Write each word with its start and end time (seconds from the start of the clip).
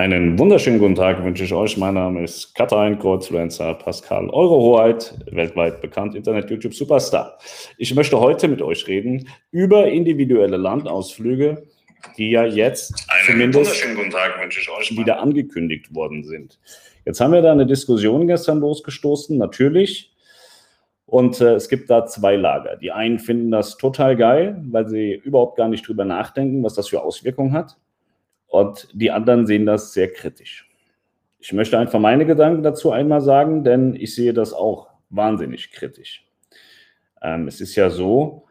Einen 0.00 0.38
wunderschönen 0.38 0.78
guten 0.78 0.94
Tag 0.94 1.22
wünsche 1.22 1.44
ich 1.44 1.52
euch. 1.52 1.76
Mein 1.76 1.92
Name 1.92 2.24
ist 2.24 2.54
Katharin 2.54 2.98
Kreuzfluencer 2.98 3.74
Pascal 3.74 4.30
Eurohoheit, 4.30 5.14
weltweit 5.30 5.82
bekannt, 5.82 6.14
Internet-YouTube-Superstar. 6.14 7.36
Ich 7.76 7.94
möchte 7.94 8.18
heute 8.18 8.48
mit 8.48 8.62
euch 8.62 8.88
reden 8.88 9.28
über 9.50 9.88
individuelle 9.88 10.56
Landausflüge, 10.56 11.66
die 12.16 12.30
ja 12.30 12.46
jetzt 12.46 12.94
Einen 13.10 13.52
zumindest 13.52 14.96
wieder 14.96 15.20
angekündigt 15.20 15.94
worden 15.94 16.24
sind. 16.24 16.58
Jetzt 17.04 17.20
haben 17.20 17.34
wir 17.34 17.42
da 17.42 17.52
eine 17.52 17.66
Diskussion 17.66 18.26
gestern 18.26 18.60
losgestoßen, 18.60 19.36
natürlich. 19.36 20.16
Und 21.04 21.42
äh, 21.42 21.56
es 21.56 21.68
gibt 21.68 21.90
da 21.90 22.06
zwei 22.06 22.36
Lager. 22.36 22.76
Die 22.76 22.90
einen 22.90 23.18
finden 23.18 23.50
das 23.50 23.76
total 23.76 24.16
geil, 24.16 24.62
weil 24.70 24.88
sie 24.88 25.12
überhaupt 25.12 25.58
gar 25.58 25.68
nicht 25.68 25.86
drüber 25.86 26.06
nachdenken, 26.06 26.64
was 26.64 26.72
das 26.72 26.88
für 26.88 27.02
Auswirkungen 27.02 27.52
hat. 27.52 27.76
Und 28.50 28.88
die 28.92 29.12
anderen 29.12 29.46
sehen 29.46 29.64
das 29.64 29.92
sehr 29.92 30.12
kritisch. 30.12 30.68
Ich 31.38 31.52
möchte 31.52 31.78
einfach 31.78 32.00
meine 32.00 32.26
Gedanken 32.26 32.62
dazu 32.62 32.90
einmal 32.90 33.20
sagen, 33.20 33.64
denn 33.64 33.94
ich 33.94 34.14
sehe 34.14 34.34
das 34.34 34.52
auch 34.52 34.88
wahnsinnig 35.08 35.70
kritisch. 35.70 36.26
Ähm, 37.22 37.46
es 37.46 37.60
ist 37.60 37.76
ja 37.76 37.90
so, 37.90 38.44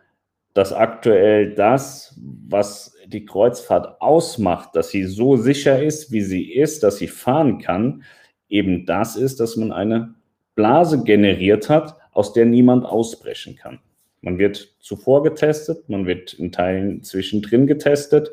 dass 0.54 0.74
aktuell 0.74 1.54
das, 1.54 2.18
was 2.48 2.96
die 3.06 3.26
Kreuzfahrt 3.26 4.02
ausmacht, 4.02 4.76
dass 4.76 4.90
sie 4.90 5.04
so 5.04 5.36
sicher 5.36 5.84
ist, 5.84 6.12
wie 6.12 6.22
sie 6.22 6.54
ist, 6.54 6.82
dass 6.82 6.98
sie 6.98 7.08
fahren 7.08 7.60
kann, 7.60 8.04
eben 8.48 8.86
das 8.86 9.18
ist, 9.18 9.40
dass 9.40 9.58
man 9.58 9.72
eine 9.72 10.16
Blase 10.56 11.04
generiert 11.04 11.70
hat, 11.70 11.96
aus 12.14 12.34
der 12.34 12.46
niemand 12.46 12.86
ausbrechen 12.86 13.58
kann. 13.58 13.80
Man 14.22 14.38
wird 14.38 14.76
zuvor 14.80 15.24
getestet, 15.24 15.88
man 15.90 16.06
wird 16.06 16.34
in 16.34 16.52
Teilen 16.52 17.04
zwischendrin 17.04 17.68
getestet 17.68 18.32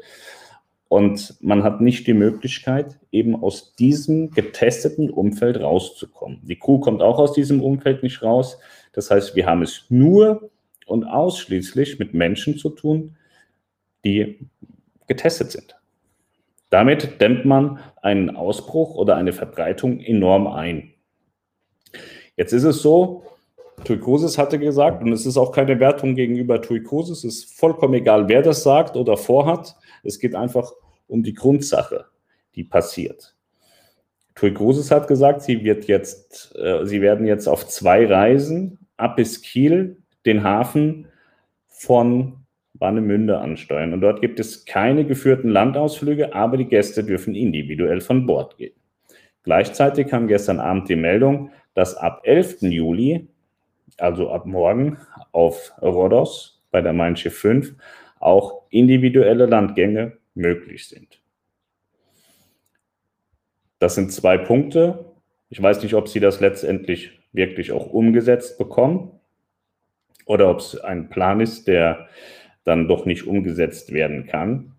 und 0.89 1.35
man 1.41 1.65
hat 1.65 1.81
nicht 1.81 2.07
die 2.07 2.15
Möglichkeit, 2.15 2.99
eben 3.11 3.35
aus 3.35 3.75
diesem 3.75 4.31
getesteten 4.31 5.11
Umfeld 5.11 5.61
rauszukommen. 5.61 6.41
Die 6.43 6.59
Crew 6.59 6.79
kommt 6.79 7.03
auch 7.03 7.19
aus 7.19 7.33
diesem 7.33 7.61
Umfeld 7.63 8.03
nicht 8.03 8.23
raus. 8.23 8.59
Das 8.93 9.11
heißt, 9.11 9.35
wir 9.35 9.47
haben 9.47 9.63
es 9.63 9.87
nur 9.89 10.51
und 10.87 11.05
ausschließlich 11.05 11.99
mit 11.99 12.15
Menschen 12.15 12.57
zu 12.57 12.71
tun, 12.71 13.17
die 14.05 14.39
getestet 15.09 15.51
sind. 15.51 15.77
Damit 16.71 17.21
dämmt 17.21 17.45
man 17.45 17.81
einen 18.03 18.37
Ausbruch 18.37 18.95
oder 18.95 19.17
eine 19.17 19.33
Verbreitung 19.33 20.01
enorm 20.01 20.47
ein. 20.47 20.95
Jetzt 22.37 22.53
ist 22.53 22.65
es 22.65 22.83
so, 22.83 23.25
Tuikosis 23.85 24.39
hatte 24.39 24.59
gesagt, 24.59 25.03
und 25.03 25.13
es 25.13 25.27
ist 25.27 25.37
auch 25.37 25.53
keine 25.53 25.79
Wertung 25.79 26.15
gegenüber 26.15 26.61
Tuikosis, 26.61 27.25
es 27.25 27.39
ist 27.39 27.59
vollkommen 27.59 27.95
egal, 27.95 28.29
wer 28.29 28.43
das 28.43 28.63
sagt 28.63 28.97
oder 28.97 29.17
vorhat. 29.17 29.77
Es 30.03 30.19
geht 30.19 30.35
einfach 30.35 30.73
um 31.07 31.23
die 31.23 31.35
Grundsache, 31.35 32.07
die 32.55 32.65
passiert. 32.65 33.37
Tui 34.35 34.53
hat 34.91 35.09
gesagt, 35.09 35.43
sie, 35.43 35.65
wird 35.65 35.87
jetzt, 35.87 36.55
äh, 36.57 36.85
sie 36.85 37.01
werden 37.01 37.27
jetzt 37.27 37.49
auf 37.49 37.67
zwei 37.67 38.07
Reisen 38.07 38.79
ab 38.99 39.17
bis 39.17 39.41
Kiel 39.41 39.97
den 40.27 40.45
Hafen 40.45 41.09
von 41.69 42.45
Warnemünde 42.75 43.39
ansteuern. 43.39 43.95
Und 43.95 44.03
dort 44.03 44.21
gibt 44.21 44.39
es 44.39 44.67
keine 44.67 45.07
geführten 45.07 45.49
Landausflüge, 45.49 46.35
aber 46.35 46.59
die 46.59 46.67
Gäste 46.67 47.03
dürfen 47.03 47.35
individuell 47.35 48.03
von 48.03 48.27
Bord 48.27 48.59
gehen. 48.59 48.75
Gleichzeitig 49.43 50.09
kam 50.09 50.29
gestern 50.29 50.61
Abend 50.61 50.89
die 50.89 50.97
Meldung, 50.97 51.51
dass 51.73 51.97
ab 51.97 52.21
11. 52.25 52.63
Juli, 52.63 53.29
also 53.99 54.31
ab 54.31 54.47
morgen, 54.47 54.99
auf 55.33 55.73
Rhodos 55.81 56.63
bei 56.71 56.81
der 56.81 56.93
Mein 56.93 57.17
Schiff 57.17 57.39
5 57.39 57.75
auch 58.19 58.63
individuelle 58.71 59.47
Landgänge 59.47 60.19
möglich 60.35 60.89
sind. 60.89 61.21
Das 63.79 63.95
sind 63.95 64.13
zwei 64.13 64.39
Punkte. 64.39 65.13
Ich 65.49 65.63
weiß 65.63 65.83
nicht, 65.83 65.95
ob 65.95 66.09
Sie 66.09 66.21
das 66.21 66.41
letztendlich 66.41 67.21
wirklich 67.33 67.73
auch 67.73 67.87
umgesetzt 67.87 68.59
bekommen 68.59 69.21
oder 70.25 70.51
ob 70.51 70.59
es 70.59 70.81
ein 70.81 71.09
Plan 71.09 71.41
ist, 71.41 71.69
der 71.69 72.09
dann 72.65 72.89
doch 72.89 73.07
nicht 73.07 73.27
umgesetzt 73.27 73.93
werden 73.93 74.27
kann. 74.27 74.73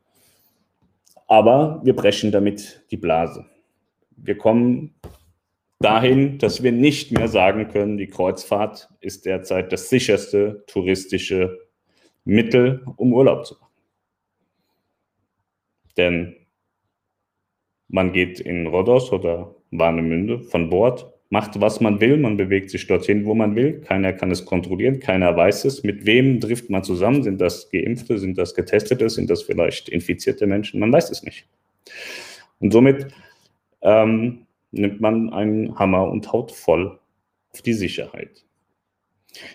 Aber 1.28 1.82
wir 1.84 1.96
brechen 1.96 2.32
damit 2.32 2.86
die 2.92 2.98
Blase. 2.98 3.46
Wir 4.16 4.38
kommen 4.38 4.96
dahin, 5.80 6.38
dass 6.40 6.64
wir 6.64 6.72
nicht 6.72 7.12
mehr 7.12 7.28
sagen 7.28 7.68
können, 7.68 7.98
die 7.98 8.08
Kreuzfahrt 8.08 8.90
ist 9.00 9.26
derzeit 9.26 9.72
das 9.72 9.90
sicherste 9.90 10.64
touristische 10.68 11.60
Mittel, 12.26 12.84
um 12.98 13.14
Urlaub 13.14 13.46
zu 13.46 13.56
machen. 13.56 13.68
Denn 15.98 16.36
man 17.88 18.12
geht 18.12 18.40
in 18.40 18.68
Rhodos 18.68 19.12
oder 19.12 19.56
Warnemünde 19.72 20.42
von 20.42 20.70
Bord, 20.70 21.14
macht, 21.30 21.60
was 21.60 21.82
man 21.82 22.00
will, 22.00 22.18
man 22.18 22.38
bewegt 22.38 22.70
sich 22.70 22.88
dorthin, 22.88 23.26
wo 23.26 23.36
man 23.36 23.56
will, 23.56 23.82
keiner 23.82 24.14
kann 24.14 24.32
es 24.32 24.46
kontrollieren, 24.46 25.00
keiner 25.00 25.36
weiß 25.36 25.66
es. 25.66 25.84
Mit 25.84 26.06
wem 26.06 26.40
trifft 26.40 26.70
man 26.70 26.84
zusammen? 26.84 27.24
Sind 27.24 27.42
das 27.42 27.70
Geimpfte, 27.70 28.18
sind 28.18 28.38
das 28.38 28.56
Getestete, 28.56 29.10
sind 29.10 29.30
das 29.30 29.44
vielleicht 29.44 29.90
infizierte 29.90 30.48
Menschen? 30.48 30.80
Man 30.80 30.92
weiß 30.92 31.12
es 31.12 31.24
nicht. 31.24 31.46
Und 32.60 32.72
somit 32.72 33.08
ähm, 33.82 34.47
nimmt 34.78 35.02
man 35.02 35.32
einen 35.32 35.78
Hammer 35.78 36.10
und 36.10 36.32
haut 36.32 36.52
voll 36.52 37.00
auf 37.52 37.62
die 37.62 37.74
Sicherheit. 37.74 38.46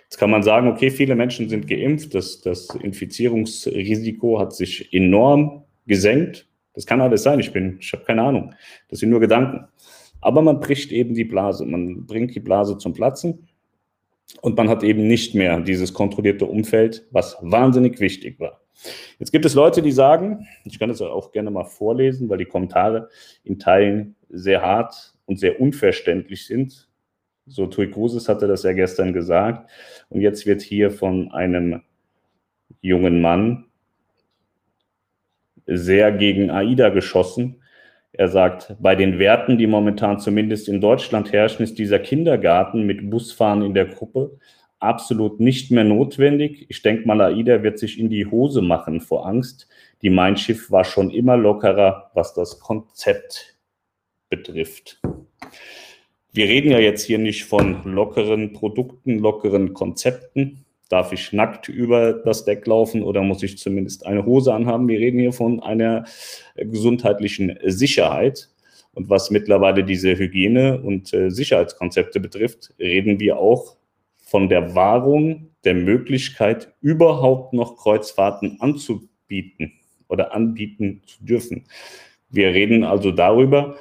Jetzt 0.04 0.18
kann 0.18 0.30
man 0.30 0.42
sagen, 0.42 0.68
okay, 0.68 0.90
viele 0.90 1.14
Menschen 1.14 1.48
sind 1.48 1.66
geimpft, 1.66 2.14
das, 2.14 2.40
das 2.40 2.68
Infizierungsrisiko 2.74 4.38
hat 4.38 4.54
sich 4.54 4.92
enorm 4.92 5.64
gesenkt. 5.86 6.48
Das 6.74 6.86
kann 6.86 7.00
alles 7.00 7.22
sein, 7.22 7.40
ich 7.40 7.52
bin, 7.52 7.78
ich 7.80 7.92
habe 7.92 8.04
keine 8.04 8.22
Ahnung. 8.22 8.54
Das 8.88 9.00
sind 9.00 9.10
nur 9.10 9.20
Gedanken. 9.20 9.66
Aber 10.20 10.40
man 10.42 10.60
bricht 10.60 10.92
eben 10.92 11.14
die 11.14 11.24
Blase, 11.24 11.64
man 11.66 12.06
bringt 12.06 12.34
die 12.34 12.40
Blase 12.40 12.78
zum 12.78 12.92
Platzen 12.92 13.48
und 14.40 14.56
man 14.56 14.68
hat 14.68 14.84
eben 14.84 15.06
nicht 15.06 15.34
mehr 15.34 15.60
dieses 15.60 15.92
kontrollierte 15.92 16.46
Umfeld, 16.46 17.06
was 17.10 17.36
wahnsinnig 17.40 17.98
wichtig 18.00 18.38
war. 18.38 18.60
Jetzt 19.18 19.32
gibt 19.32 19.44
es 19.44 19.54
Leute, 19.54 19.82
die 19.82 19.92
sagen, 19.92 20.46
ich 20.64 20.78
kann 20.78 20.88
das 20.88 21.02
auch 21.02 21.32
gerne 21.32 21.50
mal 21.50 21.64
vorlesen, 21.64 22.28
weil 22.28 22.38
die 22.38 22.46
Kommentare 22.46 23.08
in 23.44 23.58
Teilen 23.58 24.16
sehr 24.28 24.62
hart 24.62 25.11
und 25.26 25.38
sehr 25.38 25.60
unverständlich 25.60 26.46
sind. 26.46 26.88
So 27.46 27.66
Tui 27.66 27.90
Cruises 27.90 28.28
hatte 28.28 28.46
das 28.46 28.62
ja 28.62 28.72
gestern 28.72 29.12
gesagt. 29.12 29.70
Und 30.08 30.20
jetzt 30.20 30.46
wird 30.46 30.62
hier 30.62 30.90
von 30.90 31.32
einem 31.32 31.82
jungen 32.80 33.20
Mann 33.20 33.66
sehr 35.66 36.12
gegen 36.12 36.50
AIDA 36.50 36.90
geschossen. 36.90 37.62
Er 38.12 38.28
sagt, 38.28 38.76
bei 38.78 38.94
den 38.94 39.18
Werten, 39.18 39.56
die 39.58 39.66
momentan 39.66 40.20
zumindest 40.20 40.68
in 40.68 40.80
Deutschland 40.80 41.32
herrschen, 41.32 41.62
ist 41.62 41.78
dieser 41.78 41.98
Kindergarten 41.98 42.84
mit 42.84 43.08
Busfahren 43.08 43.62
in 43.62 43.74
der 43.74 43.86
Gruppe 43.86 44.38
absolut 44.78 45.40
nicht 45.40 45.70
mehr 45.70 45.84
notwendig. 45.84 46.66
Ich 46.68 46.82
denke 46.82 47.06
mal, 47.06 47.20
AIDA 47.20 47.62
wird 47.62 47.78
sich 47.78 47.98
in 47.98 48.10
die 48.10 48.26
Hose 48.26 48.60
machen 48.60 49.00
vor 49.00 49.26
Angst. 49.26 49.68
Die 50.02 50.10
Mein 50.10 50.36
Schiff 50.36 50.70
war 50.70 50.84
schon 50.84 51.10
immer 51.10 51.36
lockerer, 51.36 52.10
was 52.14 52.34
das 52.34 52.58
Konzept 52.58 53.51
betrifft. 54.32 54.98
Wir 56.32 56.46
reden 56.46 56.70
ja 56.70 56.78
jetzt 56.78 57.04
hier 57.04 57.18
nicht 57.18 57.44
von 57.44 57.84
lockeren 57.84 58.54
Produkten, 58.54 59.18
lockeren 59.18 59.74
Konzepten. 59.74 60.64
Darf 60.88 61.12
ich 61.12 61.34
nackt 61.34 61.68
über 61.68 62.14
das 62.14 62.46
Deck 62.46 62.66
laufen 62.66 63.02
oder 63.02 63.20
muss 63.22 63.42
ich 63.42 63.58
zumindest 63.58 64.06
eine 64.06 64.24
Hose 64.24 64.54
anhaben? 64.54 64.88
Wir 64.88 64.98
reden 64.98 65.20
hier 65.20 65.34
von 65.34 65.62
einer 65.62 66.06
gesundheitlichen 66.56 67.58
Sicherheit. 67.66 68.48
Und 68.94 69.10
was 69.10 69.30
mittlerweile 69.30 69.84
diese 69.84 70.16
Hygiene- 70.16 70.80
und 70.80 71.12
äh, 71.12 71.30
Sicherheitskonzepte 71.30 72.18
betrifft, 72.18 72.74
reden 72.78 73.20
wir 73.20 73.38
auch 73.38 73.76
von 74.22 74.48
der 74.48 74.74
Wahrung 74.74 75.50
der 75.64 75.74
Möglichkeit, 75.74 76.72
überhaupt 76.80 77.52
noch 77.52 77.76
Kreuzfahrten 77.76 78.58
anzubieten 78.60 79.72
oder 80.08 80.34
anbieten 80.34 81.02
zu 81.06 81.22
dürfen. 81.24 81.64
Wir 82.30 82.48
reden 82.48 82.82
also 82.82 83.12
darüber, 83.12 83.76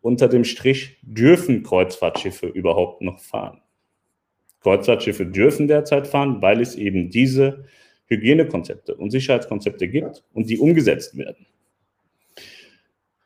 unter 0.00 0.28
dem 0.28 0.44
Strich 0.44 0.98
dürfen 1.02 1.62
Kreuzfahrtschiffe 1.62 2.46
überhaupt 2.46 3.02
noch 3.02 3.20
fahren. 3.20 3.60
Kreuzfahrtschiffe 4.60 5.26
dürfen 5.26 5.68
derzeit 5.68 6.06
fahren, 6.06 6.42
weil 6.42 6.60
es 6.60 6.74
eben 6.74 7.10
diese 7.10 7.64
Hygienekonzepte 8.06 8.94
und 8.94 9.10
Sicherheitskonzepte 9.10 9.88
gibt 9.88 10.24
und 10.32 10.50
die 10.50 10.58
umgesetzt 10.58 11.16
werden. 11.16 11.46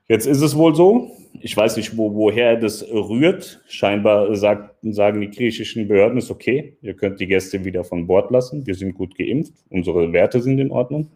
Jetzt 0.07 0.27
ist 0.27 0.43
es 0.43 0.55
wohl 0.55 0.75
so, 0.75 1.17
ich 1.41 1.57
weiß 1.57 1.77
nicht, 1.77 1.97
wo, 1.97 2.15
woher 2.15 2.57
das 2.57 2.87
rührt. 2.91 3.63
Scheinbar 3.69 4.37
sagt, 4.37 4.77
sagen 4.83 5.23
die 5.23 5.31
griechischen 5.31 5.89
Behörden, 5.89 6.19
ist 6.19 6.31
okay, 6.31 6.77
ihr 6.83 6.95
könnt 6.95 7.21
die 7.21 7.27
Gäste 7.27 7.65
wieder 7.65 7.85
von 7.85 8.07
Bord 8.07 8.31
lassen, 8.31 8.67
wir 8.67 8.75
sind 8.75 8.95
gut 8.95 9.17
geimpft, 9.17 9.55
unsere 9.71 10.13
Werte 10.13 10.43
sind 10.43 10.59
in 10.59 10.71
Ordnung. 10.71 11.11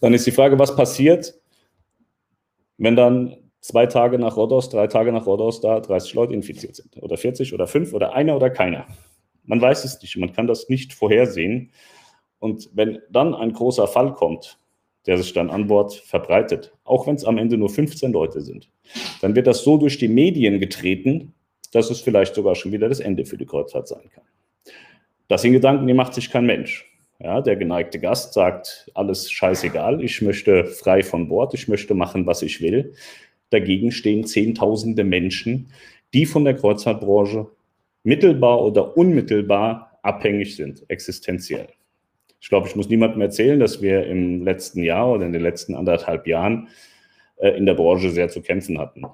Dann 0.00 0.14
ist 0.14 0.26
die 0.26 0.32
Frage, 0.32 0.58
was 0.58 0.74
passiert, 0.74 1.34
wenn 2.78 2.96
dann 2.96 3.36
zwei 3.60 3.86
Tage 3.86 4.18
nach 4.18 4.36
Rhodos, 4.36 4.68
drei 4.68 4.86
Tage 4.86 5.12
nach 5.12 5.26
Rhodos 5.26 5.60
da 5.60 5.80
30 5.80 6.14
Leute 6.14 6.34
infiziert 6.34 6.76
sind. 6.76 6.96
Oder 7.02 7.16
40 7.16 7.54
oder 7.54 7.66
5 7.66 7.92
oder 7.92 8.14
einer 8.14 8.36
oder 8.36 8.50
keiner. 8.50 8.86
Man 9.44 9.60
weiß 9.60 9.84
es 9.84 10.00
nicht, 10.02 10.16
man 10.16 10.32
kann 10.32 10.46
das 10.46 10.68
nicht 10.68 10.92
vorhersehen. 10.92 11.72
Und 12.38 12.70
wenn 12.74 13.00
dann 13.10 13.34
ein 13.34 13.52
großer 13.52 13.88
Fall 13.88 14.14
kommt, 14.14 14.58
der 15.06 15.16
sich 15.16 15.32
dann 15.32 15.50
an 15.50 15.66
Bord 15.66 15.94
verbreitet, 15.94 16.74
auch 16.84 17.06
wenn 17.06 17.14
es 17.14 17.24
am 17.24 17.38
Ende 17.38 17.56
nur 17.56 17.70
15 17.70 18.12
Leute 18.12 18.40
sind, 18.40 18.68
dann 19.20 19.34
wird 19.34 19.46
das 19.46 19.62
so 19.62 19.78
durch 19.78 19.98
die 19.98 20.08
Medien 20.08 20.60
getreten, 20.60 21.34
dass 21.72 21.90
es 21.90 22.00
vielleicht 22.00 22.34
sogar 22.34 22.54
schon 22.54 22.72
wieder 22.72 22.88
das 22.88 23.00
Ende 23.00 23.24
für 23.24 23.36
die 23.36 23.46
Kreuzfahrt 23.46 23.88
sein 23.88 24.10
kann. 24.14 24.24
Das 25.28 25.42
sind 25.42 25.52
Gedanken, 25.52 25.86
die 25.86 25.94
macht 25.94 26.14
sich 26.14 26.30
kein 26.30 26.46
Mensch. 26.46 26.84
Ja, 27.20 27.40
der 27.40 27.56
geneigte 27.56 27.98
Gast 27.98 28.32
sagt, 28.32 28.90
alles 28.94 29.30
scheißegal, 29.30 30.04
ich 30.04 30.22
möchte 30.22 30.66
frei 30.66 31.02
von 31.02 31.28
Bord, 31.28 31.52
ich 31.52 31.66
möchte 31.66 31.94
machen, 31.94 32.26
was 32.26 32.42
ich 32.42 32.60
will. 32.60 32.94
Dagegen 33.50 33.92
stehen 33.92 34.24
Zehntausende 34.24 35.04
Menschen, 35.04 35.68
die 36.14 36.26
von 36.26 36.44
der 36.44 36.54
Kreuzfahrtbranche 36.54 37.46
mittelbar 38.02 38.62
oder 38.62 38.96
unmittelbar 38.96 39.98
abhängig 40.02 40.56
sind, 40.56 40.84
existenziell. 40.88 41.68
Ich 42.40 42.48
glaube, 42.48 42.68
ich 42.68 42.76
muss 42.76 42.88
niemandem 42.88 43.20
erzählen, 43.20 43.58
dass 43.58 43.82
wir 43.82 44.06
im 44.06 44.44
letzten 44.44 44.82
Jahr 44.82 45.12
oder 45.12 45.26
in 45.26 45.32
den 45.32 45.42
letzten 45.42 45.74
anderthalb 45.74 46.26
Jahren 46.26 46.68
äh, 47.36 47.50
in 47.50 47.66
der 47.66 47.74
Branche 47.74 48.10
sehr 48.10 48.28
zu 48.28 48.40
kämpfen 48.40 48.78
hatten. 48.78 49.04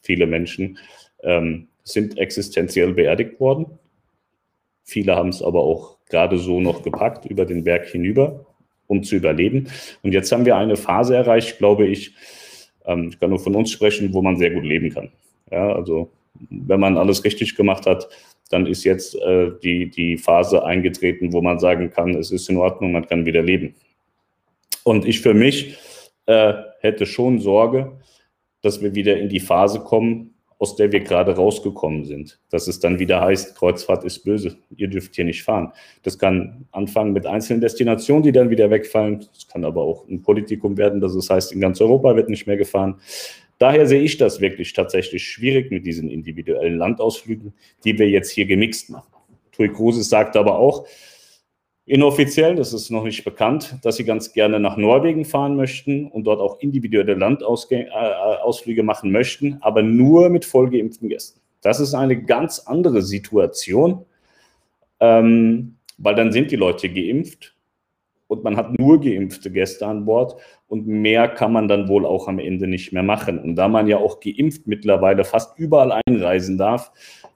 Viele 0.00 0.26
Menschen 0.26 0.78
ähm, 1.22 1.68
sind 1.82 2.18
existenziell 2.18 2.94
beerdigt 2.94 3.40
worden. 3.40 3.66
Viele 4.84 5.16
haben 5.16 5.30
es 5.30 5.42
aber 5.42 5.62
auch 5.62 5.98
gerade 6.08 6.38
so 6.38 6.60
noch 6.60 6.82
gepackt 6.82 7.26
über 7.26 7.44
den 7.44 7.64
Berg 7.64 7.86
hinüber, 7.88 8.46
um 8.86 9.02
zu 9.02 9.16
überleben. 9.16 9.68
Und 10.02 10.12
jetzt 10.12 10.30
haben 10.32 10.46
wir 10.46 10.56
eine 10.56 10.76
Phase 10.76 11.16
erreicht, 11.16 11.58
glaube 11.58 11.86
ich, 11.86 12.14
ähm, 12.88 13.10
ich 13.10 13.20
kann 13.20 13.30
nur 13.30 13.38
von 13.38 13.54
uns 13.54 13.70
sprechen, 13.70 14.12
wo 14.12 14.22
man 14.22 14.36
sehr 14.36 14.50
gut 14.50 14.64
leben 14.64 14.90
kann. 14.90 15.10
Ja, 15.50 15.72
also 15.72 16.10
wenn 16.50 16.80
man 16.80 16.98
alles 16.98 17.22
richtig 17.24 17.54
gemacht 17.54 17.86
hat, 17.86 18.08
dann 18.50 18.66
ist 18.66 18.84
jetzt 18.84 19.14
äh, 19.16 19.50
die, 19.62 19.90
die 19.90 20.16
Phase 20.16 20.64
eingetreten, 20.64 21.32
wo 21.32 21.40
man 21.40 21.58
sagen 21.58 21.90
kann, 21.90 22.14
es 22.14 22.30
ist 22.30 22.48
in 22.48 22.56
Ordnung, 22.56 22.92
man 22.92 23.06
kann 23.06 23.26
wieder 23.26 23.42
leben. 23.42 23.74
Und 24.84 25.06
ich 25.06 25.20
für 25.20 25.34
mich 25.34 25.76
äh, 26.26 26.54
hätte 26.80 27.06
schon 27.06 27.40
Sorge, 27.40 28.00
dass 28.62 28.82
wir 28.82 28.94
wieder 28.94 29.18
in 29.18 29.28
die 29.28 29.40
Phase 29.40 29.80
kommen, 29.80 30.34
aus 30.58 30.74
der 30.74 30.90
wir 30.90 31.00
gerade 31.00 31.36
rausgekommen 31.36 32.04
sind. 32.04 32.40
Dass 32.50 32.66
es 32.66 32.80
dann 32.80 32.98
wieder 32.98 33.20
heißt, 33.20 33.56
Kreuzfahrt 33.56 34.04
ist 34.04 34.24
böse, 34.24 34.56
ihr 34.76 34.88
dürft 34.88 35.14
hier 35.14 35.24
nicht 35.24 35.42
fahren. 35.42 35.72
Das 36.02 36.18
kann 36.18 36.66
anfangen 36.72 37.12
mit 37.12 37.26
einzelnen 37.26 37.60
Destinationen, 37.60 38.24
die 38.24 38.32
dann 38.32 38.50
wieder 38.50 38.70
wegfallen. 38.70 39.24
Es 39.36 39.46
kann 39.46 39.64
aber 39.64 39.82
auch 39.82 40.08
ein 40.08 40.22
Politikum 40.22 40.76
werden, 40.76 41.00
dass 41.00 41.14
es 41.14 41.30
heißt, 41.30 41.52
in 41.52 41.60
ganz 41.60 41.80
Europa 41.80 42.16
wird 42.16 42.28
nicht 42.28 42.46
mehr 42.46 42.56
gefahren. 42.56 42.96
Daher 43.58 43.86
sehe 43.86 44.02
ich 44.02 44.16
das 44.16 44.40
wirklich 44.40 44.72
tatsächlich 44.72 45.24
schwierig 45.24 45.70
mit 45.70 45.86
diesen 45.86 46.08
individuellen 46.10 46.78
Landausflügen, 46.78 47.54
die 47.84 47.98
wir 47.98 48.08
jetzt 48.08 48.30
hier 48.30 48.46
gemixt 48.46 48.90
machen. 48.90 49.12
Tui 49.52 49.68
Cruises 49.68 50.08
sagt 50.08 50.36
aber 50.36 50.58
auch, 50.58 50.86
inoffiziell, 51.88 52.54
das 52.54 52.72
ist 52.72 52.90
noch 52.90 53.04
nicht 53.04 53.24
bekannt, 53.24 53.76
dass 53.82 53.96
sie 53.96 54.04
ganz 54.04 54.32
gerne 54.32 54.60
nach 54.60 54.76
Norwegen 54.76 55.24
fahren 55.24 55.56
möchten 55.56 56.06
und 56.06 56.24
dort 56.24 56.40
auch 56.40 56.60
individuelle 56.60 57.14
Landausflüge 57.14 58.80
äh, 58.80 58.84
machen 58.84 59.10
möchten, 59.10 59.58
aber 59.60 59.82
nur 59.82 60.28
mit 60.28 60.44
vollgeimpften 60.44 61.08
Gästen. 61.08 61.40
Das 61.62 61.80
ist 61.80 61.94
eine 61.94 62.22
ganz 62.22 62.60
andere 62.60 63.02
Situation, 63.02 64.04
ähm, 65.00 65.76
weil 65.96 66.14
dann 66.14 66.30
sind 66.30 66.50
die 66.50 66.56
Leute 66.56 66.88
geimpft 66.88 67.56
und 68.28 68.44
man 68.44 68.56
hat 68.56 68.78
nur 68.78 69.00
geimpfte 69.00 69.50
Gäste 69.50 69.86
an 69.86 70.04
Bord 70.04 70.40
und 70.68 70.86
mehr 70.86 71.26
kann 71.28 71.52
man 71.52 71.68
dann 71.68 71.88
wohl 71.88 72.04
auch 72.04 72.28
am 72.28 72.38
Ende 72.38 72.68
nicht 72.68 72.92
mehr 72.92 73.02
machen. 73.02 73.38
Und 73.38 73.56
da 73.56 73.66
man 73.66 73.88
ja 73.88 73.96
auch 73.96 74.20
geimpft 74.20 74.66
mittlerweile 74.66 75.24
fast 75.24 75.58
überall 75.58 76.00
einreisen 76.06 76.58
darf, 76.58 76.92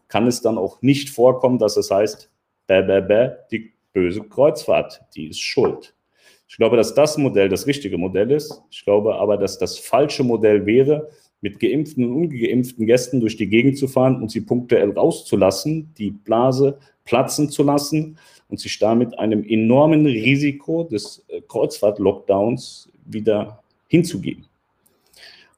kann 0.09 0.27
es 0.27 0.43
dann 0.43 0.59
auch 0.59 0.83
nicht 0.83 1.09
vorkommen, 1.09 1.59
dass 1.59 1.79
es 1.79 1.91
heißt, 1.91 2.31
bäh, 2.67 2.83
bäh, 2.83 3.01
bäh, 3.01 3.31
die 3.51 3.73
böse 3.93 4.23
Kreuzfahrt, 4.23 5.03
die 5.15 5.27
ist 5.29 5.41
schuld. 5.41 5.95
Ich 6.49 6.57
glaube, 6.57 6.77
dass 6.77 6.95
das 6.95 7.17
Modell 7.17 7.49
das 7.49 7.67
richtige 7.67 7.97
Modell 7.97 8.31
ist. 8.31 8.63
Ich 8.71 8.85
glaube 8.85 9.15
aber, 9.15 9.39
dass 9.39 9.59
das 9.59 9.79
falsche 9.79 10.23
Modell 10.23 10.67
wäre, 10.67 11.09
mit 11.41 11.59
geimpften 11.59 12.05
und 12.05 12.13
ungeimpften 12.13 12.87
Gästen 12.87 13.21
durch 13.21 13.37
die 13.37 13.49
Gegend 13.49 13.77
zu 13.77 13.89
fahren 13.89 14.23
und 14.23 14.31
sie 14.31 14.43
punktuell 14.43 14.91
rauszulassen, 14.91 15.93
die 15.99 16.11
Blase 16.11 16.79
platzen 17.05 17.51
zu 17.51 17.63
lassen 17.65 18.17
und 18.49 18.61
sich 18.61 18.79
damit 18.79 19.19
einem 19.19 19.45
enormen 19.45 20.07
Risiko 20.07 20.85
des 20.85 21.25
äh, 21.29 21.41
Kreuzfahrt-Lockdowns 21.41 22.91
wieder 23.07 23.63
hinzugeben. 23.89 24.45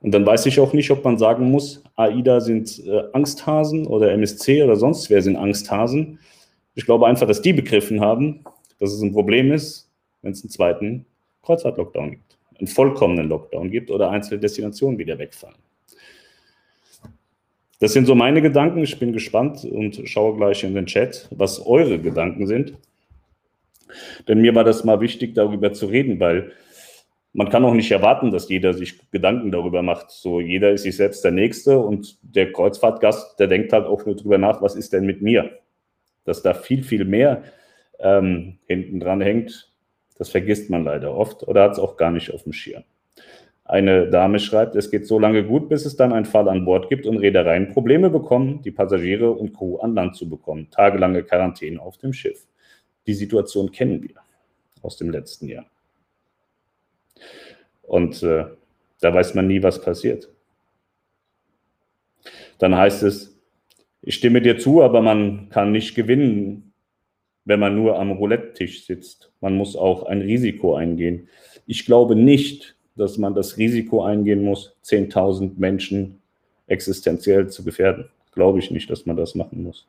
Und 0.00 0.12
dann 0.12 0.24
weiß 0.24 0.46
ich 0.46 0.60
auch 0.60 0.72
nicht, 0.72 0.90
ob 0.90 1.04
man 1.04 1.18
sagen 1.18 1.50
muss, 1.50 1.82
AIDA 1.96 2.40
sind 2.40 2.82
äh, 2.86 3.02
Angsthasen 3.12 3.86
oder 3.86 4.12
MSC 4.12 4.62
oder 4.62 4.76
sonst 4.76 5.10
wer 5.10 5.22
sind 5.22 5.36
Angsthasen. 5.36 6.18
Ich 6.74 6.86
glaube 6.86 7.06
einfach, 7.06 7.26
dass 7.26 7.42
die 7.42 7.52
begriffen 7.52 8.00
haben, 8.00 8.44
dass 8.80 8.92
es 8.92 9.00
ein 9.00 9.12
Problem 9.12 9.52
ist, 9.52 9.90
wenn 10.22 10.32
es 10.32 10.42
einen 10.42 10.50
zweiten 10.50 11.06
Kreuzfahrt-Lockdown 11.42 12.10
gibt, 12.12 12.38
einen 12.58 12.66
vollkommenen 12.66 13.28
Lockdown 13.28 13.70
gibt 13.70 13.90
oder 13.90 14.10
einzelne 14.10 14.40
Destinationen 14.40 14.98
wieder 14.98 15.18
wegfallen. 15.18 15.56
Das 17.80 17.92
sind 17.92 18.06
so 18.06 18.14
meine 18.14 18.40
Gedanken. 18.40 18.82
Ich 18.82 18.98
bin 18.98 19.12
gespannt 19.12 19.64
und 19.64 20.08
schaue 20.08 20.36
gleich 20.36 20.64
in 20.64 20.74
den 20.74 20.86
Chat, 20.86 21.28
was 21.30 21.64
eure 21.64 21.98
Gedanken 21.98 22.46
sind. 22.46 22.74
Denn 24.26 24.40
mir 24.40 24.54
war 24.54 24.64
das 24.64 24.84
mal 24.84 25.00
wichtig, 25.00 25.34
darüber 25.34 25.72
zu 25.72 25.86
reden, 25.86 26.18
weil 26.18 26.52
man 27.32 27.50
kann 27.50 27.64
auch 27.64 27.74
nicht 27.74 27.90
erwarten, 27.90 28.30
dass 28.30 28.48
jeder 28.48 28.74
sich 28.74 29.10
Gedanken 29.10 29.50
darüber 29.50 29.82
macht. 29.82 30.10
So, 30.10 30.40
jeder 30.40 30.72
ist 30.72 30.84
sich 30.84 30.96
selbst 30.96 31.24
der 31.24 31.32
Nächste 31.32 31.78
und 31.78 32.16
der 32.22 32.52
Kreuzfahrtgast, 32.52 33.38
der 33.38 33.48
denkt 33.48 33.72
halt 33.72 33.86
auch 33.86 34.06
nur 34.06 34.16
darüber 34.16 34.38
nach, 34.38 34.62
was 34.62 34.76
ist 34.76 34.92
denn 34.92 35.04
mit 35.04 35.20
mir? 35.20 35.58
Dass 36.24 36.42
da 36.42 36.54
viel, 36.54 36.82
viel 36.82 37.04
mehr 37.04 37.44
ähm, 37.98 38.58
hinten 38.66 39.00
dran 39.00 39.20
hängt, 39.20 39.72
das 40.16 40.28
vergisst 40.28 40.70
man 40.70 40.84
leider 40.84 41.14
oft 41.14 41.42
oder 41.46 41.64
hat 41.64 41.72
es 41.72 41.78
auch 41.78 41.96
gar 41.96 42.10
nicht 42.10 42.32
auf 42.32 42.44
dem 42.44 42.52
Schirm. 42.52 42.84
Eine 43.66 44.10
Dame 44.10 44.40
schreibt, 44.40 44.76
es 44.76 44.90
geht 44.90 45.06
so 45.06 45.18
lange 45.18 45.44
gut, 45.44 45.70
bis 45.70 45.86
es 45.86 45.96
dann 45.96 46.12
einen 46.12 46.26
Fall 46.26 46.48
an 46.48 46.66
Bord 46.66 46.90
gibt 46.90 47.06
und 47.06 47.16
Reedereien 47.16 47.70
Probleme 47.72 48.10
bekommen, 48.10 48.60
die 48.62 48.70
Passagiere 48.70 49.30
und 49.30 49.54
Crew 49.56 49.78
an 49.78 49.94
Land 49.94 50.16
zu 50.16 50.28
bekommen. 50.28 50.68
Tagelange 50.70 51.22
Quarantäne 51.22 51.80
auf 51.80 51.96
dem 51.96 52.12
Schiff. 52.12 52.46
Die 53.06 53.14
Situation 53.14 53.72
kennen 53.72 54.02
wir 54.02 54.16
aus 54.82 54.98
dem 54.98 55.10
letzten 55.10 55.48
Jahr. 55.48 55.64
Und 57.82 58.22
äh, 58.22 58.44
da 59.00 59.14
weiß 59.14 59.34
man 59.34 59.46
nie, 59.46 59.62
was 59.62 59.80
passiert. 59.80 60.28
Dann 62.58 62.76
heißt 62.76 63.02
es, 63.02 63.33
ich 64.06 64.16
stimme 64.16 64.42
dir 64.42 64.58
zu, 64.58 64.82
aber 64.82 65.00
man 65.00 65.48
kann 65.48 65.72
nicht 65.72 65.94
gewinnen, 65.94 66.72
wenn 67.46 67.60
man 67.60 67.74
nur 67.74 67.98
am 67.98 68.12
Roulette-Tisch 68.12 68.84
sitzt. 68.84 69.32
Man 69.40 69.56
muss 69.56 69.76
auch 69.76 70.04
ein 70.04 70.20
Risiko 70.20 70.74
eingehen. 70.74 71.28
Ich 71.66 71.86
glaube 71.86 72.14
nicht, 72.14 72.76
dass 72.96 73.16
man 73.16 73.34
das 73.34 73.56
Risiko 73.56 74.04
eingehen 74.04 74.42
muss, 74.42 74.76
10.000 74.84 75.52
Menschen 75.56 76.20
existenziell 76.66 77.48
zu 77.48 77.64
gefährden. 77.64 78.10
Glaube 78.32 78.58
ich 78.58 78.70
nicht, 78.70 78.90
dass 78.90 79.06
man 79.06 79.16
das 79.16 79.34
machen 79.34 79.62
muss. 79.62 79.86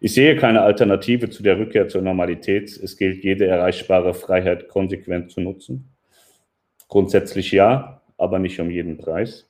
Ich 0.00 0.14
sehe 0.14 0.36
keine 0.36 0.62
Alternative 0.62 1.28
zu 1.30 1.42
der 1.42 1.58
Rückkehr 1.58 1.88
zur 1.88 2.02
Normalität. 2.02 2.68
Es 2.76 2.96
gilt, 2.96 3.24
jede 3.24 3.46
erreichbare 3.46 4.14
Freiheit 4.14 4.68
konsequent 4.68 5.30
zu 5.30 5.40
nutzen. 5.40 5.88
Grundsätzlich 6.88 7.52
ja, 7.52 8.00
aber 8.16 8.38
nicht 8.38 8.60
um 8.60 8.70
jeden 8.70 8.96
Preis. 8.98 9.45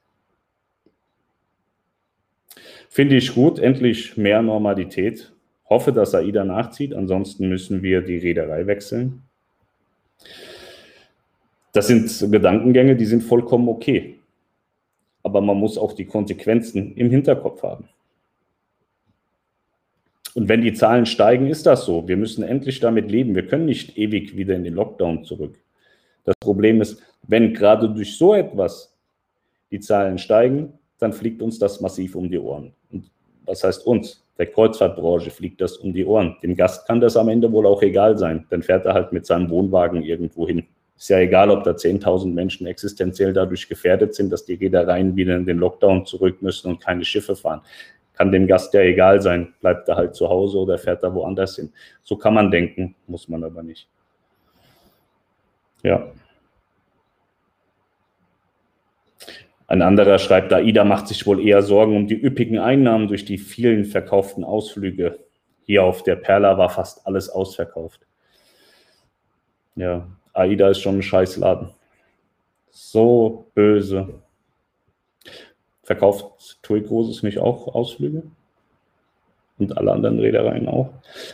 Finde 2.97 3.17
ich 3.17 3.35
gut, 3.35 3.59
endlich 3.59 4.17
mehr 4.17 4.41
Normalität. 4.41 5.31
Hoffe, 5.69 5.93
dass 5.93 6.15
AIDA 6.15 6.47
nachzieht, 6.47 6.95
ansonsten 6.95 7.47
müssen 7.47 7.83
wir 7.83 8.01
die 8.01 8.17
Reederei 8.17 8.67
wechseln. 8.67 9.23
Das 11.75 11.89
sind 11.89 12.33
Gedankengänge, 12.33 12.97
die 12.97 13.05
sind 13.05 13.23
vollkommen 13.23 13.69
okay. 13.69 14.19
Aber 15.23 15.43
man 15.43 15.59
muss 15.59 15.77
auch 15.77 15.93
die 15.93 16.07
Konsequenzen 16.07 16.97
im 16.97 17.11
Hinterkopf 17.11 17.63
haben. 17.63 17.87
Und 20.35 20.49
wenn 20.49 20.63
die 20.63 20.73
Zahlen 20.73 21.05
steigen, 21.05 21.49
ist 21.49 21.67
das 21.67 21.85
so. 21.85 22.09
Wir 22.09 22.17
müssen 22.17 22.43
endlich 22.45 22.81
damit 22.81 23.11
leben. 23.11 23.35
Wir 23.35 23.47
können 23.47 23.67
nicht 23.67 23.99
ewig 23.99 24.39
wieder 24.39 24.57
in 24.57 24.65
den 24.65 24.73
Lockdown 24.73 25.23
zurück. 25.23 25.59
Das 26.25 26.35
Problem 26.41 26.81
ist, 26.81 27.03
wenn 27.29 27.53
gerade 27.53 27.91
durch 27.91 28.17
so 28.17 28.33
etwas 28.33 28.97
die 29.71 29.81
Zahlen 29.81 30.17
steigen, 30.17 30.73
dann 30.99 31.13
fliegt 31.13 31.43
uns 31.43 31.59
das 31.59 31.83
massiv 31.83 32.15
um 32.15 32.31
die 32.31 32.39
Ohren. 32.39 32.73
Was 33.47 33.65
heißt 33.65 33.87
uns? 33.87 34.23
Der 34.39 34.47
Kreuzfahrtbranche 34.47 35.31
fliegt 35.31 35.61
das 35.61 35.79
um 35.79 35.93
die 35.93 36.05
Ohren. 36.05 36.37
Dem 36.43 36.57
Gast 36.57 36.87
kann 36.87 37.01
das 37.01 37.17
am 37.17 37.29
Ende 37.29 37.51
wohl 37.51 37.67
auch 37.67 37.81
egal 37.83 38.19
sein. 38.19 38.47
Dann 38.51 38.63
fährt 38.63 38.85
er 38.85 38.93
halt 38.93 39.13
mit 39.13 39.25
seinem 39.25 39.49
Wohnwagen 39.49 40.03
irgendwo 40.03 40.47
hin. 40.47 40.67
Ist 40.99 41.09
ja 41.11 41.19
egal, 41.19 41.51
ob 41.51 41.65
da 41.65 41.73
10.000 41.73 42.33
Menschen 42.33 42.67
existenziell 42.67 43.33
dadurch 43.33 43.69
gefährdet 43.69 44.15
sind, 44.15 44.31
dass 44.31 44.45
die 44.45 44.55
Reedereien 44.55 45.17
wieder 45.17 45.37
in 45.37 45.47
den 45.47 45.59
Lockdown 45.59 46.07
zurück 46.07 46.43
müssen 46.43 46.69
und 46.69 46.81
keine 46.81 47.05
Schiffe 47.05 47.37
fahren. 47.37 47.63
Kann 48.15 48.33
dem 48.33 48.47
Gast 48.47 48.73
ja 48.73 48.81
egal 48.81 49.21
sein. 49.21 49.55
Bleibt 49.61 49.89
er 49.89 49.97
halt 49.97 50.15
zu 50.15 50.29
Hause 50.29 50.59
oder 50.59 50.79
fährt 50.79 51.03
er 51.03 51.15
woanders 51.15 51.57
hin. 51.57 51.73
So 52.03 52.17
kann 52.17 52.35
man 52.35 52.51
denken, 52.51 52.95
muss 53.07 53.29
man 53.29 53.45
aber 53.45 53.63
nicht. 53.63 53.89
Ja. 55.83 56.11
Ein 59.69 59.83
anderer 59.83 60.19
schreibt, 60.19 60.53
AIDA 60.53 60.85
macht 60.85 61.09
sich 61.09 61.27
wohl 61.27 61.45
eher 61.45 61.63
Sorgen 61.63 61.97
um 61.97 62.07
die 62.07 62.21
üppigen 62.21 62.59
Einnahmen 62.59 63.09
durch 63.09 63.25
die 63.25 63.39
vielen 63.39 63.85
verkauften 63.85 64.45
Ausflüge. 64.45 65.19
Hier 65.65 65.83
auf 65.83 66.05
der 66.05 66.17
Perla 66.17 66.57
war 66.57 66.71
fast 66.71 67.07
alles 67.07 67.29
ausverkauft. 67.29 68.07
Ja, 69.75 70.07
AIDA 70.33 70.71
ist 70.71 70.81
schon 70.81 70.99
ein 70.99 71.03
Scheißladen. 71.03 71.71
So 72.71 73.47
böse. 73.55 74.23
Verkauft 75.83 76.59
TUI 76.63 76.83
Großes 76.83 77.23
nicht 77.23 77.39
auch 77.39 77.75
Ausflüge? 77.75 78.23
Und 79.59 79.77
alle 79.77 79.93
anderen 79.93 80.21
Reedereien 80.21 80.69
auch? 80.69 80.91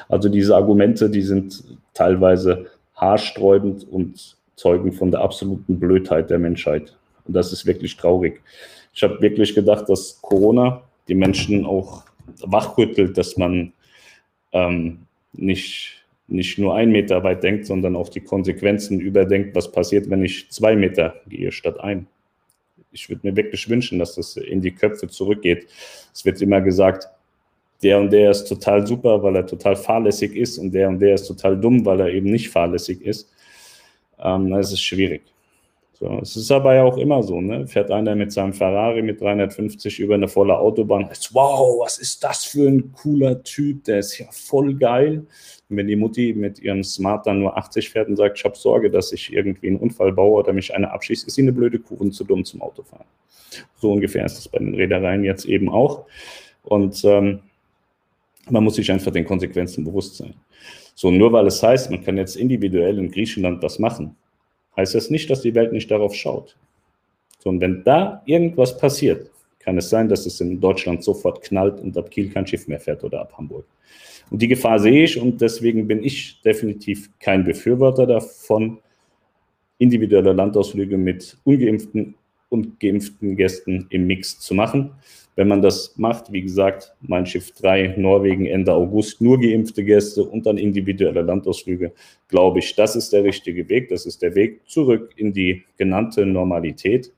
Also 0.09 0.29
diese 0.29 0.55
Argumente, 0.55 1.11
die 1.11 1.23
sind 1.23 1.65
teilweise 1.93 2.67
haarsträubend 2.95 3.87
und 3.89 4.37
zeugen 4.57 4.93
von 4.93 5.11
der 5.11 5.21
absoluten 5.21 5.81
Blödheit 5.81 6.31
der 6.31 6.39
Menschheit. 6.39 6.97
Und 7.27 7.35
das 7.35 7.53
ist 7.53 7.67
wirklich 7.67 7.97
traurig. 7.97 8.41
Ich 8.95 9.03
habe 9.03 9.21
wirklich 9.21 9.55
gedacht, 9.55 9.89
dass 9.89 10.21
Corona 10.21 10.83
die 11.09 11.15
Menschen 11.15 11.65
auch 11.65 12.05
wachrüttelt, 12.43 13.17
dass 13.17 13.37
man 13.37 13.73
ähm, 14.53 15.07
nicht, 15.33 16.05
nicht 16.29 16.59
nur 16.59 16.75
einen 16.75 16.93
Meter 16.93 17.23
weit 17.25 17.43
denkt, 17.43 17.67
sondern 17.67 17.97
auch 17.97 18.09
die 18.09 18.21
Konsequenzen 18.21 19.01
überdenkt, 19.01 19.55
was 19.55 19.71
passiert, 19.71 20.11
wenn 20.11 20.25
ich 20.25 20.51
zwei 20.51 20.77
Meter 20.77 21.15
gehe 21.27 21.53
statt 21.53 21.81
ein. 21.81 22.07
Ich 22.93 23.09
würde 23.09 23.27
mir 23.27 23.37
wirklich 23.37 23.69
wünschen, 23.69 23.99
dass 23.99 24.17
das 24.17 24.37
in 24.37 24.61
die 24.61 24.73
Köpfe 24.73 25.09
zurückgeht. 25.09 25.67
Es 26.13 26.25
wird 26.25 26.43
immer 26.43 26.61
gesagt, 26.61 27.09
der 27.83 27.99
und 27.99 28.11
der 28.13 28.31
ist 28.31 28.45
total 28.45 28.87
super, 28.87 29.23
weil 29.23 29.37
er 29.37 29.47
total 29.47 29.77
fahrlässig 29.77 30.37
ist 30.37 30.59
und 30.59 30.73
der 30.73 30.89
und 30.89 31.01
der 31.01 31.15
ist 31.15 31.27
total 31.27 31.59
dumm, 31.59 31.85
weil 31.85 32.01
er 32.01 32.09
eben 32.11 32.31
nicht 32.31 32.51
fahrlässig 32.51 33.01
ist. 33.01 33.29
Ähm, 34.19 34.51
das 34.51 34.73
ist 34.73 34.83
schwierig. 34.83 35.23
So, 36.03 36.19
es 36.21 36.35
ist 36.35 36.51
aber 36.51 36.75
ja 36.75 36.83
auch 36.83 36.97
immer 36.97 37.23
so, 37.23 37.41
ne? 37.41 37.65
Fährt 37.69 37.93
einer 37.93 38.17
mit 38.17 38.33
seinem 38.33 38.53
Ferrari 38.53 39.03
mit 39.03 39.21
350 39.21 40.01
über 40.01 40.15
eine 40.15 40.27
volle 40.27 40.59
Autobahn, 40.59 41.09
ist, 41.09 41.33
wow, 41.33 41.81
was 41.81 41.99
ist 41.99 42.25
das 42.25 42.45
für 42.45 42.69
ein 42.69 42.93
cooler 42.93 43.41
Typ, 43.45 43.85
der 43.85 44.01
ist 44.01 44.19
ja 44.19 44.27
voll 44.33 44.75
geil. 44.75 45.25
Und 45.71 45.77
wenn 45.77 45.87
die 45.87 45.95
Mutti 45.95 46.35
mit 46.35 46.59
ihrem 46.59 46.83
Smart 46.83 47.29
dann 47.29 47.39
nur 47.39 47.57
80 47.57 47.89
fährt 47.89 48.09
und 48.09 48.17
sagt, 48.17 48.37
ich 48.37 48.45
habe 48.45 48.57
Sorge, 48.57 48.91
dass 48.91 49.13
ich 49.13 49.33
irgendwie 49.33 49.69
einen 49.69 49.77
Unfall 49.77 50.13
baue 50.13 50.41
oder 50.41 50.53
mich 50.53 50.75
einer 50.75 50.93
abschießt, 50.93 51.25
ist 51.29 51.37
sie 51.37 51.43
eine 51.43 51.53
blöde 51.53 51.79
Kuh 51.79 51.95
und 51.95 52.11
zu 52.11 52.25
dumm 52.25 52.45
zum 52.45 52.63
Autofahren. 52.63 53.07
So 53.77 53.93
ungefähr 53.93 54.27
ist 54.27 54.41
es 54.41 54.49
bei 54.49 54.59
den 54.59 54.75
Reedereien 54.75 55.23
jetzt 55.23 55.45
eben 55.45 55.69
auch. 55.69 56.07
Und 56.65 57.01
ähm, 57.05 57.39
man 58.51 58.65
muss 58.65 58.75
sich 58.75 58.91
einfach 58.91 59.13
den 59.13 59.25
Konsequenzen 59.25 59.85
bewusst 59.85 60.17
sein. 60.17 60.35
So, 60.97 61.13
nur 61.13 61.33
weil 61.33 61.47
es 61.47 61.63
heißt, 61.63 61.93
man 61.93 62.03
kann 62.03 62.17
jetzt 62.17 62.35
individuell 62.35 62.99
in 62.99 63.09
Griechenland 63.09 63.63
was 63.63 63.79
machen, 63.79 64.17
heißt 64.77 64.95
das 64.95 65.11
nicht, 65.11 65.31
dass 65.31 65.43
die 65.43 65.55
Welt 65.55 65.73
nicht 65.73 65.91
darauf 65.91 66.15
schaut. 66.15 66.57
So, 67.39 67.51
und 67.51 67.61
wenn 67.61 67.83
da 67.85 68.23
irgendwas 68.27 68.77
passiert, 68.77 69.31
kann 69.59 69.79
es 69.79 69.91
sein, 69.91 70.09
dass 70.09 70.27
es 70.27 70.41
in 70.41 70.61
Deutschland 70.61 71.05
sofort 71.05 71.43
knallt 71.43 71.81
und 71.81 71.97
ab 71.97 72.11
Kiel 72.11 72.31
kein 72.31 72.47
Schiff 72.47 72.67
mehr 72.69 72.81
fährt 72.81 73.05
oder 73.05 73.21
ab 73.21 73.37
Hamburg. 73.37 73.65
Und 74.31 74.41
die 74.41 74.49
Gefahr 74.49 74.79
sehe 74.79 75.05
ich 75.05 75.21
und 75.21 75.41
deswegen 75.41 75.87
bin 75.87 76.03
ich 76.03 76.41
definitiv 76.43 77.11
kein 77.19 77.45
Befürworter 77.45 78.07
davon, 78.07 78.79
individuelle 79.79 80.33
Landausflüge 80.33 80.97
mit 80.97 81.37
ungeimpften 81.45 82.15
und 82.49 82.79
geimpften 82.79 83.37
Gästen 83.37 83.87
im 83.91 84.07
Mix 84.07 84.39
zu 84.39 84.55
machen. 84.55 84.93
Wenn 85.35 85.49
man 85.49 85.63
das 85.63 85.95
macht, 85.97 86.31
wie 86.31 86.43
gesagt, 86.43 86.95
mein 87.01 87.25
Schiff 87.25 87.53
3, 87.53 87.95
Norwegen 87.97 88.45
Ende 88.45 88.75
August, 88.75 89.23
nur 89.23 89.41
geimpfte 89.41 89.83
Gäste 89.83 90.25
und 90.25 90.45
dann 90.45 90.59
individuelle 90.59 91.23
Landausflüge, 91.23 91.93
glaube 92.29 92.59
ich, 92.59 92.75
das 92.75 92.97
ist 92.97 93.13
der 93.13 93.25
richtige 93.25 93.69
Weg. 93.69 93.89
Das 93.89 94.05
ist 94.05 94.21
der 94.21 94.35
Weg 94.35 94.61
zurück 94.69 95.15
in 95.17 95.33
die 95.33 95.65
genannte 95.79 96.27
Normalität. 96.27 97.13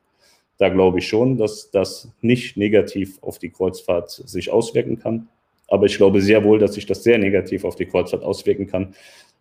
Da 0.58 0.68
glaube 0.68 1.00
ich 1.00 1.08
schon, 1.08 1.36
dass 1.36 1.70
das 1.72 2.12
nicht 2.20 2.56
negativ 2.56 3.20
auf 3.20 3.40
die 3.40 3.50
Kreuzfahrt 3.50 4.10
sich 4.10 4.50
auswirken 4.50 4.98
kann. 5.00 5.28
Aber 5.66 5.86
ich 5.86 5.96
glaube 5.96 6.20
sehr 6.20 6.44
wohl, 6.44 6.60
dass 6.60 6.74
sich 6.74 6.86
das 6.86 7.02
sehr 7.02 7.18
negativ 7.18 7.64
auf 7.64 7.74
die 7.74 7.86
Kreuzfahrt 7.86 8.22
auswirken 8.22 8.68
kann, 8.68 8.94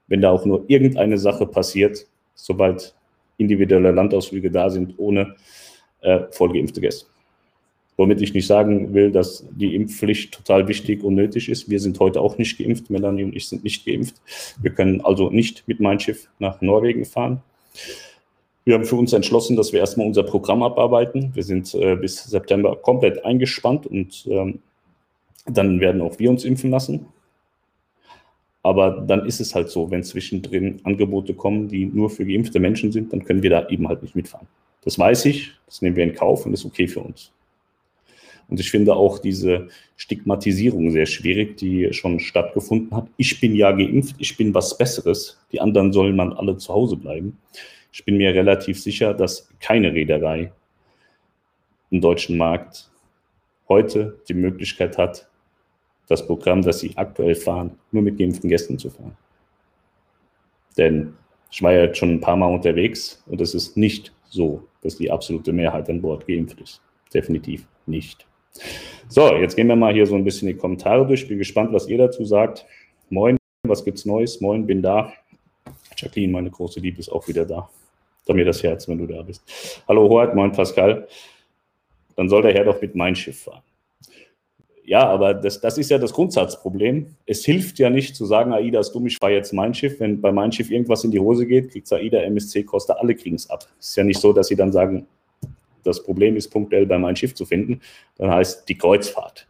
wenn 0.08 0.22
da 0.22 0.32
auch 0.32 0.46
nur 0.46 0.66
irgendeine 0.68 1.20
Sache 1.20 1.46
passiert, 1.46 2.08
sobald 2.34 2.96
individuelle 3.38 3.92
Landausflüge 3.92 4.50
da 4.50 4.70
sind, 4.72 4.96
ohne 4.98 5.36
äh, 6.02 6.22
vollgeimpfte 6.32 6.82
Gäste. 6.82 7.13
Womit 7.96 8.22
ich 8.22 8.34
nicht 8.34 8.48
sagen 8.48 8.94
will, 8.94 9.12
dass 9.12 9.46
die 9.52 9.76
Impfpflicht 9.76 10.34
total 10.34 10.68
wichtig 10.68 11.04
und 11.04 11.14
nötig 11.14 11.48
ist. 11.48 11.70
Wir 11.70 11.80
sind 11.80 12.00
heute 12.00 12.22
auch 12.22 12.38
nicht 12.38 12.58
geimpft. 12.58 12.90
Melanie 12.90 13.24
und 13.24 13.36
ich 13.36 13.48
sind 13.48 13.64
nicht 13.64 13.86
geimpft. 13.86 14.16
Wir 14.62 14.72
können 14.72 15.02
also 15.02 15.30
nicht 15.30 15.68
mit 15.68 15.80
meinem 15.80 16.00
Schiff 16.00 16.28
nach 16.40 16.62
Norwegen 16.62 17.06
fahren. 17.06 17.44
Wir 18.66 18.76
haben 18.76 18.86
für 18.86 18.96
uns 18.96 19.14
entschlossen, 19.14 19.58
dass 19.58 19.74
wir 19.74 19.80
erstmal 19.80 20.08
unser 20.08 20.24
Programm 20.24 20.64
abarbeiten. 20.64 21.32
Wir 21.36 21.44
sind 21.44 21.74
äh, 21.76 21.96
bis 21.96 22.24
September 22.24 22.76
komplett 22.78 23.24
eingespannt 23.26 23.86
und 23.86 24.26
ähm, 24.30 24.60
dann 25.46 25.80
werden 25.80 26.02
auch 26.02 26.18
wir 26.18 26.30
uns 26.30 26.46
impfen 26.46 26.72
lassen. 26.72 27.08
Aber 28.64 29.04
dann 29.06 29.26
ist 29.26 29.42
es 29.42 29.54
halt 29.54 29.70
so, 29.70 29.92
wenn 29.92 30.04
zwischendrin 30.04 30.80
Angebote 30.86 31.34
kommen, 31.34 31.68
die 31.68 31.86
nur 31.86 32.10
für 32.10 32.26
geimpfte 32.26 32.62
Menschen 32.62 32.94
sind, 32.94 33.12
dann 33.12 33.26
können 33.26 33.44
wir 33.44 33.50
da 33.50 33.68
eben 33.68 33.90
halt 33.90 34.02
nicht 34.02 34.16
mitfahren. 34.16 34.48
Das 34.86 34.98
weiß 34.98 35.26
ich, 35.26 35.52
das 35.66 35.82
nehmen 35.82 35.98
wir 35.98 36.06
in 36.06 36.16
Kauf 36.16 36.46
und 36.46 36.54
ist 36.54 36.64
okay 36.66 36.88
für 36.88 37.02
uns. 37.02 37.32
Und 38.50 38.60
ich 38.60 38.70
finde 38.70 38.96
auch 38.96 39.20
diese 39.20 39.68
Stigmatisierung 39.96 40.92
sehr 40.92 41.06
schwierig, 41.06 41.58
die 41.58 41.92
schon 41.94 42.20
stattgefunden 42.20 42.96
hat. 42.96 43.08
Ich 43.18 43.40
bin 43.40 43.56
ja 43.56 43.72
geimpft, 43.72 44.16
ich 44.20 44.38
bin 44.38 44.54
was 44.54 44.78
Besseres. 44.78 45.40
Die 45.52 45.62
anderen 45.62 45.94
sollen 45.94 46.16
man 46.16 46.34
alle 46.34 46.58
zu 46.58 46.74
Hause 46.74 46.98
bleiben. 46.98 47.38
Ich 47.92 48.04
bin 48.06 48.18
mir 48.18 48.34
relativ 48.34 48.82
sicher, 48.82 49.14
dass 49.14 49.50
keine 49.60 49.94
Reederei 49.94 50.52
im 51.92 52.02
deutschen 52.02 52.38
Markt 52.38 52.90
heute 53.70 54.20
die 54.28 54.34
Möglichkeit 54.34 54.98
hat, 54.98 55.30
das 56.08 56.26
Programm, 56.26 56.62
das 56.62 56.80
sie 56.80 56.98
aktuell 56.98 57.36
fahren, 57.36 57.78
nur 57.92 58.04
mit 58.04 58.18
geimpften 58.18 58.50
Gästen 58.50 58.78
zu 58.78 58.90
fahren. 58.90 59.16
Denn 60.78 61.14
ich 61.52 61.62
war 61.62 61.72
ja 61.72 61.84
jetzt 61.84 61.98
schon 61.98 62.10
ein 62.10 62.20
paar 62.20 62.36
Mal 62.36 62.52
unterwegs 62.52 63.24
und 63.28 63.40
es 63.40 63.54
ist 63.54 63.78
nicht 63.78 64.12
so, 64.26 64.68
dass 64.82 64.98
die 64.98 65.12
absolute 65.12 65.54
Mehrheit 65.54 65.90
an 65.90 66.02
Bord 66.02 66.26
geimpft 66.28 66.60
ist. 66.62 66.82
Definitiv 67.14 67.68
nicht. 67.86 68.26
So, 69.10 69.36
jetzt 69.36 69.56
gehen 69.56 69.68
wir 69.68 69.76
mal 69.76 69.94
hier 69.94 70.06
so 70.06 70.16
ein 70.16 70.24
bisschen 70.24 70.48
die 70.48 70.56
Kommentare 70.56 71.06
durch. 71.06 71.28
Bin 71.28 71.38
gespannt, 71.38 71.72
was 71.74 71.88
ihr 71.88 71.98
dazu 71.98 72.26
sagt. 72.26 72.66
Moin, 73.10 73.38
was 73.64 73.84
gibt's 73.84 74.06
Neues? 74.06 74.42
Moin, 74.42 74.66
bin 74.66 74.82
da. 74.82 75.14
Jacqueline, 75.96 76.34
meine 76.34 76.50
große 76.50 76.80
Liebe, 76.80 77.00
ist 77.00 77.12
auch 77.12 77.28
wieder 77.28 77.46
da. 77.46 77.70
Da 78.26 78.34
mir 78.34 78.46
das 78.46 78.64
Herz, 78.64 78.88
wenn 78.88 78.98
du 78.98 79.06
da 79.06 79.22
bist. 79.22 79.44
Hallo 79.88 80.10
Hoheit, 80.10 80.34
moin 80.36 80.52
Pascal. 80.52 81.08
Dann 82.16 82.30
soll 82.30 82.42
der 82.42 82.54
Herr 82.54 82.66
doch 82.66 82.82
mit 82.82 82.96
mein 82.96 83.16
Schiff 83.16 83.44
fahren. 83.44 83.62
Ja, 84.86 85.08
aber 85.08 85.34
das, 85.34 85.62
das 85.62 85.78
ist 85.78 85.90
ja 85.90 85.98
das 85.98 86.12
Grundsatzproblem. 86.12 87.16
Es 87.26 87.46
hilft 87.46 87.80
ja 87.80 87.90
nicht 87.90 88.16
zu 88.16 88.26
sagen, 88.26 88.52
AIDA 88.52 88.82
ist 88.82 88.92
dumm, 88.92 89.08
ich 89.08 89.18
fahre 89.18 89.34
jetzt 89.34 89.54
mein 89.54 89.74
Schiff. 89.74 90.00
Wenn 90.00 90.20
bei 90.20 90.32
meinem 90.32 90.52
Schiff 90.52 90.70
irgendwas 90.70 91.04
in 91.04 91.12
die 91.12 91.20
Hose 91.20 91.46
geht, 91.46 91.72
kriegt 91.72 91.92
AIDA, 91.92 92.22
MSC, 92.24 92.64
Costa, 92.64 92.94
alle 92.94 93.16
kriegen 93.16 93.36
es 93.36 93.50
ab. 93.50 93.66
Es 93.80 93.90
ist 93.90 93.96
ja 93.96 94.04
nicht 94.04 94.20
so, 94.20 94.34
dass 94.34 94.48
sie 94.48 94.56
dann 94.56 94.72
sagen, 94.72 95.08
das 95.84 96.04
Problem 96.04 96.36
ist 96.36 96.50
punktuell 96.50 96.86
bei 96.86 96.98
meinem 96.98 97.16
Schiff 97.16 97.34
zu 97.36 97.46
finden, 97.46 97.82
dann 98.18 98.32
heißt 98.32 98.68
die 98.68 98.78
Kreuzfahrt. 98.78 99.48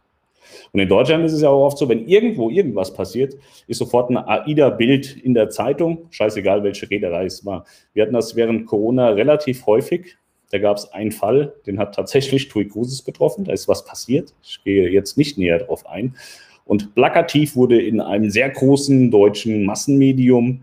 Und 0.72 0.80
in 0.80 0.88
Deutschland 0.88 1.24
ist 1.24 1.32
es 1.32 1.42
ja 1.42 1.50
auch 1.50 1.66
oft 1.66 1.78
so, 1.78 1.88
wenn 1.88 2.08
irgendwo 2.08 2.50
irgendwas 2.50 2.92
passiert, 2.92 3.36
ist 3.68 3.78
sofort 3.78 4.10
ein 4.10 4.16
AIDA-Bild 4.16 5.16
in 5.16 5.32
der 5.32 5.48
Zeitung, 5.48 6.06
scheißegal, 6.10 6.64
welche 6.64 6.90
Reederei 6.90 7.26
es 7.26 7.44
war. 7.44 7.64
Wir 7.92 8.02
hatten 8.02 8.12
das 8.12 8.34
während 8.34 8.66
Corona 8.66 9.10
relativ 9.10 9.66
häufig. 9.66 10.16
Da 10.50 10.58
gab 10.58 10.76
es 10.76 10.92
einen 10.92 11.12
Fall, 11.12 11.54
den 11.66 11.78
hat 11.78 11.94
tatsächlich 11.94 12.48
TUI 12.48 12.66
Cruises 12.68 13.02
betroffen. 13.02 13.44
Da 13.44 13.52
ist 13.52 13.68
was 13.68 13.84
passiert. 13.84 14.34
Ich 14.42 14.62
gehe 14.64 14.88
jetzt 14.88 15.16
nicht 15.16 15.38
näher 15.38 15.58
darauf 15.58 15.86
ein. 15.86 16.16
Und 16.64 16.94
plakativ 16.94 17.56
wurde 17.56 17.80
in 17.80 18.00
einem 18.00 18.30
sehr 18.30 18.50
großen 18.50 19.10
deutschen 19.10 19.64
Massenmedium 19.64 20.62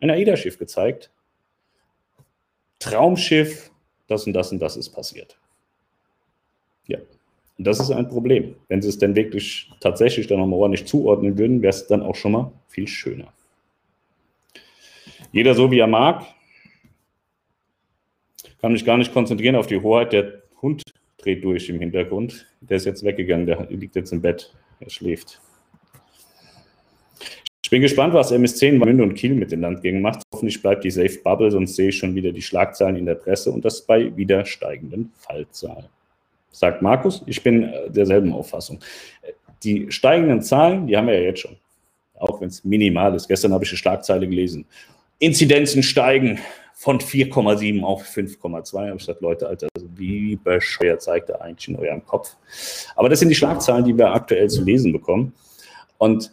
ein 0.00 0.10
AIDA-Schiff 0.10 0.58
gezeigt. 0.58 1.10
Traumschiff, 2.78 3.69
das 4.10 4.26
und 4.26 4.32
das 4.32 4.52
und 4.52 4.60
das 4.60 4.76
ist 4.76 4.90
passiert. 4.90 5.38
Ja, 6.86 6.98
und 7.58 7.66
das 7.66 7.78
ist 7.78 7.90
ein 7.90 8.08
Problem. 8.08 8.56
Wenn 8.68 8.82
Sie 8.82 8.88
es 8.88 8.98
denn 8.98 9.14
wirklich 9.14 9.70
tatsächlich 9.80 10.26
dann 10.26 10.38
nochmal 10.38 10.58
ordentlich 10.58 10.86
zuordnen 10.86 11.38
würden, 11.38 11.62
wäre 11.62 11.70
es 11.70 11.86
dann 11.86 12.02
auch 12.02 12.14
schon 12.14 12.32
mal 12.32 12.52
viel 12.68 12.88
schöner. 12.88 13.32
Jeder 15.32 15.54
so, 15.54 15.70
wie 15.70 15.78
er 15.78 15.86
mag. 15.86 16.24
Kann 18.60 18.72
mich 18.72 18.84
gar 18.84 18.98
nicht 18.98 19.12
konzentrieren 19.12 19.56
auf 19.56 19.66
die 19.66 19.80
Hoheit. 19.80 20.12
Der 20.12 20.42
Hund 20.60 20.82
dreht 21.18 21.44
durch 21.44 21.68
im 21.68 21.78
Hintergrund. 21.78 22.46
Der 22.60 22.78
ist 22.78 22.86
jetzt 22.86 23.04
weggegangen, 23.04 23.46
der 23.46 23.66
liegt 23.70 23.94
jetzt 23.94 24.12
im 24.12 24.20
Bett, 24.20 24.54
er 24.80 24.90
schläft. 24.90 25.40
Ich 27.70 27.72
bin 27.72 27.82
gespannt, 27.82 28.14
was 28.14 28.32
MS10 28.32 28.66
in 28.66 28.78
Münde 28.78 29.04
und 29.04 29.14
Kiel 29.14 29.32
mit 29.32 29.52
den 29.52 29.60
Landgängen 29.60 30.02
macht. 30.02 30.22
Hoffentlich 30.34 30.60
bleibt 30.60 30.82
die 30.82 30.90
Safe 30.90 31.16
Bubble, 31.22 31.52
sonst 31.52 31.76
sehe 31.76 31.90
ich 31.90 31.98
schon 31.98 32.16
wieder 32.16 32.32
die 32.32 32.42
Schlagzeilen 32.42 32.96
in 32.96 33.06
der 33.06 33.14
Presse 33.14 33.52
und 33.52 33.64
das 33.64 33.82
bei 33.82 34.16
wieder 34.16 34.44
steigenden 34.44 35.12
Fallzahlen. 35.14 35.84
Sagt 36.50 36.82
Markus, 36.82 37.22
ich 37.26 37.40
bin 37.44 37.62
äh, 37.62 37.88
derselben 37.88 38.32
Auffassung. 38.32 38.80
Die 39.62 39.86
steigenden 39.88 40.42
Zahlen, 40.42 40.88
die 40.88 40.96
haben 40.96 41.06
wir 41.06 41.14
ja 41.14 41.26
jetzt 41.26 41.42
schon, 41.42 41.58
auch 42.18 42.40
wenn 42.40 42.48
es 42.48 42.64
minimal 42.64 43.14
ist. 43.14 43.28
Gestern 43.28 43.52
habe 43.52 43.62
ich 43.62 43.70
eine 43.70 43.78
Schlagzeile 43.78 44.26
gelesen. 44.26 44.66
Inzidenzen 45.20 45.84
steigen 45.84 46.40
von 46.74 46.98
4,7 46.98 47.84
auf 47.84 48.02
5,2. 48.02 48.72
Da 48.72 48.78
habe 48.80 48.90
ich 48.94 48.98
gesagt, 48.98 49.20
Leute, 49.20 49.46
Alter, 49.46 49.68
also 49.76 49.88
wie 49.94 50.34
bescheuert 50.34 51.02
zeigt 51.02 51.30
er 51.30 51.40
eigentlich 51.40 51.68
in 51.68 51.76
eurem 51.76 52.04
Kopf? 52.04 52.34
Aber 52.96 53.08
das 53.08 53.20
sind 53.20 53.28
die 53.28 53.36
Schlagzeilen, 53.36 53.84
die 53.84 53.96
wir 53.96 54.12
aktuell 54.12 54.50
zu 54.50 54.64
lesen 54.64 54.90
bekommen. 54.90 55.34
Und 55.98 56.32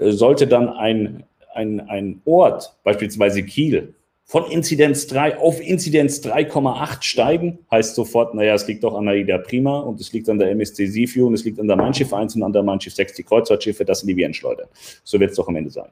sollte 0.00 0.46
dann 0.46 0.68
ein, 0.68 1.24
ein, 1.54 1.80
ein 1.80 2.22
Ort, 2.24 2.76
beispielsweise 2.84 3.42
Kiel, 3.42 3.94
von 4.28 4.50
Inzidenz 4.50 5.06
3 5.06 5.38
auf 5.38 5.60
Inzidenz 5.60 6.18
3,8 6.18 7.02
steigen, 7.02 7.60
heißt 7.70 7.94
sofort, 7.94 8.34
naja, 8.34 8.54
es 8.54 8.66
liegt 8.66 8.82
doch 8.82 8.96
an 8.96 9.06
der 9.06 9.14
AIDA 9.14 9.38
Prima 9.38 9.78
und 9.78 10.00
es 10.00 10.12
liegt 10.12 10.28
an 10.28 10.40
der 10.40 10.50
MSC 10.50 10.86
Sifio 10.86 11.28
und 11.28 11.34
es 11.34 11.44
liegt 11.44 11.60
an 11.60 11.68
der 11.68 11.76
Mein 11.76 11.94
Schiff 11.94 12.12
1 12.12 12.34
und 12.34 12.42
an 12.42 12.52
der 12.52 12.64
Mein 12.64 12.80
Schiff 12.80 12.94
6, 12.94 13.14
die 13.14 13.22
Kreuzfahrtschiffe, 13.22 13.84
das 13.84 14.00
sind 14.00 14.08
die 14.08 14.16
wir 14.16 14.26
entschleudern. 14.26 14.66
So 15.04 15.20
wird 15.20 15.30
es 15.30 15.36
doch 15.36 15.46
am 15.46 15.54
Ende 15.54 15.70
sein. 15.70 15.88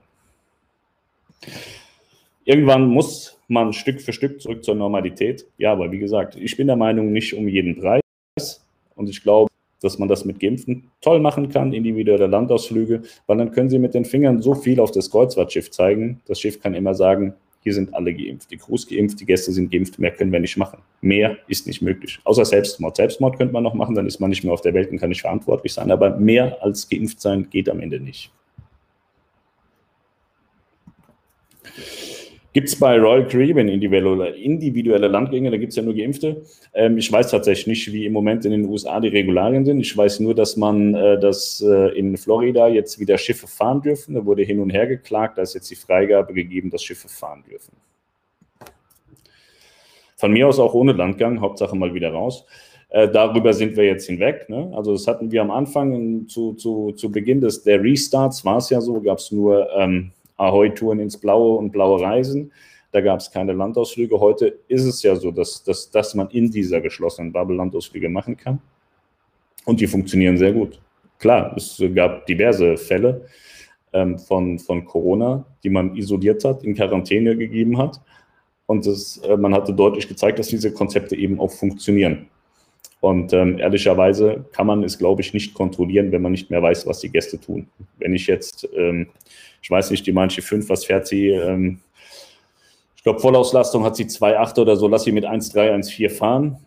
Irgendwann 2.45 2.89
muss 2.89 3.39
man 3.47 3.73
Stück 3.73 4.01
für 4.01 4.13
Stück 4.13 4.41
zurück 4.41 4.65
zur 4.65 4.75
Normalität. 4.75 5.47
Ja, 5.57 5.73
aber 5.73 5.93
wie 5.93 5.99
gesagt, 5.99 6.35
ich 6.35 6.57
bin 6.57 6.67
der 6.67 6.77
Meinung, 6.77 7.13
nicht 7.13 7.35
um 7.35 7.47
jeden 7.47 7.81
Preis. 7.81 8.01
Und 8.97 9.09
ich 9.09 9.23
glaube, 9.23 9.49
dass 9.85 9.99
man 9.99 10.09
das 10.09 10.25
mit 10.25 10.41
Geimpfen 10.41 10.91
toll 11.01 11.21
machen 11.21 11.49
kann, 11.51 11.73
individuelle 11.73 12.27
Landausflüge, 12.27 13.03
weil 13.27 13.37
dann 13.39 13.53
können 13.53 13.71
sie 13.71 13.79
mit 13.79 13.95
den 13.95 14.05
Fingern 14.05 14.43
so 14.43 14.55
viel 14.55 14.81
auf 14.81 14.91
das 14.91 15.11
Kreuzfahrtschiff 15.11 15.71
zeigen. 15.71 16.21
Das 16.27 16.41
Schiff 16.41 16.61
kann 16.61 16.75
immer 16.75 16.95
sagen, 16.95 17.35
hier 17.65 17.73
sind 17.73 17.95
alle 17.95 18.13
geimpft. 18.13 18.51
Die 18.51 18.59
Crews 18.59 18.87
geimpft, 18.87 19.21
die 19.21 19.27
Gäste 19.27 19.51
sind 19.51 19.73
geimpft, 19.73 19.99
mehr 19.99 20.11
können 20.11 20.33
wir 20.33 20.41
nicht 20.41 20.57
machen. 20.57 20.81
Mehr 21.01 21.39
ist 21.49 21.67
nicht 21.67 21.81
möglich. 21.81 22.19
Außer 22.25 22.45
Selbstmord. 22.45 22.97
Selbstmord 22.97 23.39
könnte 23.39 23.55
man 23.55 23.63
noch 23.63 23.75
machen, 23.75 23.95
dann 23.95 24.07
ist 24.07 24.21
man 24.21 24.31
nicht 24.31 24.45
mehr 24.45 24.53
auf 24.53 24.61
der 24.61 24.75
Welt 24.75 24.91
und 24.91 24.99
kann 24.99 25.09
nicht 25.09 25.23
verantwortlich 25.23 25.73
sein. 25.73 25.91
Aber 25.91 26.17
mehr 26.17 26.63
als 26.63 26.89
geimpft 26.89 27.21
sein 27.21 27.49
geht 27.51 27.71
am 27.71 27.81
Ende 27.81 28.01
nicht. 28.01 28.31
Gibt 32.55 32.69
es 32.69 32.79
bei 32.79 32.97
Royal 33.01 33.27
Caribbean 33.27 33.67
individuelle, 33.67 34.29
individuelle 34.37 35.09
Landgänge? 35.09 35.51
Da 35.51 35.57
gibt 35.57 35.71
es 35.71 35.77
ja 35.77 35.83
nur 35.83 35.93
Geimpfte. 35.93 36.43
Ähm, 36.73 36.97
ich 36.97 37.11
weiß 37.11 37.33
tatsächlich 37.33 37.67
nicht, 37.67 37.93
wie 37.93 38.07
im 38.07 38.13
Moment 38.13 38.45
in 38.45 38.53
den 38.53 38.67
USA 38.67 39.01
die 39.01 39.09
Regularien 39.09 39.65
sind. 39.65 39.81
Ich 39.81 39.97
weiß 39.97 40.21
nur, 40.21 40.37
dass 40.37 40.57
man 40.57 40.95
äh, 40.95 41.19
dass 41.19 41.61
äh, 41.61 41.99
in 41.99 42.17
Florida 42.17 42.69
jetzt 42.69 43.01
wieder 43.01 43.19
Schiffe 43.19 43.49
fahren 43.49 43.83
dürfen. 43.83 44.15
Da 44.15 44.25
wurde 44.25 44.45
hin 44.45 44.61
und 44.61 44.71
her 44.71 44.87
geklagt. 44.87 45.37
Da 45.37 45.43
ist 45.43 45.55
jetzt 45.55 45.69
die 45.69 45.75
Freigabe 45.75 46.33
gegeben, 46.33 46.71
dass 46.71 46.85
Schiffe 46.85 47.09
fahren 47.09 47.43
dürfen. 47.51 47.73
Von 50.15 50.31
mir 50.31 50.47
aus 50.47 50.61
auch 50.61 50.75
ohne 50.75 50.93
Landgang, 50.93 51.41
Hauptsache 51.41 51.75
mal 51.75 51.93
wieder 51.93 52.13
raus. 52.13 52.47
Äh, 52.91 53.09
darüber 53.09 53.53
sind 53.53 53.77
wir 53.77 53.85
jetzt 53.85 54.07
hinweg. 54.07 54.49
Ne? 54.49 54.73
Also 54.77 54.93
das 54.93 55.09
hatten 55.09 55.33
wir 55.33 55.43
am 55.43 55.51
Anfang 55.51 56.29
zu, 56.29 56.53
zu, 56.53 56.93
zu 56.93 57.11
Beginn 57.11 57.41
des 57.41 57.65
der 57.65 57.83
Restarts 57.83 58.45
war 58.45 58.59
es 58.59 58.71
ja 58.71 58.81
so, 58.81 59.01
gab 59.01 59.19
es 59.19 59.33
nur 59.33 59.69
ähm, 59.77 60.13
Ahoi-Touren 60.37 61.01
ins 61.01 61.17
Blaue 61.17 61.57
und 61.59 61.71
blaue 61.71 62.01
Reisen. 62.01 62.53
Da 62.93 63.01
gab 63.01 63.21
es 63.21 63.31
keine 63.31 63.53
Landausflüge. 63.53 64.21
Heute 64.21 64.59
ist 64.69 64.85
es 64.85 65.03
ja 65.03 65.17
so, 65.17 65.31
dass, 65.31 65.65
dass, 65.65 65.91
dass 65.91 66.15
man 66.15 66.31
in 66.31 66.51
dieser 66.51 66.81
geschlossenen 66.81 67.33
Bubble 67.33 67.57
Landausflüge 67.57 68.09
machen 68.09 68.37
kann. 68.37 68.61
Und 69.65 69.81
die 69.81 69.87
funktionieren 69.87 70.37
sehr 70.37 70.53
gut. 70.53 70.81
Klar, 71.19 71.55
es 71.57 71.83
gab 71.95 72.27
diverse 72.27 72.77
Fälle 72.77 73.27
ähm, 73.93 74.19
von, 74.19 74.59
von 74.59 74.85
Corona, 74.85 75.45
die 75.63 75.71
man 75.71 75.97
isoliert 75.97 76.45
hat, 76.45 76.63
in 76.63 76.75
Quarantäne 76.75 77.37
gegeben 77.37 77.79
hat. 77.79 78.01
Und 78.67 78.87
das, 78.87 79.19
äh, 79.19 79.37
man 79.37 79.55
hatte 79.55 79.73
deutlich 79.73 80.07
gezeigt, 80.07 80.39
dass 80.39 80.49
diese 80.49 80.73
Konzepte 80.73 81.17
eben 81.17 81.41
auch 81.41 81.51
funktionieren. 81.51 82.29
Und 83.05 83.35
ähm, 83.35 83.59
ehrlicherweise 83.59 84.47
kann 84.53 84.67
man 84.67 84.83
es, 84.83 84.97
glaube 84.97 85.21
ich, 85.21 85.35
nicht 85.35 85.53
kontrollieren, 85.53 86.11
wenn 86.11 86.23
man 86.23 86.33
nicht 86.33 86.49
mehr 86.49 86.63
weiß, 86.63 86.87
was 86.87 87.01
die 87.01 87.11
Gäste 87.11 87.39
tun. 87.39 87.69
Wenn 87.99 88.15
ich 88.15 88.27
jetzt 88.27 88.67
ähm, 88.75 89.09
ich 89.65 89.71
weiß 89.71 89.91
nicht, 89.93 90.07
die 90.07 90.13
manche 90.13 90.43
5, 90.43 90.69
was 90.69 90.85
fährt 90.85 91.07
sie? 91.07 91.29
Ähm, 91.29 91.81
ich 92.97 93.03
glaube, 93.03 93.21
Vollauslastung 93.21 93.83
hat 93.83 93.97
sie 93.97 94.05
2,8 94.05 94.61
oder 94.61 94.77
so, 94.77 94.89
lass 94.89 95.05
sie 95.05 95.13
mit 95.13 95.25
1,3, 95.25 95.73
1,4 95.73 96.11
fahren. 96.11 96.59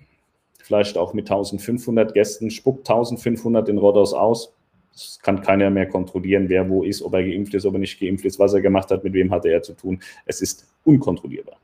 Vielleicht 0.64 0.98
auch 0.98 1.14
mit 1.14 1.30
1500 1.30 2.16
Gästen, 2.16 2.50
spuckt 2.50 2.90
1500 2.90 3.70
in 3.70 3.78
Rodos 3.78 4.14
aus. 4.14 4.52
Das 4.94 5.20
kann 5.22 5.44
keiner 5.44 5.70
mehr 5.70 5.88
kontrollieren, 5.88 6.50
wer 6.50 6.68
wo 6.68 6.82
ist, 6.82 7.04
ob 7.04 7.14
er 7.14 7.22
geimpft 7.22 7.54
ist, 7.54 7.68
ob 7.68 7.76
er 7.76 7.80
nicht 7.80 8.00
geimpft 8.00 8.26
ist, 8.26 8.40
was 8.40 8.56
er 8.56 8.62
gemacht 8.62 8.90
hat, 8.90 9.04
mit 9.04 9.14
wem 9.14 9.30
hatte 9.30 9.50
er 9.50 9.62
zu 9.62 9.74
tun. 9.74 10.00
Es 10.26 10.42
ist 10.42 10.68
unkontrollierbar. 10.84 11.58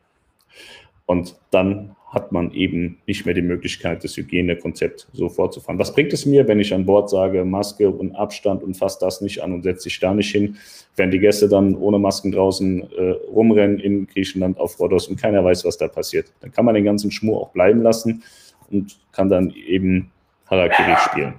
Und 1.05 1.35
dann 1.51 1.95
hat 2.13 2.31
man 2.31 2.51
eben 2.51 2.99
nicht 3.07 3.25
mehr 3.25 3.33
die 3.33 3.41
Möglichkeit, 3.41 4.03
das 4.03 4.15
Hygienekonzept 4.15 5.07
so 5.13 5.29
fortzufahren. 5.29 5.79
Was 5.79 5.95
bringt 5.95 6.13
es 6.13 6.27
mir, 6.27 6.47
wenn 6.47 6.59
ich 6.59 6.71
an 6.71 6.85
Bord 6.85 7.09
sage, 7.09 7.43
Maske 7.43 7.89
und 7.89 8.15
Abstand 8.15 8.61
und 8.61 8.77
fasst 8.77 9.01
das 9.01 9.19
nicht 9.21 9.41
an 9.41 9.51
und 9.51 9.63
setze 9.63 9.83
sich 9.83 9.99
da 9.99 10.13
nicht 10.13 10.31
hin, 10.31 10.57
wenn 10.95 11.09
die 11.09 11.17
Gäste 11.17 11.49
dann 11.49 11.75
ohne 11.75 11.97
Masken 11.97 12.31
draußen 12.31 12.83
äh, 12.83 13.09
rumrennen 13.33 13.79
in 13.79 14.05
Griechenland 14.05 14.59
auf 14.59 14.79
Rhodos 14.79 15.07
und 15.07 15.19
keiner 15.19 15.43
weiß, 15.43 15.65
was 15.65 15.77
da 15.77 15.87
passiert. 15.87 16.31
Dann 16.41 16.51
kann 16.51 16.65
man 16.65 16.75
den 16.75 16.85
ganzen 16.85 17.09
Schmur 17.09 17.41
auch 17.41 17.49
bleiben 17.49 17.81
lassen 17.81 18.21
und 18.69 18.95
kann 19.11 19.29
dann 19.29 19.49
eben 19.49 20.11
Harakiri 20.45 20.95
spielen. 21.09 21.33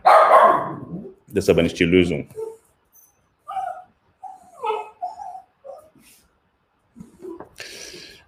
Das 1.29 1.45
ist 1.45 1.51
aber 1.51 1.63
nicht 1.63 1.79
die 1.79 1.85
Lösung. 1.85 2.27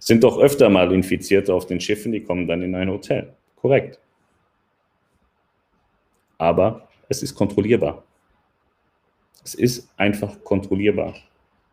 Sind 0.07 0.23
doch 0.23 0.39
öfter 0.39 0.69
mal 0.69 0.93
Infizierte 0.93 1.53
auf 1.53 1.65
den 1.65 1.81
Schiffen, 1.81 2.13
die 2.13 2.23
kommen 2.23 2.47
dann 2.47 2.61
in 2.61 2.73
ein 2.75 2.89
Hotel. 2.89 3.33
Korrekt. 3.57 3.99
Aber 6.37 6.87
es 7.09 7.21
ist 7.21 7.35
kontrollierbar. 7.35 8.05
Es 9.43 9.53
ist 9.53 9.89
einfach 9.97 10.41
kontrollierbar, 10.45 11.13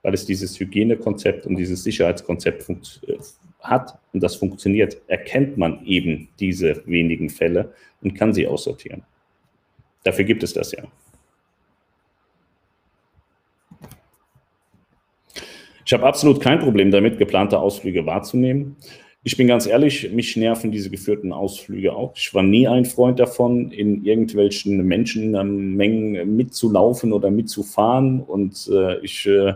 weil 0.02 0.14
es 0.14 0.26
dieses 0.26 0.58
Hygienekonzept 0.58 1.46
und 1.46 1.54
dieses 1.54 1.84
Sicherheitskonzept 1.84 2.68
äh, 3.06 3.18
hat 3.60 4.00
und 4.12 4.20
das 4.20 4.34
funktioniert, 4.34 5.00
erkennt 5.06 5.56
man 5.56 5.84
eben 5.86 6.28
diese 6.40 6.82
wenigen 6.86 7.30
Fälle 7.30 7.72
und 8.02 8.14
kann 8.14 8.34
sie 8.34 8.48
aussortieren. 8.48 9.04
Dafür 10.02 10.24
gibt 10.24 10.42
es 10.42 10.52
das 10.52 10.72
ja. 10.72 10.82
Ich 15.84 15.92
habe 15.92 16.06
absolut 16.06 16.40
kein 16.40 16.60
Problem 16.60 16.90
damit, 16.90 17.18
geplante 17.18 17.58
Ausflüge 17.58 18.06
wahrzunehmen. 18.06 18.76
Ich 19.26 19.36
bin 19.38 19.46
ganz 19.46 19.66
ehrlich, 19.66 20.10
mich 20.12 20.36
nerven 20.36 20.70
diese 20.70 20.90
geführten 20.90 21.32
Ausflüge 21.32 21.94
auch. 21.94 22.12
Ich 22.14 22.34
war 22.34 22.42
nie 22.42 22.68
ein 22.68 22.84
Freund 22.84 23.18
davon, 23.18 23.70
in 23.70 24.04
irgendwelchen 24.04 24.84
Menschenmengen 24.86 26.36
mitzulaufen 26.36 27.12
oder 27.12 27.30
mitzufahren. 27.30 28.20
Und 28.20 28.68
äh, 28.70 28.98
ich 28.98 29.26
äh, 29.26 29.54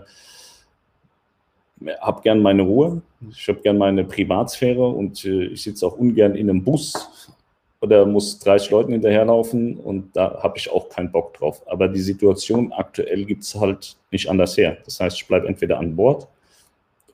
habe 2.00 2.22
gern 2.22 2.40
meine 2.40 2.62
Ruhe. 2.62 3.02
Ich 3.30 3.46
habe 3.48 3.60
gern 3.60 3.76
meine 3.76 4.04
Privatsphäre 4.04 4.86
und 4.86 5.24
äh, 5.24 5.46
ich 5.46 5.62
sitze 5.62 5.86
auch 5.86 5.98
ungern 5.98 6.34
in 6.34 6.48
einem 6.48 6.64
Bus 6.64 7.34
oder 7.80 8.06
muss 8.06 8.38
30 8.40 8.70
Leuten 8.70 8.92
hinterherlaufen 8.92 9.76
und 9.78 10.16
da 10.16 10.42
habe 10.42 10.58
ich 10.58 10.70
auch 10.70 10.88
keinen 10.88 11.12
Bock 11.12 11.34
drauf. 11.34 11.62
Aber 11.66 11.88
die 11.88 12.00
Situation 12.00 12.72
aktuell 12.72 13.24
gibt 13.24 13.44
es 13.44 13.54
halt 13.54 13.96
nicht 14.10 14.28
anders 14.28 14.56
her. 14.56 14.78
Das 14.84 15.00
heißt, 15.00 15.16
ich 15.16 15.28
bleibe 15.28 15.46
entweder 15.46 15.78
an 15.78 15.94
Bord 15.94 16.26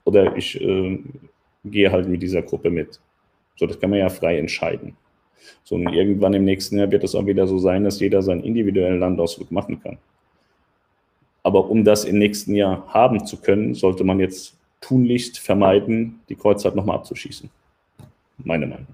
oder 0.04 0.36
ich 0.36 0.60
äh, 0.60 0.98
gehe 1.64 1.92
halt 1.92 2.08
mit 2.08 2.22
dieser 2.22 2.42
Gruppe 2.42 2.70
mit. 2.70 3.00
So, 3.56 3.66
das 3.66 3.78
kann 3.78 3.90
man 3.90 3.98
ja 3.98 4.08
frei 4.08 4.38
entscheiden. 4.38 4.96
So, 5.64 5.74
und 5.74 5.92
irgendwann 5.92 6.34
im 6.34 6.44
nächsten 6.44 6.78
Jahr 6.78 6.90
wird 6.90 7.04
es 7.04 7.14
auch 7.14 7.26
wieder 7.26 7.46
so 7.46 7.58
sein, 7.58 7.84
dass 7.84 8.00
jeder 8.00 8.22
seinen 8.22 8.44
individuellen 8.44 9.00
Landausflug 9.00 9.50
machen 9.50 9.82
kann. 9.82 9.98
Aber 11.42 11.68
um 11.68 11.84
das 11.84 12.04
im 12.04 12.18
nächsten 12.18 12.54
Jahr 12.54 12.86
haben 12.88 13.26
zu 13.26 13.36
können, 13.36 13.74
sollte 13.74 14.02
man 14.02 14.18
jetzt 14.18 14.56
tunlichst 14.80 15.38
vermeiden, 15.38 16.20
die 16.28 16.36
Kreuzfahrt 16.36 16.74
nochmal 16.74 16.96
abzuschießen. 16.96 17.50
Meine 18.38 18.66
Meinung. 18.66 18.86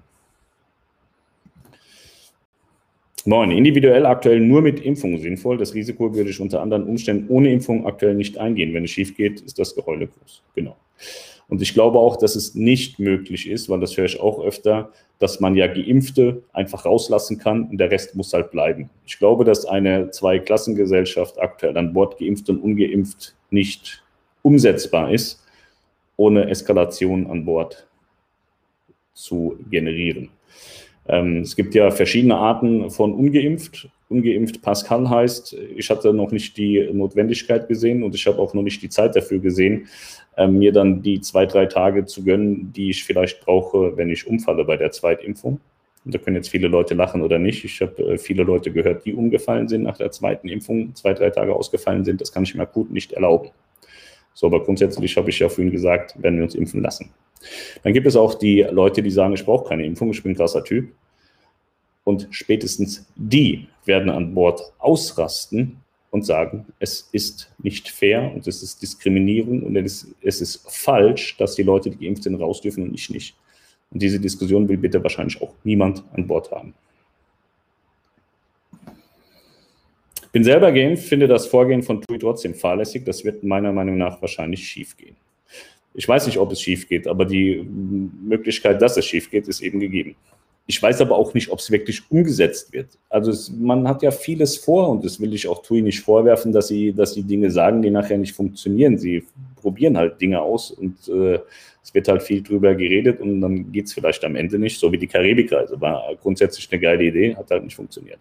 Neun. 3.25 3.51
Individuell 3.51 4.05
aktuell 4.05 4.39
nur 4.39 4.61
mit 4.61 4.79
Impfung 4.79 5.17
sinnvoll. 5.19 5.57
Das 5.57 5.73
Risiko 5.73 6.13
würde 6.15 6.29
ich 6.29 6.39
unter 6.39 6.61
anderen 6.61 6.83
Umständen 6.83 7.29
ohne 7.29 7.51
Impfung 7.51 7.85
aktuell 7.85 8.15
nicht 8.15 8.37
eingehen. 8.37 8.73
Wenn 8.73 8.85
es 8.85 8.91
schief 8.91 9.15
geht, 9.15 9.41
ist 9.41 9.59
das 9.59 9.75
Geheule 9.75 10.07
groß. 10.07 10.41
Genau. 10.55 10.75
Und 11.47 11.61
ich 11.61 11.73
glaube 11.73 11.99
auch, 11.99 12.15
dass 12.15 12.35
es 12.35 12.55
nicht 12.55 12.97
möglich 12.97 13.49
ist, 13.49 13.69
weil 13.69 13.81
das 13.81 13.97
höre 13.97 14.05
ich 14.05 14.21
auch 14.21 14.41
öfter, 14.41 14.91
dass 15.19 15.39
man 15.39 15.55
ja 15.55 15.67
Geimpfte 15.67 16.41
einfach 16.53 16.85
rauslassen 16.85 17.37
kann 17.37 17.63
und 17.69 17.77
der 17.77 17.91
Rest 17.91 18.15
muss 18.15 18.33
halt 18.33 18.51
bleiben. 18.51 18.89
Ich 19.05 19.19
glaube, 19.19 19.43
dass 19.43 19.65
eine 19.65 20.09
Zweiklassengesellschaft 20.09 21.39
aktuell 21.39 21.77
an 21.77 21.93
Bord 21.93 22.17
geimpft 22.17 22.49
und 22.49 22.59
ungeimpft 22.59 23.35
nicht 23.49 24.01
umsetzbar 24.41 25.11
ist, 25.11 25.45
ohne 26.15 26.49
Eskalation 26.49 27.27
an 27.27 27.45
Bord 27.45 27.85
zu 29.13 29.57
generieren. 29.69 30.29
Ähm, 31.07 31.39
es 31.39 31.55
gibt 31.55 31.75
ja 31.75 31.91
verschiedene 31.91 32.35
Arten 32.35 32.89
von 32.89 33.13
ungeimpft. 33.13 33.89
Ungeimpft 34.09 34.61
Pascal 34.61 35.09
heißt, 35.09 35.55
ich 35.75 35.89
hatte 35.89 36.13
noch 36.13 36.31
nicht 36.31 36.57
die 36.57 36.89
Notwendigkeit 36.91 37.67
gesehen 37.67 38.03
und 38.03 38.13
ich 38.13 38.27
habe 38.27 38.39
auch 38.39 38.53
noch 38.53 38.61
nicht 38.61 38.81
die 38.81 38.89
Zeit 38.89 39.15
dafür 39.15 39.39
gesehen, 39.39 39.87
äh, 40.37 40.47
mir 40.47 40.71
dann 40.71 41.01
die 41.01 41.21
zwei, 41.21 41.45
drei 41.45 41.65
Tage 41.65 42.05
zu 42.05 42.23
gönnen, 42.23 42.73
die 42.73 42.89
ich 42.89 43.03
vielleicht 43.03 43.41
brauche, 43.41 43.95
wenn 43.97 44.09
ich 44.09 44.27
umfalle 44.27 44.65
bei 44.65 44.77
der 44.77 44.91
Zweitimpfung. 44.91 45.59
Und 46.03 46.15
da 46.15 46.17
können 46.17 46.35
jetzt 46.35 46.49
viele 46.49 46.67
Leute 46.67 46.95
lachen 46.95 47.21
oder 47.21 47.37
nicht. 47.37 47.63
Ich 47.63 47.81
habe 47.81 48.13
äh, 48.13 48.17
viele 48.17 48.43
Leute 48.43 48.71
gehört, 48.71 49.05
die 49.05 49.13
umgefallen 49.13 49.67
sind 49.67 49.83
nach 49.83 49.97
der 49.97 50.11
zweiten 50.11 50.49
Impfung, 50.49 50.95
zwei, 50.95 51.13
drei 51.13 51.29
Tage 51.29 51.55
ausgefallen 51.55 52.03
sind. 52.03 52.21
Das 52.21 52.31
kann 52.31 52.43
ich 52.43 52.55
mir 52.55 52.63
akut 52.63 52.91
nicht 52.91 53.13
erlauben. 53.13 53.49
So, 54.33 54.47
aber 54.47 54.63
grundsätzlich 54.63 55.15
habe 55.17 55.29
ich 55.29 55.39
ja 55.39 55.49
vorhin 55.49 55.71
gesagt, 55.71 56.21
werden 56.21 56.37
wir 56.37 56.43
uns 56.43 56.55
impfen 56.55 56.81
lassen. 56.81 57.09
Dann 57.83 57.93
gibt 57.93 58.07
es 58.07 58.15
auch 58.15 58.35
die 58.35 58.61
Leute, 58.61 59.01
die 59.01 59.11
sagen, 59.11 59.33
ich 59.33 59.45
brauche 59.45 59.69
keine 59.69 59.85
Impfung, 59.85 60.11
ich 60.11 60.21
bin 60.21 60.33
ein 60.33 60.35
krasser 60.35 60.63
Typ. 60.63 60.91
Und 62.03 62.27
spätestens 62.31 63.05
die 63.15 63.67
werden 63.85 64.09
an 64.09 64.33
Bord 64.33 64.61
ausrasten, 64.79 65.81
und 66.11 66.25
sagen, 66.25 66.65
es 66.79 67.09
ist 67.13 67.51
nicht 67.57 67.89
fair 67.89 68.31
und 68.35 68.45
es 68.45 68.61
ist 68.61 68.81
Diskriminierung 68.81 69.63
und 69.63 69.75
es 69.77 70.03
ist, 70.03 70.15
es 70.21 70.41
ist 70.41 70.69
falsch, 70.69 71.37
dass 71.37 71.55
die 71.55 71.63
Leute, 71.63 71.89
die 71.89 72.05
geimpft 72.05 72.23
sind, 72.23 72.35
raus 72.35 72.61
dürfen 72.61 72.83
und 72.83 72.93
ich 72.93 73.09
nicht. 73.09 73.35
Und 73.91 74.01
diese 74.01 74.19
Diskussion 74.19 74.67
will 74.67 74.77
bitte 74.77 75.01
wahrscheinlich 75.01 75.41
auch 75.41 75.53
niemand 75.63 76.03
an 76.13 76.27
Bord 76.27 76.51
haben. 76.51 76.73
Bin 80.31 80.43
selber 80.43 80.71
geimpft, 80.71 81.07
finde 81.07 81.27
das 81.27 81.47
Vorgehen 81.47 81.83
von 81.83 82.01
TUI 82.01 82.17
trotzdem 82.17 82.53
fahrlässig. 82.53 83.03
Das 83.05 83.25
wird 83.25 83.43
meiner 83.43 83.73
Meinung 83.73 83.97
nach 83.97 84.21
wahrscheinlich 84.21 84.65
schief 84.65 84.95
gehen. 84.95 85.15
Ich 85.93 86.07
weiß 86.07 86.25
nicht, 86.25 86.37
ob 86.37 86.51
es 86.53 86.61
schief 86.61 86.87
geht, 86.87 87.05
aber 87.07 87.25
die 87.25 87.67
Möglichkeit, 88.23 88.81
dass 88.81 88.95
es 88.95 89.05
schief 89.05 89.29
geht, 89.29 89.47
ist 89.49 89.61
eben 89.61 89.79
gegeben. 89.79 90.15
Ich 90.67 90.81
weiß 90.81 91.01
aber 91.01 91.17
auch 91.17 91.33
nicht, 91.33 91.49
ob 91.51 91.59
es 91.59 91.69
wirklich 91.69 92.09
umgesetzt 92.09 92.71
wird. 92.71 92.87
Also 93.09 93.31
es, 93.31 93.51
man 93.51 93.85
hat 93.87 94.03
ja 94.03 94.11
vieles 94.11 94.57
vor 94.57 94.87
und 94.87 95.03
das 95.03 95.19
will 95.19 95.33
ich 95.33 95.47
auch 95.47 95.61
TUI 95.63 95.81
nicht 95.81 95.99
vorwerfen, 95.99 96.53
dass 96.53 96.69
sie, 96.69 96.93
dass 96.93 97.13
sie 97.13 97.23
Dinge 97.23 97.51
sagen, 97.51 97.81
die 97.81 97.89
nachher 97.89 98.17
nicht 98.17 98.33
funktionieren. 98.33 98.97
Sie 98.97 99.25
probieren 99.57 99.97
halt 99.97 100.21
Dinge 100.21 100.41
aus 100.41 100.71
und 100.71 100.95
äh, 101.09 101.39
es 101.83 101.93
wird 101.93 102.07
halt 102.07 102.23
viel 102.23 102.41
drüber 102.41 102.73
geredet 102.75 103.19
und 103.19 103.41
dann 103.41 103.71
geht 103.71 103.87
es 103.87 103.93
vielleicht 103.93 104.23
am 104.23 104.35
Ende 104.35 104.59
nicht, 104.59 104.79
so 104.79 104.91
wie 104.93 104.97
die 104.97 105.07
Karibikreise. 105.07 105.81
War 105.81 106.15
grundsätzlich 106.21 106.69
eine 106.71 106.79
geile 106.79 107.03
Idee, 107.03 107.35
hat 107.35 107.49
halt 107.51 107.65
nicht 107.65 107.75
funktioniert. 107.75 108.19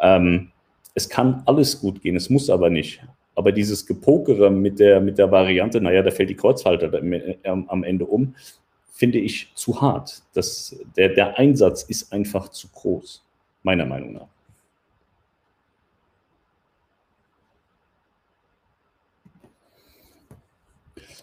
Ähm, 0.00 0.50
es 0.94 1.08
kann 1.08 1.42
alles 1.46 1.80
gut 1.80 2.02
gehen, 2.02 2.16
es 2.16 2.30
muss 2.30 2.50
aber 2.50 2.70
nicht. 2.70 3.02
Aber 3.34 3.52
dieses 3.52 3.86
Gepokere 3.86 4.50
mit 4.50 4.78
der, 4.78 5.00
mit 5.00 5.18
der 5.18 5.30
Variante, 5.30 5.80
naja, 5.80 6.02
da 6.02 6.10
fällt 6.10 6.30
die 6.30 6.36
Kreuzhalter 6.36 6.92
am 7.44 7.84
Ende 7.84 8.04
um, 8.04 8.34
finde 8.92 9.18
ich 9.18 9.52
zu 9.54 9.80
hart. 9.80 10.22
Das, 10.34 10.78
der, 10.96 11.08
der 11.10 11.38
Einsatz 11.38 11.82
ist 11.84 12.12
einfach 12.12 12.50
zu 12.50 12.68
groß, 12.68 13.24
meiner 13.62 13.86
Meinung 13.86 14.12
nach. 14.12 14.28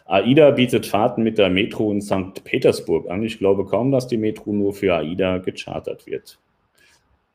AIDA 0.06 0.50
bietet 0.50 0.88
Fahrten 0.88 1.22
mit 1.22 1.38
der 1.38 1.52
Metro 1.52 1.92
in 1.92 2.02
St. 2.02 2.44
Petersburg 2.44 3.12
an. 3.12 3.22
Ich 3.22 3.38
glaube 3.38 3.66
kaum, 3.66 3.92
dass 3.92 4.08
die 4.08 4.18
Metro 4.18 4.52
nur 4.52 4.74
für 4.74 4.96
AIDA 4.96 5.38
gechartert 5.38 6.08
wird. 6.08 6.40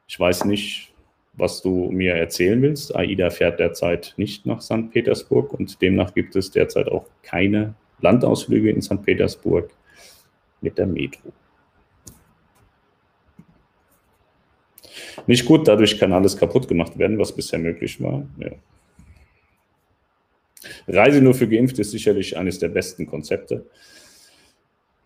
Ich 0.08 0.18
weiß 0.18 0.44
nicht, 0.46 0.92
was 1.36 1.62
du 1.62 1.90
mir 1.90 2.14
erzählen 2.14 2.60
willst. 2.62 2.94
AIDA 2.94 3.30
fährt 3.30 3.58
derzeit 3.58 4.14
nicht 4.16 4.46
nach 4.46 4.60
St. 4.60 4.90
Petersburg 4.92 5.52
und 5.52 5.80
demnach 5.82 6.14
gibt 6.14 6.36
es 6.36 6.50
derzeit 6.50 6.88
auch 6.88 7.06
keine 7.22 7.74
Landausflüge 8.00 8.70
in 8.70 8.82
St. 8.82 9.02
Petersburg 9.02 9.70
mit 10.60 10.78
der 10.78 10.86
Metro. 10.86 11.32
Nicht 15.26 15.44
gut, 15.44 15.66
dadurch 15.68 15.98
kann 15.98 16.12
alles 16.12 16.36
kaputt 16.36 16.68
gemacht 16.68 16.98
werden, 16.98 17.18
was 17.18 17.32
bisher 17.32 17.58
möglich 17.58 18.00
war. 18.00 18.26
Ja. 18.38 18.50
Reise 20.88 21.20
nur 21.20 21.34
für 21.34 21.48
Geimpfte 21.48 21.82
ist 21.82 21.90
sicherlich 21.90 22.36
eines 22.36 22.58
der 22.58 22.68
besten 22.68 23.06
Konzepte. 23.06 23.66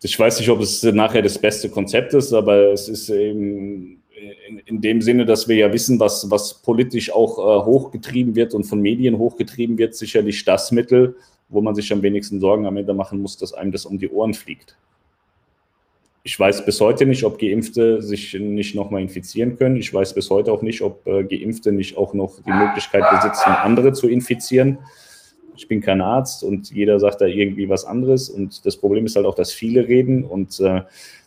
Ich 0.01 0.17
weiß 0.17 0.39
nicht, 0.39 0.49
ob 0.49 0.61
es 0.61 0.81
nachher 0.83 1.21
das 1.21 1.37
beste 1.37 1.69
Konzept 1.69 2.13
ist, 2.13 2.33
aber 2.33 2.71
es 2.71 2.87
ist 2.87 3.09
eben 3.09 3.98
in, 4.47 4.59
in 4.59 4.81
dem 4.81 5.01
Sinne, 5.01 5.25
dass 5.25 5.47
wir 5.47 5.55
ja 5.55 5.73
wissen, 5.73 5.99
was, 5.99 6.29
was 6.29 6.53
politisch 6.55 7.11
auch 7.11 7.37
äh, 7.37 7.65
hochgetrieben 7.65 8.35
wird 8.35 8.53
und 8.53 8.63
von 8.63 8.81
Medien 8.81 9.17
hochgetrieben 9.17 9.77
wird, 9.77 9.95
sicherlich 9.95 10.45
das 10.45 10.71
Mittel, 10.71 11.15
wo 11.49 11.61
man 11.61 11.75
sich 11.75 11.91
am 11.91 12.01
wenigsten 12.01 12.39
Sorgen 12.39 12.65
am 12.65 12.77
Ende 12.77 12.93
machen 12.93 13.21
muss, 13.21 13.37
dass 13.37 13.53
einem 13.53 13.71
das 13.71 13.85
um 13.85 13.97
die 13.97 14.09
Ohren 14.09 14.33
fliegt. 14.33 14.77
Ich 16.23 16.39
weiß 16.39 16.65
bis 16.65 16.81
heute 16.81 17.05
nicht, 17.05 17.23
ob 17.23 17.39
Geimpfte 17.39 18.01
sich 18.01 18.33
nicht 18.33 18.75
nochmal 18.75 19.01
infizieren 19.01 19.57
können. 19.57 19.77
Ich 19.77 19.93
weiß 19.93 20.13
bis 20.13 20.29
heute 20.29 20.51
auch 20.51 20.61
nicht, 20.61 20.81
ob 20.81 21.07
äh, 21.07 21.23
Geimpfte 21.23 21.71
nicht 21.71 21.97
auch 21.97 22.13
noch 22.13 22.41
die 22.43 22.51
Möglichkeit 22.51 23.03
besitzen, 23.09 23.49
andere 23.49 23.93
zu 23.93 24.07
infizieren. 24.07 24.79
Ich 25.55 25.67
bin 25.67 25.81
kein 25.81 26.01
Arzt 26.01 26.43
und 26.43 26.71
jeder 26.71 26.99
sagt 26.99 27.21
da 27.21 27.25
irgendwie 27.25 27.67
was 27.67 27.85
anderes. 27.85 28.29
Und 28.29 28.65
das 28.65 28.77
Problem 28.77 29.05
ist 29.05 29.15
halt 29.15 29.25
auch, 29.25 29.35
dass 29.35 29.51
viele 29.51 29.87
reden 29.87 30.23
und 30.23 30.59
äh, 30.59 30.81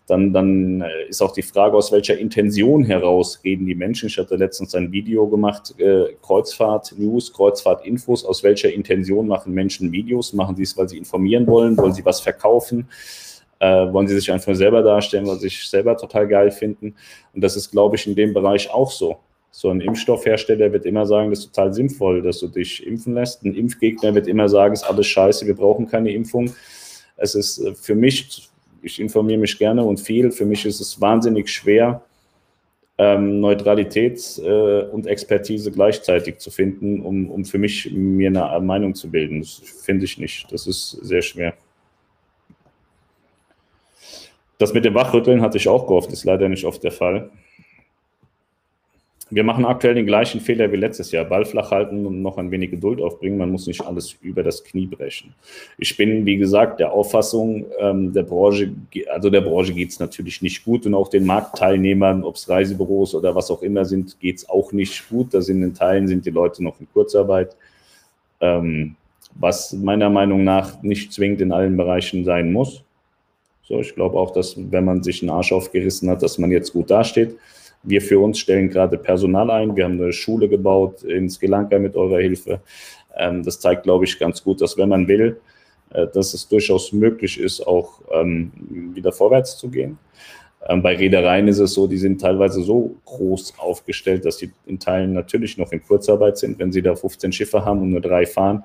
dann, 0.06 0.32
dann 0.32 0.80
äh, 0.80 1.08
ist 1.08 1.22
auch 1.22 1.32
die 1.32 1.42
Frage, 1.42 1.76
aus 1.76 1.92
welcher 1.92 2.18
Intention 2.18 2.84
heraus 2.84 3.40
reden 3.44 3.66
die 3.66 3.74
Menschen. 3.74 4.08
Ich 4.08 4.18
hatte 4.18 4.36
letztens 4.36 4.74
ein 4.74 4.90
Video 4.90 5.28
gemacht, 5.28 5.74
äh, 5.78 6.14
Kreuzfahrt-News, 6.22 7.32
Kreuzfahrt-Infos. 7.32 8.24
Aus 8.24 8.42
welcher 8.42 8.72
Intention 8.72 9.28
machen 9.28 9.54
Menschen 9.54 9.92
Videos? 9.92 10.32
Machen 10.32 10.56
sie 10.56 10.64
es, 10.64 10.76
weil 10.76 10.88
sie 10.88 10.98
informieren 10.98 11.46
wollen? 11.46 11.76
Wollen 11.76 11.94
sie 11.94 12.04
was 12.04 12.20
verkaufen? 12.20 12.88
Äh, 13.60 13.92
wollen 13.92 14.08
sie 14.08 14.16
sich 14.16 14.30
einfach 14.32 14.54
selber 14.56 14.82
darstellen, 14.82 15.26
weil 15.26 15.36
sie 15.36 15.48
sich 15.48 15.68
selber 15.68 15.96
total 15.96 16.26
geil 16.26 16.50
finden? 16.50 16.96
Und 17.32 17.40
das 17.42 17.56
ist, 17.56 17.70
glaube 17.70 17.94
ich, 17.94 18.06
in 18.06 18.16
dem 18.16 18.34
Bereich 18.34 18.70
auch 18.70 18.90
so. 18.90 19.18
So 19.54 19.68
ein 19.68 19.80
Impfstoffhersteller 19.80 20.72
wird 20.72 20.86
immer 20.86 21.06
sagen, 21.06 21.30
das 21.30 21.40
ist 21.40 21.54
total 21.54 21.72
sinnvoll, 21.74 22.22
dass 22.22 22.40
du 22.40 22.48
dich 22.48 22.84
impfen 22.86 23.14
lässt. 23.14 23.44
Ein 23.44 23.54
Impfgegner 23.54 24.14
wird 24.14 24.26
immer 24.26 24.48
sagen, 24.48 24.72
es 24.72 24.82
ist 24.82 24.88
alles 24.88 25.06
scheiße, 25.06 25.46
wir 25.46 25.54
brauchen 25.54 25.86
keine 25.86 26.10
Impfung. 26.10 26.52
Es 27.16 27.34
ist 27.34 27.58
äh, 27.58 27.74
für 27.74 27.94
mich 27.94 28.48
ich 28.82 29.00
informiere 29.00 29.38
mich 29.38 29.58
gerne 29.58 29.82
und 29.82 30.00
viel. 30.00 30.30
Für 30.30 30.44
mich 30.44 30.64
ist 30.66 30.80
es 30.80 31.00
wahnsinnig 31.00 31.48
schwer, 31.48 32.02
ähm, 32.98 33.40
Neutralität 33.40 34.40
äh, 34.44 34.82
und 34.82 35.06
Expertise 35.06 35.70
gleichzeitig 35.72 36.38
zu 36.38 36.50
finden, 36.50 37.00
um, 37.00 37.30
um 37.30 37.44
für 37.44 37.58
mich 37.58 37.90
mir 37.92 38.28
eine 38.28 38.60
Meinung 38.64 38.94
zu 38.94 39.10
bilden. 39.10 39.40
Das 39.40 39.62
finde 39.84 40.04
ich 40.04 40.18
nicht. 40.18 40.52
Das 40.52 40.66
ist 40.66 40.90
sehr 41.02 41.22
schwer. 41.22 41.54
Das 44.58 44.72
mit 44.72 44.84
dem 44.84 44.94
Wachrütteln 44.94 45.40
hatte 45.40 45.56
ich 45.56 45.68
auch 45.68 45.86
gehofft, 45.86 46.12
ist 46.12 46.24
leider 46.24 46.48
nicht 46.48 46.64
oft 46.64 46.84
der 46.84 46.92
Fall. 46.92 47.30
Wir 49.34 49.44
machen 49.44 49.64
aktuell 49.64 49.94
den 49.94 50.04
gleichen 50.04 50.42
Fehler 50.42 50.70
wie 50.72 50.76
letztes 50.76 51.10
Jahr. 51.10 51.24
Ball 51.24 51.46
flach 51.46 51.70
halten 51.70 52.04
und 52.04 52.20
noch 52.20 52.36
ein 52.36 52.50
wenig 52.50 52.70
Geduld 52.70 53.00
aufbringen. 53.00 53.38
Man 53.38 53.50
muss 53.50 53.66
nicht 53.66 53.80
alles 53.80 54.14
über 54.20 54.42
das 54.42 54.62
Knie 54.62 54.84
brechen. 54.84 55.32
Ich 55.78 55.96
bin, 55.96 56.26
wie 56.26 56.36
gesagt, 56.36 56.80
der 56.80 56.92
Auffassung, 56.92 57.64
ähm, 57.78 58.12
der 58.12 58.24
Branche, 58.24 58.70
also 59.10 59.30
der 59.30 59.40
Branche 59.40 59.72
geht 59.72 59.88
es 59.88 59.98
natürlich 59.98 60.42
nicht 60.42 60.62
gut 60.66 60.84
und 60.84 60.94
auch 60.94 61.08
den 61.08 61.24
Marktteilnehmern, 61.24 62.24
ob 62.24 62.36
es 62.36 62.46
Reisebüros 62.46 63.14
oder 63.14 63.34
was 63.34 63.50
auch 63.50 63.62
immer 63.62 63.86
sind, 63.86 64.20
geht 64.20 64.36
es 64.36 64.50
auch 64.50 64.70
nicht 64.72 65.08
gut. 65.08 65.32
Da 65.32 65.40
sind 65.40 65.62
in 65.62 65.72
Teilen 65.72 66.08
sind 66.08 66.26
die 66.26 66.30
Leute 66.30 66.62
noch 66.62 66.78
in 66.78 66.86
Kurzarbeit. 66.92 67.56
Ähm, 68.42 68.96
was 69.34 69.72
meiner 69.72 70.10
Meinung 70.10 70.44
nach 70.44 70.82
nicht 70.82 71.10
zwingend 71.10 71.40
in 71.40 71.52
allen 71.52 71.78
Bereichen 71.78 72.26
sein 72.26 72.52
muss. 72.52 72.82
So, 73.62 73.80
ich 73.80 73.94
glaube 73.94 74.18
auch, 74.18 74.32
dass 74.32 74.56
wenn 74.58 74.84
man 74.84 75.02
sich 75.02 75.22
einen 75.22 75.30
Arsch 75.30 75.52
aufgerissen 75.52 76.10
hat, 76.10 76.22
dass 76.22 76.36
man 76.36 76.50
jetzt 76.50 76.74
gut 76.74 76.90
dasteht. 76.90 77.38
Wir 77.82 78.00
für 78.00 78.20
uns 78.20 78.38
stellen 78.38 78.68
gerade 78.70 78.96
Personal 78.96 79.50
ein. 79.50 79.74
Wir 79.76 79.84
haben 79.84 80.00
eine 80.00 80.12
Schule 80.12 80.48
gebaut 80.48 81.02
in 81.02 81.28
Sri 81.28 81.46
Lanka 81.46 81.78
mit 81.78 81.96
eurer 81.96 82.20
Hilfe. 82.20 82.60
Ähm, 83.16 83.42
das 83.42 83.60
zeigt, 83.60 83.82
glaube 83.82 84.04
ich, 84.04 84.18
ganz 84.18 84.42
gut, 84.42 84.60
dass 84.60 84.76
wenn 84.78 84.88
man 84.88 85.08
will, 85.08 85.40
äh, 85.90 86.06
dass 86.06 86.34
es 86.34 86.48
durchaus 86.48 86.92
möglich 86.92 87.40
ist, 87.40 87.60
auch 87.66 88.00
ähm, 88.12 88.52
wieder 88.94 89.12
vorwärts 89.12 89.58
zu 89.58 89.68
gehen. 89.68 89.98
Ähm, 90.68 90.82
bei 90.82 90.96
Reedereien 90.96 91.48
ist 91.48 91.58
es 91.58 91.74
so, 91.74 91.86
die 91.86 91.98
sind 91.98 92.20
teilweise 92.20 92.62
so 92.62 92.94
groß 93.04 93.54
aufgestellt, 93.58 94.24
dass 94.24 94.38
sie 94.38 94.52
in 94.66 94.78
Teilen 94.78 95.12
natürlich 95.12 95.58
noch 95.58 95.72
in 95.72 95.82
Kurzarbeit 95.82 96.38
sind. 96.38 96.58
Wenn 96.58 96.70
sie 96.70 96.82
da 96.82 96.94
15 96.94 97.32
Schiffe 97.32 97.64
haben 97.64 97.80
und 97.82 97.90
nur 97.90 98.00
drei 98.00 98.26
fahren, 98.26 98.64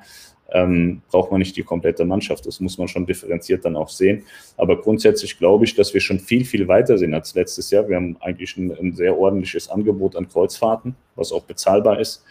ähm, 0.51 1.01
braucht 1.09 1.31
man 1.31 1.39
nicht 1.39 1.55
die 1.57 1.63
komplette 1.63 2.05
Mannschaft. 2.05 2.45
Das 2.45 2.59
muss 2.59 2.77
man 2.77 2.87
schon 2.87 3.05
differenziert 3.05 3.65
dann 3.65 3.75
auch 3.75 3.89
sehen. 3.89 4.23
Aber 4.55 4.81
grundsätzlich 4.81 5.37
glaube 5.37 5.65
ich, 5.65 5.75
dass 5.75 5.93
wir 5.93 6.01
schon 6.01 6.19
viel, 6.19 6.45
viel 6.45 6.67
weiter 6.67 6.97
sind 6.97 7.13
als 7.13 7.35
letztes 7.35 7.69
Jahr. 7.71 7.87
Wir 7.89 7.97
haben 7.97 8.17
eigentlich 8.21 8.55
ein, 8.57 8.71
ein 8.71 8.93
sehr 8.93 9.17
ordentliches 9.17 9.69
Angebot 9.69 10.15
an 10.15 10.27
Kreuzfahrten, 10.27 10.95
was 11.15 11.31
auch 11.31 11.43
bezahlbar 11.43 11.99
ist. 11.99 12.23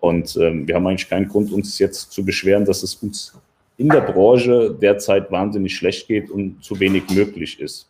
Und 0.00 0.36
ähm, 0.36 0.68
wir 0.68 0.76
haben 0.76 0.86
eigentlich 0.86 1.08
keinen 1.08 1.28
Grund, 1.28 1.52
uns 1.52 1.78
jetzt 1.78 2.12
zu 2.12 2.24
beschweren, 2.24 2.64
dass 2.64 2.82
es 2.82 2.94
uns 2.96 3.34
in 3.76 3.88
der 3.88 4.00
Branche 4.00 4.76
derzeit 4.80 5.30
wahnsinnig 5.30 5.74
schlecht 5.74 6.08
geht 6.08 6.30
und 6.30 6.62
zu 6.62 6.78
wenig 6.78 7.10
möglich 7.10 7.60
ist. 7.60 7.88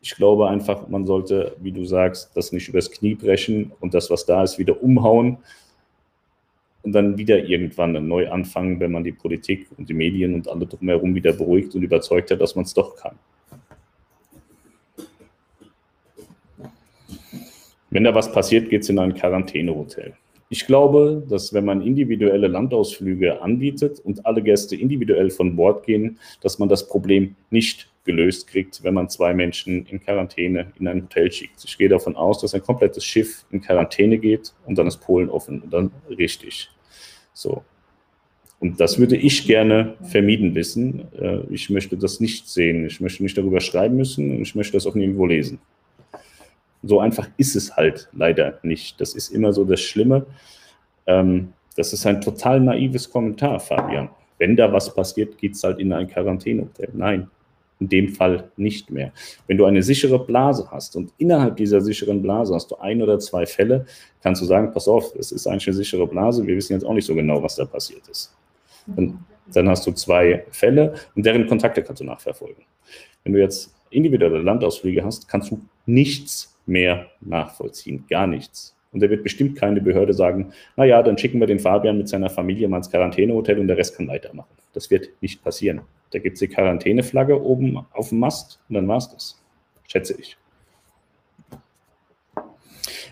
Ich 0.00 0.16
glaube 0.16 0.48
einfach, 0.48 0.88
man 0.88 1.06
sollte, 1.06 1.56
wie 1.60 1.70
du 1.70 1.84
sagst, 1.84 2.30
das 2.34 2.50
nicht 2.50 2.68
übers 2.68 2.90
Knie 2.90 3.14
brechen 3.14 3.70
und 3.80 3.94
das, 3.94 4.10
was 4.10 4.26
da 4.26 4.42
ist, 4.42 4.58
wieder 4.58 4.82
umhauen, 4.82 5.38
und 6.82 6.92
dann 6.92 7.16
wieder 7.16 7.44
irgendwann 7.44 8.06
neu 8.06 8.30
anfangen, 8.30 8.80
wenn 8.80 8.92
man 8.92 9.04
die 9.04 9.12
Politik 9.12 9.68
und 9.76 9.88
die 9.88 9.94
Medien 9.94 10.34
und 10.34 10.48
alle 10.48 10.66
drumherum 10.66 11.14
wieder 11.14 11.32
beruhigt 11.32 11.74
und 11.74 11.82
überzeugt 11.82 12.30
hat, 12.30 12.40
dass 12.40 12.54
man 12.54 12.64
es 12.64 12.74
doch 12.74 12.96
kann. 12.96 13.16
Wenn 17.90 18.04
da 18.04 18.14
was 18.14 18.32
passiert, 18.32 18.70
geht 18.70 18.82
es 18.82 18.88
in 18.88 18.98
ein 18.98 19.14
Quarantänehotel. 19.14 20.14
Ich 20.48 20.66
glaube, 20.66 21.22
dass 21.28 21.52
wenn 21.52 21.64
man 21.64 21.82
individuelle 21.82 22.46
Landausflüge 22.46 23.40
anbietet 23.42 24.00
und 24.00 24.24
alle 24.24 24.42
Gäste 24.42 24.76
individuell 24.76 25.30
von 25.30 25.56
Bord 25.56 25.84
gehen, 25.84 26.18
dass 26.40 26.58
man 26.58 26.68
das 26.68 26.88
Problem 26.88 27.36
nicht 27.50 27.91
gelöst 28.04 28.46
kriegt, 28.48 28.82
wenn 28.82 28.94
man 28.94 29.08
zwei 29.08 29.32
Menschen 29.34 29.86
in 29.86 30.00
Quarantäne 30.00 30.72
in 30.78 30.88
ein 30.88 31.02
Hotel 31.02 31.30
schickt. 31.30 31.64
Ich 31.64 31.78
gehe 31.78 31.88
davon 31.88 32.16
aus, 32.16 32.40
dass 32.40 32.54
ein 32.54 32.62
komplettes 32.62 33.04
Schiff 33.04 33.44
in 33.50 33.60
Quarantäne 33.60 34.18
geht 34.18 34.52
und 34.66 34.76
dann 34.76 34.86
ist 34.86 34.98
Polen 34.98 35.28
offen 35.30 35.62
und 35.62 35.72
dann 35.72 35.90
richtig. 36.08 36.70
So. 37.32 37.62
Und 38.60 38.80
das 38.80 38.98
würde 38.98 39.16
ich 39.16 39.46
gerne 39.46 39.94
vermieden 40.02 40.54
wissen. 40.54 41.08
Äh, 41.18 41.40
ich 41.50 41.68
möchte 41.70 41.96
das 41.96 42.20
nicht 42.20 42.48
sehen. 42.48 42.86
Ich 42.86 43.00
möchte 43.00 43.22
nicht 43.22 43.36
darüber 43.36 43.60
schreiben 43.60 43.96
müssen 43.96 44.30
und 44.30 44.42
ich 44.42 44.54
möchte 44.54 44.74
das 44.74 44.86
auch 44.86 44.94
nirgendwo 44.94 45.26
lesen. 45.26 45.58
So 46.82 47.00
einfach 47.00 47.28
ist 47.36 47.56
es 47.56 47.76
halt 47.76 48.08
leider 48.12 48.58
nicht. 48.62 49.00
Das 49.00 49.14
ist 49.14 49.30
immer 49.30 49.52
so 49.52 49.64
das 49.64 49.80
Schlimme. 49.80 50.26
Ähm, 51.06 51.52
Das 51.74 51.92
ist 51.92 52.04
ein 52.06 52.20
total 52.20 52.60
naives 52.60 53.08
Kommentar, 53.08 53.58
Fabian. 53.58 54.10
Wenn 54.38 54.56
da 54.56 54.70
was 54.70 54.94
passiert, 54.94 55.38
geht 55.38 55.54
es 55.54 55.64
halt 55.64 55.78
in 55.78 55.92
ein 55.92 56.06
Quarantänehotel. 56.06 56.90
Nein, 56.92 57.30
in 57.82 57.88
dem 57.88 58.08
Fall 58.08 58.50
nicht 58.56 58.90
mehr. 58.90 59.12
Wenn 59.46 59.58
du 59.58 59.64
eine 59.64 59.82
sichere 59.82 60.24
Blase 60.24 60.68
hast 60.70 60.94
und 60.96 61.12
innerhalb 61.18 61.56
dieser 61.56 61.80
sicheren 61.80 62.22
Blase 62.22 62.54
hast 62.54 62.70
du 62.70 62.76
ein 62.76 63.02
oder 63.02 63.18
zwei 63.18 63.44
Fälle, 63.44 63.86
kannst 64.22 64.40
du 64.40 64.46
sagen, 64.46 64.70
pass 64.72 64.86
auf, 64.86 65.14
es 65.16 65.32
ist 65.32 65.46
eigentlich 65.46 65.66
eine 65.66 65.76
sichere 65.76 66.06
Blase, 66.06 66.46
wir 66.46 66.56
wissen 66.56 66.74
jetzt 66.74 66.84
auch 66.84 66.94
nicht 66.94 67.06
so 67.06 67.14
genau, 67.14 67.42
was 67.42 67.56
da 67.56 67.64
passiert 67.64 68.06
ist. 68.08 68.34
Und 68.96 69.18
dann 69.52 69.68
hast 69.68 69.86
du 69.86 69.92
zwei 69.92 70.44
Fälle 70.50 70.94
und 71.16 71.26
deren 71.26 71.46
Kontakte 71.46 71.82
kannst 71.82 72.00
du 72.00 72.04
nachverfolgen. 72.04 72.64
Wenn 73.24 73.32
du 73.32 73.40
jetzt 73.40 73.74
individuelle 73.90 74.40
Landausflüge 74.40 75.04
hast, 75.04 75.28
kannst 75.28 75.50
du 75.50 75.60
nichts 75.86 76.56
mehr 76.66 77.06
nachvollziehen, 77.20 78.04
gar 78.08 78.26
nichts. 78.26 78.76
Und 78.92 79.02
da 79.02 79.10
wird 79.10 79.24
bestimmt 79.24 79.56
keine 79.56 79.80
Behörde 79.80 80.12
sagen, 80.12 80.52
naja, 80.76 81.02
dann 81.02 81.18
schicken 81.18 81.40
wir 81.40 81.46
den 81.46 81.58
Fabian 81.58 81.98
mit 81.98 82.08
seiner 82.08 82.30
Familie 82.30 82.68
mal 82.68 82.76
ins 82.76 82.90
Quarantänehotel 82.90 83.58
und 83.58 83.66
der 83.66 83.78
Rest 83.78 83.96
kann 83.96 84.06
weitermachen. 84.06 84.54
Das 84.72 84.90
wird 84.90 85.08
nicht 85.20 85.42
passieren. 85.42 85.80
Da 86.12 86.18
gibt 86.18 86.34
es 86.34 86.40
die 86.40 86.48
Quarantäneflagge 86.48 87.42
oben 87.42 87.84
auf 87.92 88.10
dem 88.10 88.18
Mast 88.20 88.60
und 88.68 88.74
dann 88.74 88.88
war 88.88 88.98
es 88.98 89.08
das. 89.08 89.42
Schätze 89.88 90.14
ich. 90.18 90.36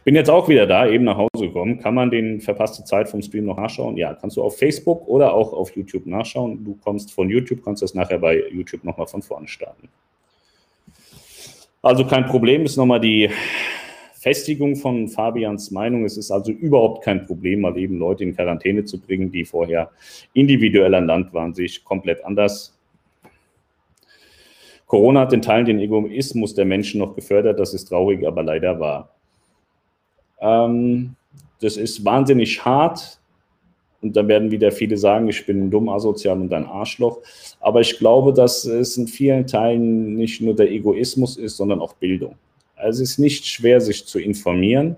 Bin 0.02 0.14
jetzt 0.14 0.30
auch 0.30 0.48
wieder 0.48 0.66
da, 0.66 0.88
eben 0.88 1.04
nach 1.04 1.18
Hause 1.18 1.46
gekommen. 1.48 1.78
Kann 1.78 1.94
man 1.94 2.10
den 2.10 2.40
verpasste 2.40 2.84
Zeit 2.84 3.08
vom 3.08 3.20
Stream 3.20 3.44
noch 3.44 3.58
nachschauen? 3.58 3.96
Ja, 3.98 4.14
kannst 4.14 4.36
du 4.36 4.42
auf 4.42 4.56
Facebook 4.56 5.06
oder 5.06 5.34
auch 5.34 5.52
auf 5.52 5.76
YouTube 5.76 6.06
nachschauen. 6.06 6.64
Du 6.64 6.78
kommst 6.82 7.12
von 7.12 7.28
YouTube, 7.28 7.62
kannst 7.62 7.82
das 7.82 7.94
nachher 7.94 8.18
bei 8.18 8.48
YouTube 8.50 8.82
nochmal 8.82 9.06
von 9.06 9.20
vorne 9.20 9.46
starten. 9.46 9.88
Also 11.82 12.06
kein 12.06 12.26
Problem, 12.26 12.64
ist 12.64 12.76
nochmal 12.76 13.00
die 13.00 13.30
Festigung 14.14 14.76
von 14.76 15.08
Fabians 15.08 15.70
Meinung. 15.70 16.04
Es 16.04 16.16
ist 16.16 16.30
also 16.30 16.52
überhaupt 16.52 17.04
kein 17.04 17.26
Problem, 17.26 17.60
mal 17.60 17.76
eben 17.78 17.98
Leute 17.98 18.24
in 18.24 18.34
Quarantäne 18.34 18.84
zu 18.84 19.00
bringen, 19.00 19.32
die 19.32 19.44
vorher 19.44 19.90
individuell 20.34 20.94
an 20.94 21.06
Land 21.06 21.32
waren, 21.32 21.54
sich 21.54 21.84
komplett 21.84 22.24
anders. 22.24 22.78
Corona 24.90 25.20
hat 25.20 25.32
in 25.32 25.40
Teilen 25.40 25.66
den 25.66 25.78
Egoismus 25.78 26.52
der 26.52 26.64
Menschen 26.64 26.98
noch 26.98 27.14
gefördert. 27.14 27.60
Das 27.60 27.74
ist 27.74 27.84
traurig, 27.84 28.26
aber 28.26 28.42
leider 28.42 28.80
wahr. 28.80 29.08
Ähm, 30.40 31.14
das 31.60 31.76
ist 31.76 32.04
wahnsinnig 32.04 32.64
hart. 32.64 33.20
Und 34.02 34.16
da 34.16 34.26
werden 34.26 34.50
wieder 34.50 34.72
viele 34.72 34.96
sagen, 34.96 35.28
ich 35.28 35.46
bin 35.46 35.70
dumm, 35.70 35.88
asozial 35.88 36.40
und 36.40 36.52
ein 36.52 36.66
Arschloch. 36.66 37.18
Aber 37.60 37.80
ich 37.80 37.98
glaube, 37.98 38.32
dass 38.32 38.64
es 38.64 38.96
in 38.96 39.06
vielen 39.06 39.46
Teilen 39.46 40.16
nicht 40.16 40.40
nur 40.40 40.56
der 40.56 40.68
Egoismus 40.68 41.36
ist, 41.36 41.56
sondern 41.56 41.80
auch 41.80 41.94
Bildung. 41.94 42.34
Also 42.74 43.04
es 43.04 43.10
ist 43.10 43.18
nicht 43.18 43.46
schwer, 43.46 43.80
sich 43.80 44.04
zu 44.06 44.18
informieren. 44.18 44.96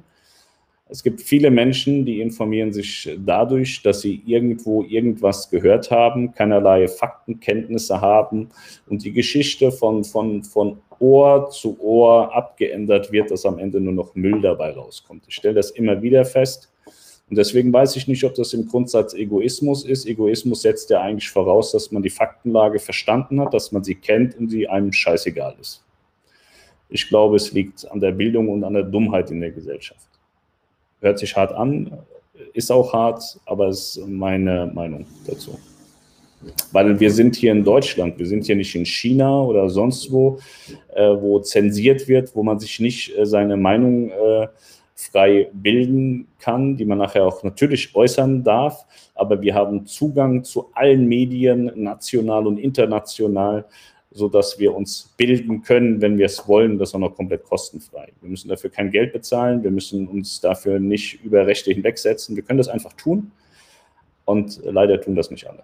Es 0.93 1.03
gibt 1.03 1.23
viele 1.23 1.51
Menschen, 1.51 2.05
die 2.05 2.21
informieren 2.21 2.71
sich 2.71 3.17
dadurch, 3.25 3.81
dass 3.83 4.03
sie 4.03 4.23
irgendwo 4.27 4.83
irgendwas 4.83 5.49
gehört 5.49 5.91
haben, 5.91 6.35
keinerlei 6.35 6.87
Faktenkenntnisse 6.87 8.03
haben 8.03 8.51
und 8.91 9.03
die 9.03 9.15
Geschichte 9.15 9.73
von, 9.73 10.05
von, 10.05 10.45
von 10.45 10.83
Ohr 10.99 11.49
zu 11.49 11.81
Ohr 11.81 12.35
abgeändert 12.35 13.11
wird, 13.11 13.31
dass 13.31 13.47
am 13.47 13.59
Ende 13.59 13.81
nur 13.81 13.95
noch 13.95 14.15
Müll 14.15 14.43
dabei 14.43 14.73
rauskommt. 14.73 15.25
Ich 15.29 15.37
stelle 15.37 15.55
das 15.55 15.71
immer 15.71 16.03
wieder 16.03 16.27
fest. 16.27 16.71
Und 17.31 17.39
deswegen 17.39 17.73
weiß 17.73 17.97
ich 17.97 18.07
nicht, 18.07 18.25
ob 18.25 18.35
das 18.35 18.53
im 18.53 18.69
Grundsatz 18.69 19.15
Egoismus 19.15 19.87
ist. 19.87 20.05
Egoismus 20.05 20.61
setzt 20.61 20.91
ja 20.91 21.01
eigentlich 21.01 21.31
voraus, 21.31 21.73
dass 21.73 21.91
man 21.91 22.03
die 22.03 22.11
Faktenlage 22.11 22.79
verstanden 22.79 23.41
hat, 23.41 23.55
dass 23.55 23.73
man 23.73 23.83
sie 23.83 23.95
kennt 23.95 24.37
und 24.37 24.51
sie 24.51 24.69
einem 24.69 24.93
scheißegal 24.93 25.57
ist. 25.59 25.83
Ich 26.91 27.09
glaube, 27.09 27.37
es 27.37 27.51
liegt 27.53 27.91
an 27.91 28.01
der 28.01 28.13
Bildung 28.13 28.51
und 28.51 28.63
an 28.63 28.75
der 28.75 28.83
Dummheit 28.83 29.31
in 29.31 29.41
der 29.41 29.53
Gesellschaft. 29.53 30.12
Hört 31.03 31.19
sich 31.19 31.37
hart 31.37 31.53
an, 31.53 31.99
ist 32.55 32.71
auch 32.71 32.93
hart, 32.93 33.23
aber 33.45 33.69
ist 33.69 34.01
meine 34.07 34.71
Meinung 34.73 35.05
dazu. 35.27 35.59
Weil 36.73 36.99
wir 36.99 37.11
sind 37.11 37.37
hier 37.37 37.53
in 37.53 37.65
Deutschland, 37.65 38.19
wir 38.19 38.27
sind 38.27 38.45
hier 38.45 38.57
nicht 38.57 38.75
in 38.75 38.85
China 38.85 39.43
oder 39.43 39.69
sonst 39.69 40.11
wo, 40.11 40.39
äh, 40.95 41.03
wo 41.03 41.41
zensiert 41.41 42.09
wird, 42.09 42.35
wo 42.35 42.43
man 42.43 42.59
sich 42.59 42.81
nicht 42.81 43.17
äh, 43.17 43.27
seine 43.27 43.57
Meinung 43.57 44.11
äh, 44.11 44.49
frei 44.95 45.51
bilden 45.53 46.29
kann, 46.39 46.77
die 46.77 46.85
man 46.85 46.99
nachher 46.99 47.27
auch 47.27 47.43
natürlich 47.43 47.95
äußern 47.95 48.43
darf. 48.43 48.85
Aber 49.15 49.41
wir 49.41 49.55
haben 49.55 49.87
Zugang 49.87 50.45
zu 50.45 50.71
allen 50.75 51.07
Medien, 51.07 51.71
national 51.75 52.47
und 52.47 52.59
international 52.59 53.65
so 54.15 54.29
dass 54.29 54.59
wir 54.59 54.75
uns 54.75 55.15
bilden 55.17 55.63
können, 55.63 56.01
wenn 56.01 56.19
wir 56.19 56.27
es 56.27 56.47
wollen, 56.47 56.79
das 56.79 56.95
auch 56.95 56.99
noch 56.99 57.15
komplett 57.15 57.45
kostenfrei. 57.45 58.13
Wir 58.21 58.31
müssen 58.31 58.49
dafür 58.49 58.71
kein 58.71 58.91
Geld 58.91 59.13
bezahlen, 59.13 59.63
wir 59.63 59.71
müssen 59.71 60.07
uns 60.09 60.41
dafür 60.41 60.79
nicht 60.79 61.23
über 61.25 61.47
Rechte 61.47 61.73
hinwegsetzen. 61.73 62.37
Wir 62.37 62.43
können 62.43 62.59
das 62.59 62.69
einfach 62.69 62.93
tun 62.93 63.33
und 64.25 64.61
leider 64.65 65.01
tun 65.01 65.15
das 65.15 65.31
nicht 65.31 65.49
alle. 65.49 65.63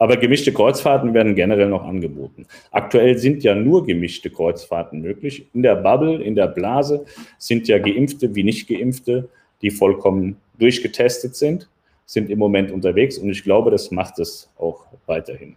Aber 0.00 0.16
gemischte 0.16 0.52
Kreuzfahrten 0.52 1.12
werden 1.12 1.34
generell 1.34 1.68
noch 1.68 1.84
angeboten. 1.84 2.46
Aktuell 2.70 3.18
sind 3.18 3.42
ja 3.42 3.56
nur 3.56 3.84
gemischte 3.84 4.30
Kreuzfahrten 4.30 5.00
möglich. 5.00 5.48
In 5.54 5.62
der 5.62 5.74
Bubble, 5.74 6.22
in 6.22 6.36
der 6.36 6.46
Blase 6.46 7.04
sind 7.36 7.66
ja 7.66 7.78
Geimpfte 7.78 8.36
wie 8.36 8.44
nicht 8.44 8.68
Geimpfte, 8.68 9.28
die 9.60 9.72
vollkommen 9.72 10.36
durchgetestet 10.56 11.34
sind 11.34 11.68
sind 12.08 12.30
im 12.30 12.38
Moment 12.38 12.70
unterwegs 12.70 13.18
und 13.18 13.28
ich 13.28 13.44
glaube, 13.44 13.70
das 13.70 13.90
macht 13.90 14.18
es 14.18 14.50
auch 14.56 14.86
weiterhin. 15.04 15.56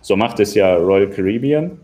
So 0.00 0.16
macht 0.16 0.40
es 0.40 0.54
ja 0.54 0.74
Royal 0.74 1.08
Caribbean. 1.08 1.80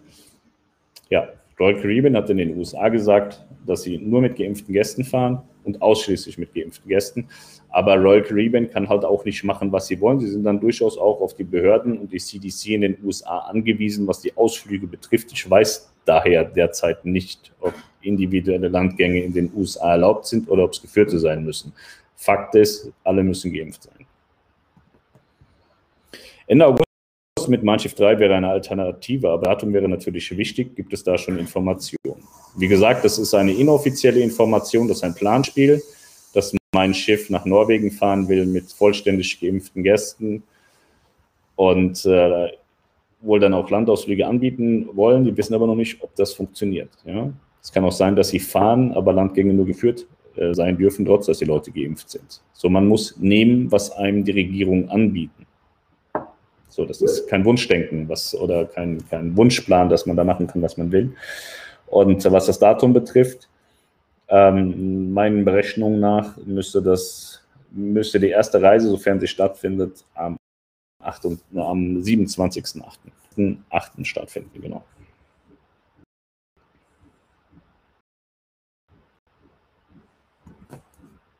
Ja, 1.11 1.29
Royal 1.61 1.81
Caribbean 1.81 2.17
hat 2.17 2.29
in 2.29 2.39
den 2.39 2.59
USA 2.59 2.89
gesagt, 2.89 3.47
dass 3.65 3.83
sie 3.83 3.99
nur 3.99 4.21
mit 4.21 4.37
geimpften 4.37 4.75
Gästen 4.75 5.05
fahren 5.05 5.43
und 5.69 5.83
ausschließlich 5.83 6.39
mit 6.39 6.55
geimpften 6.55 6.89
Gästen. 6.89 7.29
Aber 7.69 7.97
Royal 7.97 8.23
Caribbean 8.23 8.71
kann 8.71 8.89
halt 8.89 9.05
auch 9.05 9.25
nicht 9.27 9.45
machen, 9.45 9.71
was 9.71 9.87
sie 9.87 10.01
wollen. 10.01 10.19
Sie 10.19 10.29
sind 10.29 10.45
dann 10.45 10.59
durchaus 10.59 10.97
auch 10.97 11.21
auf 11.21 11.35
die 11.35 11.45
Behörden 11.45 11.99
und 11.99 12.13
die 12.13 12.19
CDC 12.19 12.69
in 12.69 12.81
den 12.81 13.05
USA 13.05 13.39
angewiesen, 13.41 14.07
was 14.07 14.21
die 14.21 14.35
Ausflüge 14.37 14.87
betrifft. 14.87 15.31
Ich 15.33 15.49
weiß 15.49 15.93
daher 16.07 16.45
derzeit 16.45 17.05
nicht, 17.05 17.53
ob 17.61 17.75
individuelle 18.01 18.69
Landgänge 18.69 19.23
in 19.23 19.35
den 19.35 19.53
USA 19.55 19.93
erlaubt 19.93 20.27
sind 20.27 20.49
oder 20.49 20.65
ob 20.65 20.73
es 20.73 20.81
geführte 20.81 21.19
sein 21.19 21.45
müssen. 21.45 21.73
Fakt 22.17 22.55
ist, 22.55 22.91
alle 23.05 23.23
müssen 23.23 23.53
geimpft 23.53 23.83
sein. 23.83 24.07
Ende 26.47 26.67
August 26.67 27.49
mit 27.49 27.63
Mannschaft 27.63 28.01
3 28.01 28.19
wäre 28.19 28.35
eine 28.35 28.49
Alternative, 28.49 29.29
aber 29.29 29.43
Datum 29.43 29.75
wäre 29.75 29.87
natürlich 29.87 30.35
wichtig. 30.35 30.75
Gibt 30.75 30.95
es 30.95 31.05
da 31.05 31.19
schon 31.19 31.39
Informationen? 31.39 32.23
Wie 32.59 32.67
gesagt, 32.67 33.05
das 33.05 33.19
ist 33.19 33.35
eine 33.35 33.53
inoffizielle 33.53 34.19
Information, 34.19 34.89
das 34.89 34.99
ist 34.99 35.05
ein 35.05 35.15
Planspiel, 35.15 35.81
dass 36.35 36.53
mein 36.75 36.93
Schiff 36.93 37.31
nach 37.31 37.45
Norwegen 37.45 37.93
fahren 37.93 38.29
will 38.29 38.47
mit 38.47 38.73
vollständig 38.73 39.41
geimpften 39.41 39.85
Gästen 39.85 40.43
und 41.55 42.05
äh, 42.05 42.49
wohl 43.21 43.39
dann 43.39 43.55
auch 43.55 43.71
Landausflüge 43.71 44.27
anbieten 44.27 44.89
wollen. 44.93 45.25
Die 45.25 45.37
wissen 45.37 45.55
aber 45.55 45.69
noch 45.69 45.77
nicht, 45.77 46.03
ob 46.03 46.15
das 46.17 46.33
funktioniert. 46.33 46.91
Ja? 47.05 47.31
Es 47.63 47.71
kann 47.71 47.85
auch 47.85 47.93
sein, 47.93 48.17
dass 48.17 48.31
sie 48.31 48.41
fahren, 48.41 48.93
aber 48.93 49.13
Landgänge 49.13 49.55
nur 49.55 49.67
geführt 49.67 50.07
äh, 50.35 50.53
sein 50.53 50.77
dürfen, 50.77 51.05
trotz 51.05 51.27
dass 51.27 51.39
die 51.39 51.45
Leute 51.45 51.71
geimpft 51.71 52.11
sind. 52.11 52.43
So, 52.55 52.69
man 52.69 52.89
muss 52.89 53.17
nehmen, 53.19 53.71
was 53.71 53.93
einem 53.93 54.25
die 54.25 54.33
Regierung 54.33 54.89
anbieten. 54.89 55.47
So, 56.69 56.85
das 56.85 57.03
ist 57.03 57.29
kein 57.29 57.45
Wunschdenken 57.45 58.09
was, 58.09 58.35
oder 58.35 58.65
kein, 58.65 58.99
kein 59.09 59.37
Wunschplan, 59.37 59.89
dass 59.89 60.07
man 60.07 60.17
da 60.17 60.25
machen 60.25 60.49
kann, 60.49 60.61
was 60.61 60.77
man 60.77 60.91
will. 60.91 61.13
Und 61.91 62.25
was 62.31 62.47
das 62.47 62.59
Datum 62.59 62.93
betrifft, 62.93 63.49
ähm, 64.29 65.13
meinen 65.13 65.45
Berechnungen 65.45 66.01
nach 66.01 66.37
müsste 66.45 66.83
das 66.83 67.43
müsste 67.71 68.21
die 68.21 68.29
erste 68.29 68.63
Reise, 68.63 68.89
sofern 68.89 69.21
sie 69.21 69.27
stattfindet, 69.27 70.05
am, 70.15 70.37
8, 71.03 71.27
am 71.55 71.99
27.8. 71.99 74.05
stattfinden, 74.05 74.61
genau. 74.61 74.85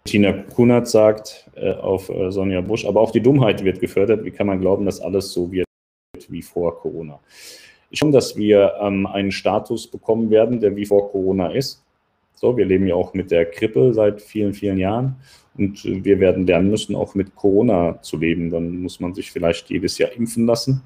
Tina 0.05 0.33
Kunert 0.33 0.89
sagt 0.89 1.51
äh, 1.55 1.75
auf 1.75 2.09
äh, 2.09 2.33
Sonja 2.33 2.63
Busch, 2.63 2.87
aber 2.87 3.01
auch 3.01 3.11
die 3.11 3.21
Dummheit 3.21 3.63
wird 3.63 3.79
gefördert. 3.79 4.25
Wie 4.25 4.31
kann 4.31 4.47
man 4.47 4.59
glauben, 4.59 4.87
dass 4.87 5.01
alles 5.01 5.33
so 5.33 5.53
wird 5.53 5.67
wie 6.29 6.41
vor 6.41 6.81
Corona? 6.81 7.21
Hoffe, 7.93 8.13
dass 8.13 8.37
wir 8.37 8.75
ähm, 8.81 9.07
einen 9.07 9.33
Status 9.33 9.87
bekommen 9.87 10.31
werden, 10.31 10.61
der 10.61 10.77
wie 10.77 10.87
vor 10.87 11.11
Corona 11.11 11.49
ist. 11.49 11.83
So, 12.35 12.57
wir 12.57 12.67
leben 12.67 12.87
ja 12.87 12.95
auch 12.95 13.15
mit 13.15 13.31
der 13.31 13.47
Grippe 13.47 13.93
seit 13.95 14.23
vielen, 14.23 14.55
vielen 14.55 14.79
Jahren 14.79 15.17
und 15.57 15.85
äh, 15.85 16.05
wir 16.05 16.21
werden 16.21 16.47
lernen 16.47 16.71
müssen, 16.71 16.95
auch 16.95 17.15
mit 17.15 17.35
Corona 17.35 18.01
zu 18.03 18.17
leben. 18.17 18.51
Dann 18.51 18.83
muss 18.83 19.01
man 19.01 19.15
sich 19.15 19.33
vielleicht 19.33 19.71
jedes 19.71 19.99
Jahr 19.99 20.13
impfen 20.13 20.47
lassen. 20.47 20.83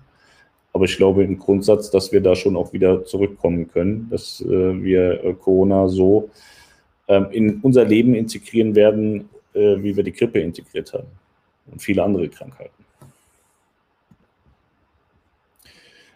Aber 0.72 0.86
ich 0.86 0.96
glaube 0.96 1.22
im 1.24 1.38
Grundsatz, 1.38 1.90
dass 1.90 2.12
wir 2.12 2.22
da 2.22 2.34
schon 2.34 2.56
auch 2.56 2.72
wieder 2.72 3.04
zurückkommen 3.04 3.68
können, 3.68 4.08
dass 4.10 4.40
äh, 4.40 4.82
wir 4.82 5.22
äh, 5.22 5.34
Corona 5.34 5.88
so 5.88 6.30
ähm, 7.08 7.26
in 7.30 7.60
unser 7.60 7.84
Leben 7.84 8.14
integrieren 8.14 8.74
werden, 8.74 9.28
äh, 9.52 9.82
wie 9.82 9.94
wir 9.94 10.02
die 10.02 10.12
Grippe 10.12 10.40
integriert 10.40 10.94
haben 10.94 11.08
und 11.70 11.82
viele 11.82 12.02
andere 12.02 12.28
Krankheiten. 12.28 12.81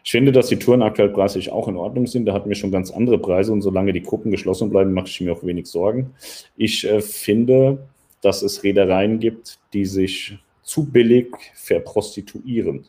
Ich 0.06 0.12
finde, 0.12 0.30
dass 0.30 0.46
die 0.46 0.56
Touren 0.56 0.82
aktuell 0.82 1.08
preislich 1.08 1.50
auch 1.50 1.66
in 1.66 1.76
Ordnung 1.76 2.06
sind. 2.06 2.26
Da 2.26 2.32
hatten 2.32 2.48
wir 2.48 2.54
schon 2.54 2.70
ganz 2.70 2.92
andere 2.92 3.18
Preise 3.18 3.52
und 3.52 3.60
solange 3.60 3.92
die 3.92 4.04
Gruppen 4.04 4.30
geschlossen 4.30 4.70
bleiben, 4.70 4.92
mache 4.92 5.08
ich 5.08 5.20
mir 5.20 5.32
auch 5.32 5.42
wenig 5.42 5.66
Sorgen. 5.66 6.14
Ich 6.56 6.84
äh, 6.84 7.00
finde, 7.00 7.88
dass 8.20 8.42
es 8.42 8.62
Reedereien 8.62 9.18
gibt, 9.18 9.58
die 9.72 9.84
sich 9.84 10.38
zu 10.62 10.84
billig 10.84 11.34
verprostituieren. 11.56 12.84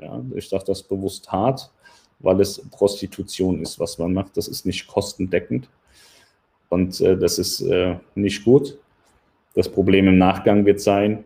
Ja, 0.00 0.22
ich 0.36 0.48
sage 0.48 0.62
das 0.68 0.84
bewusst 0.84 1.32
hart, 1.32 1.72
weil 2.20 2.40
es 2.40 2.62
Prostitution 2.70 3.60
ist, 3.62 3.80
was 3.80 3.98
man 3.98 4.14
macht. 4.14 4.36
Das 4.36 4.46
ist 4.46 4.64
nicht 4.64 4.86
kostendeckend 4.86 5.68
und 6.68 7.00
äh, 7.00 7.18
das 7.18 7.40
ist 7.40 7.62
äh, 7.62 7.96
nicht 8.14 8.44
gut. 8.44 8.78
Das 9.54 9.68
Problem 9.68 10.06
im 10.06 10.18
Nachgang 10.18 10.64
wird 10.64 10.80
sein, 10.80 11.24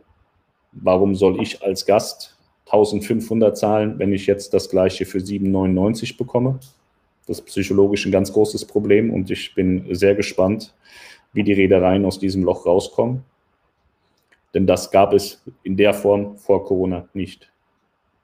warum 0.72 1.14
soll 1.14 1.42
ich 1.42 1.62
als 1.62 1.84
Gast 1.84 2.33
1500 2.66 3.56
zahlen, 3.56 3.98
wenn 3.98 4.12
ich 4.12 4.26
jetzt 4.26 4.54
das 4.54 4.68
gleiche 4.68 5.06
für 5.06 5.18
7,99 5.18 6.16
bekomme? 6.16 6.58
Das 7.26 7.38
ist 7.38 7.46
psychologisch 7.46 8.04
ein 8.06 8.12
ganz 8.12 8.32
großes 8.32 8.64
Problem 8.64 9.12
und 9.12 9.30
ich 9.30 9.54
bin 9.54 9.94
sehr 9.94 10.14
gespannt, 10.14 10.74
wie 11.32 11.42
die 11.42 11.52
Reedereien 11.52 12.04
aus 12.04 12.18
diesem 12.18 12.42
Loch 12.42 12.66
rauskommen. 12.66 13.24
Denn 14.52 14.66
das 14.66 14.90
gab 14.90 15.12
es 15.12 15.42
in 15.62 15.76
der 15.76 15.94
Form 15.94 16.36
vor 16.38 16.64
Corona 16.64 17.08
nicht 17.12 17.50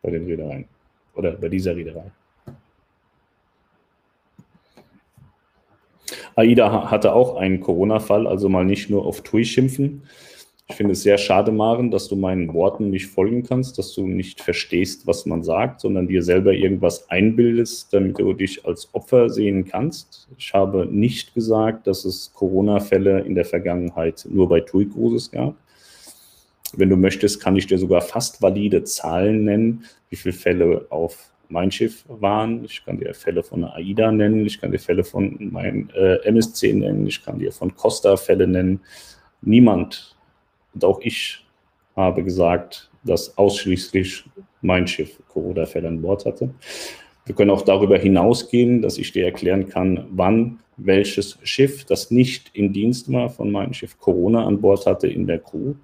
bei 0.02 0.10
den 0.10 0.26
Reedereien 0.26 0.66
oder 1.14 1.32
bei 1.32 1.48
dieser 1.48 1.74
Reederei. 1.74 2.10
AIDA 6.36 6.90
hatte 6.90 7.12
auch 7.12 7.36
einen 7.36 7.60
Corona-Fall, 7.60 8.26
also 8.26 8.48
mal 8.48 8.64
nicht 8.64 8.90
nur 8.90 9.04
auf 9.04 9.22
TUI 9.22 9.44
schimpfen. 9.44 10.02
Ich 10.70 10.76
finde 10.76 10.92
es 10.92 11.02
sehr 11.02 11.18
schade, 11.18 11.50
Maren, 11.50 11.90
dass 11.90 12.06
du 12.06 12.14
meinen 12.14 12.54
Worten 12.54 12.90
nicht 12.90 13.08
folgen 13.08 13.42
kannst, 13.42 13.76
dass 13.76 13.92
du 13.92 14.06
nicht 14.06 14.40
verstehst, 14.40 15.04
was 15.04 15.26
man 15.26 15.42
sagt, 15.42 15.80
sondern 15.80 16.06
dir 16.06 16.22
selber 16.22 16.52
irgendwas 16.52 17.10
einbildest, 17.10 17.92
damit 17.92 18.20
du 18.20 18.32
dich 18.32 18.64
als 18.64 18.88
Opfer 18.94 19.28
sehen 19.28 19.64
kannst. 19.64 20.28
Ich 20.38 20.54
habe 20.54 20.86
nicht 20.86 21.34
gesagt, 21.34 21.88
dass 21.88 22.04
es 22.04 22.32
Corona-Fälle 22.34 23.20
in 23.22 23.34
der 23.34 23.44
Vergangenheit 23.44 24.24
nur 24.30 24.48
bei 24.48 24.60
TUI 24.60 24.88
gab. 25.32 25.56
Wenn 26.74 26.88
du 26.88 26.96
möchtest, 26.96 27.42
kann 27.42 27.56
ich 27.56 27.66
dir 27.66 27.78
sogar 27.78 28.00
fast 28.00 28.40
valide 28.40 28.84
Zahlen 28.84 29.44
nennen, 29.44 29.84
wie 30.08 30.16
viele 30.16 30.34
Fälle 30.34 30.86
auf 30.90 31.32
mein 31.48 31.72
Schiff 31.72 32.04
waren. 32.06 32.64
Ich 32.64 32.84
kann 32.84 33.00
dir 33.00 33.12
Fälle 33.12 33.42
von 33.42 33.64
AIDA 33.64 34.12
nennen, 34.12 34.46
ich 34.46 34.60
kann 34.60 34.70
dir 34.70 34.78
Fälle 34.78 35.02
von 35.02 35.36
meinem 35.50 35.88
äh, 35.96 36.24
MSC 36.28 36.72
nennen, 36.72 37.08
ich 37.08 37.24
kann 37.24 37.40
dir 37.40 37.50
von 37.50 37.74
Costa 37.74 38.16
Fälle 38.16 38.46
nennen. 38.46 38.80
Niemand, 39.42 40.14
und 40.74 40.84
auch 40.84 41.00
ich, 41.02 41.44
habe 41.96 42.22
gesagt, 42.22 42.90
dass 43.04 43.36
ausschließlich 43.36 44.24
mein 44.62 44.86
Schiff 44.86 45.18
Corona-Fälle 45.28 45.88
an 45.88 46.02
Bord 46.02 46.24
hatte. 46.24 46.54
Wir 47.26 47.34
können 47.34 47.50
auch 47.50 47.62
darüber 47.62 47.98
hinausgehen, 47.98 48.82
dass 48.82 48.98
ich 48.98 49.12
dir 49.12 49.24
erklären 49.24 49.68
kann, 49.68 50.06
wann 50.10 50.60
welches 50.76 51.38
Schiff, 51.42 51.84
das 51.84 52.10
nicht 52.10 52.50
in 52.54 52.72
Dienst 52.72 53.12
war 53.12 53.28
von 53.28 53.50
meinem 53.50 53.74
Schiff, 53.74 53.98
Corona 53.98 54.46
an 54.46 54.60
Bord 54.60 54.86
hatte 54.86 55.06
in 55.06 55.26
der 55.26 55.38
Crew. 55.38 55.74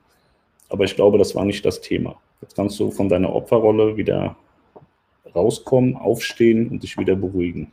Aber 0.68 0.84
ich 0.84 0.96
glaube, 0.96 1.18
das 1.18 1.34
war 1.34 1.44
nicht 1.44 1.64
das 1.64 1.80
Thema. 1.80 2.16
Jetzt 2.40 2.56
kannst 2.56 2.78
du 2.80 2.90
von 2.90 3.08
deiner 3.08 3.34
Opferrolle 3.34 3.96
wieder 3.96 4.36
rauskommen, 5.34 5.96
aufstehen 5.96 6.68
und 6.68 6.82
dich 6.82 6.98
wieder 6.98 7.14
beruhigen. 7.14 7.72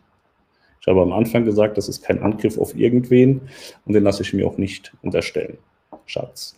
Ich 0.81 0.87
habe 0.87 1.01
am 1.01 1.13
Anfang 1.13 1.45
gesagt, 1.45 1.77
das 1.77 1.87
ist 1.87 2.03
kein 2.03 2.21
Angriff 2.21 2.57
auf 2.57 2.75
irgendwen 2.75 3.41
und 3.85 3.93
den 3.93 4.03
lasse 4.03 4.21
ich 4.23 4.33
mir 4.33 4.45
auch 4.45 4.57
nicht 4.57 4.93
unterstellen. 5.01 5.57
Schatz. 6.05 6.57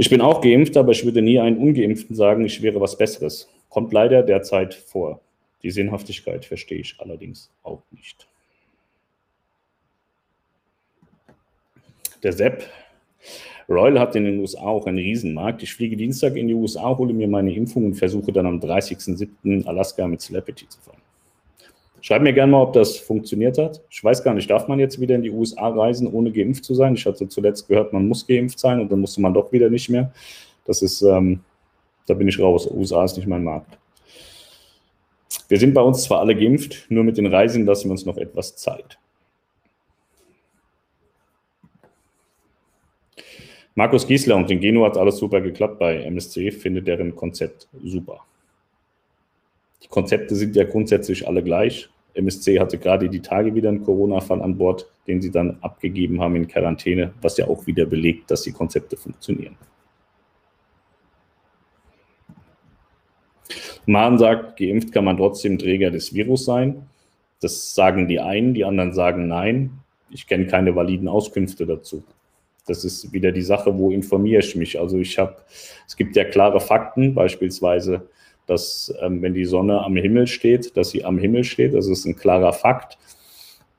Ich 0.00 0.08
bin 0.08 0.22
auch 0.22 0.40
geimpft, 0.40 0.78
aber 0.78 0.92
ich 0.92 1.04
würde 1.04 1.20
nie 1.20 1.38
einen 1.38 1.58
Ungeimpften 1.58 2.16
sagen, 2.16 2.42
ich 2.46 2.62
wäre 2.62 2.80
was 2.80 2.96
Besseres. 2.96 3.50
Kommt 3.68 3.92
leider 3.92 4.22
derzeit 4.22 4.72
vor. 4.72 5.20
Die 5.62 5.70
Sinnhaftigkeit 5.70 6.46
verstehe 6.46 6.78
ich 6.78 6.94
allerdings 7.00 7.50
auch 7.62 7.82
nicht. 7.90 8.26
Der 12.22 12.32
Sepp 12.32 12.64
Royal 13.68 14.00
hat 14.00 14.16
in 14.16 14.24
den 14.24 14.38
USA 14.38 14.62
auch 14.62 14.86
einen 14.86 14.96
Riesenmarkt. 14.96 15.62
Ich 15.62 15.74
fliege 15.74 15.98
Dienstag 15.98 16.34
in 16.34 16.48
die 16.48 16.54
USA, 16.54 16.96
hole 16.96 17.12
mir 17.12 17.28
meine 17.28 17.52
Impfung 17.52 17.84
und 17.84 17.94
versuche 17.94 18.32
dann 18.32 18.46
am 18.46 18.58
30.07. 18.58 19.66
Alaska 19.66 20.08
mit 20.08 20.22
Celebrity 20.22 20.66
zu 20.66 20.80
fahren. 20.80 20.99
Schreib 22.02 22.22
mir 22.22 22.32
gerne 22.32 22.52
mal, 22.52 22.62
ob 22.62 22.72
das 22.72 22.96
funktioniert 22.96 23.58
hat. 23.58 23.82
Ich 23.90 24.02
weiß 24.02 24.24
gar 24.24 24.34
nicht, 24.34 24.48
darf 24.50 24.68
man 24.68 24.78
jetzt 24.78 25.00
wieder 25.00 25.14
in 25.14 25.22
die 25.22 25.30
USA 25.30 25.68
reisen, 25.68 26.06
ohne 26.06 26.32
geimpft 26.32 26.64
zu 26.64 26.74
sein? 26.74 26.94
Ich 26.94 27.04
hatte 27.04 27.28
zuletzt 27.28 27.68
gehört, 27.68 27.92
man 27.92 28.08
muss 28.08 28.26
geimpft 28.26 28.58
sein 28.58 28.80
und 28.80 28.90
dann 28.90 29.00
musste 29.00 29.20
man 29.20 29.34
doch 29.34 29.52
wieder 29.52 29.68
nicht 29.68 29.90
mehr. 29.90 30.12
Das 30.64 30.82
ist, 30.82 31.02
ähm, 31.02 31.40
da 32.06 32.14
bin 32.14 32.28
ich 32.28 32.38
raus. 32.38 32.70
USA 32.70 33.04
ist 33.04 33.16
nicht 33.16 33.26
mein 33.26 33.44
Markt. 33.44 33.78
Wir 35.48 35.58
sind 35.58 35.74
bei 35.74 35.82
uns 35.82 36.04
zwar 36.04 36.20
alle 36.20 36.34
geimpft, 36.34 36.86
nur 36.88 37.04
mit 37.04 37.18
den 37.18 37.26
Reisen 37.26 37.66
lassen 37.66 37.88
wir 37.88 37.92
uns 37.92 38.06
noch 38.06 38.16
etwas 38.16 38.56
Zeit. 38.56 38.98
Markus 43.74 44.06
Giesler 44.06 44.36
und 44.36 44.50
in 44.50 44.60
Geno 44.60 44.84
hat 44.84 44.96
alles 44.96 45.18
super 45.18 45.40
geklappt 45.40 45.78
bei 45.78 46.02
MSC, 46.02 46.50
findet 46.50 46.86
deren 46.86 47.14
Konzept 47.14 47.68
super. 47.82 48.20
Die 49.82 49.88
Konzepte 49.88 50.34
sind 50.34 50.56
ja 50.56 50.64
grundsätzlich 50.64 51.26
alle 51.26 51.42
gleich. 51.42 51.88
MSC 52.14 52.58
hatte 52.58 52.78
gerade 52.78 53.08
die 53.08 53.20
Tage 53.20 53.54
wieder 53.54 53.68
einen 53.68 53.84
Corona-Fall 53.84 54.42
an 54.42 54.58
Bord, 54.58 54.90
den 55.06 55.20
sie 55.20 55.30
dann 55.30 55.58
abgegeben 55.60 56.20
haben 56.20 56.36
in 56.36 56.48
Quarantäne, 56.48 57.12
was 57.22 57.36
ja 57.36 57.46
auch 57.46 57.66
wieder 57.66 57.86
belegt, 57.86 58.30
dass 58.30 58.42
die 58.42 58.52
Konzepte 58.52 58.96
funktionieren. 58.96 59.56
Mahn 63.86 64.18
sagt, 64.18 64.58
geimpft 64.58 64.92
kann 64.92 65.04
man 65.04 65.16
trotzdem 65.16 65.58
Träger 65.58 65.90
des 65.90 66.14
Virus 66.14 66.44
sein. 66.44 66.86
Das 67.40 67.74
sagen 67.74 68.06
die 68.06 68.20
einen, 68.20 68.54
die 68.54 68.64
anderen 68.64 68.92
sagen 68.92 69.26
nein. 69.26 69.70
Ich 70.10 70.26
kenne 70.26 70.46
keine 70.46 70.76
validen 70.76 71.08
Auskünfte 71.08 71.66
dazu. 71.66 72.04
Das 72.66 72.84
ist 72.84 73.12
wieder 73.12 73.32
die 73.32 73.42
Sache, 73.42 73.76
wo 73.76 73.90
informiere 73.90 74.40
ich 74.40 74.54
mich. 74.54 74.78
Also 74.78 74.98
ich 74.98 75.18
habe, 75.18 75.36
es 75.86 75.96
gibt 75.96 76.14
ja 76.14 76.24
klare 76.24 76.60
Fakten, 76.60 77.14
beispielsweise, 77.14 78.08
dass 78.46 78.92
ähm, 79.00 79.22
wenn 79.22 79.34
die 79.34 79.44
Sonne 79.44 79.82
am 79.84 79.96
Himmel 79.96 80.26
steht, 80.26 80.76
dass 80.76 80.90
sie 80.90 81.04
am 81.04 81.18
Himmel 81.18 81.44
steht. 81.44 81.74
Das 81.74 81.86
ist 81.86 82.04
ein 82.04 82.16
klarer 82.16 82.52
Fakt. 82.52 82.98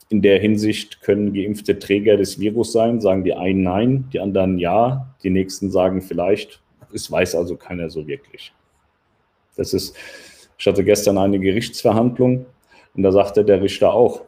In 0.09 0.21
der 0.21 0.39
Hinsicht 0.39 1.01
können 1.01 1.33
geimpfte 1.33 1.79
Träger 1.79 2.17
des 2.17 2.39
Virus 2.39 2.73
sein, 2.73 2.99
sagen 2.99 3.23
die 3.23 3.33
einen 3.33 3.63
nein, 3.63 4.09
die 4.11 4.19
anderen 4.19 4.57
ja, 4.57 5.13
die 5.23 5.29
nächsten 5.29 5.71
sagen 5.71 6.01
vielleicht. 6.01 6.61
Es 6.93 7.09
weiß 7.09 7.35
also 7.35 7.55
keiner 7.55 7.89
so 7.89 8.07
wirklich. 8.07 8.53
Das 9.55 9.73
ist, 9.73 9.95
ich 10.57 10.67
hatte 10.67 10.83
gestern 10.83 11.17
eine 11.17 11.39
Gerichtsverhandlung 11.39 12.45
und 12.93 13.03
da 13.03 13.11
sagte 13.11 13.45
der 13.45 13.61
Richter 13.61 13.93
auch, 13.93 14.21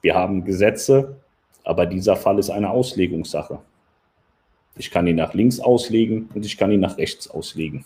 wir 0.00 0.14
haben 0.14 0.44
Gesetze, 0.44 1.16
aber 1.64 1.86
dieser 1.86 2.14
Fall 2.16 2.38
ist 2.38 2.50
eine 2.50 2.70
Auslegungssache. 2.70 3.58
Ich 4.76 4.90
kann 4.90 5.06
ihn 5.06 5.16
nach 5.16 5.34
links 5.34 5.60
auslegen 5.60 6.28
und 6.34 6.44
ich 6.44 6.56
kann 6.56 6.70
ihn 6.70 6.80
nach 6.80 6.98
rechts 6.98 7.28
auslegen. 7.28 7.84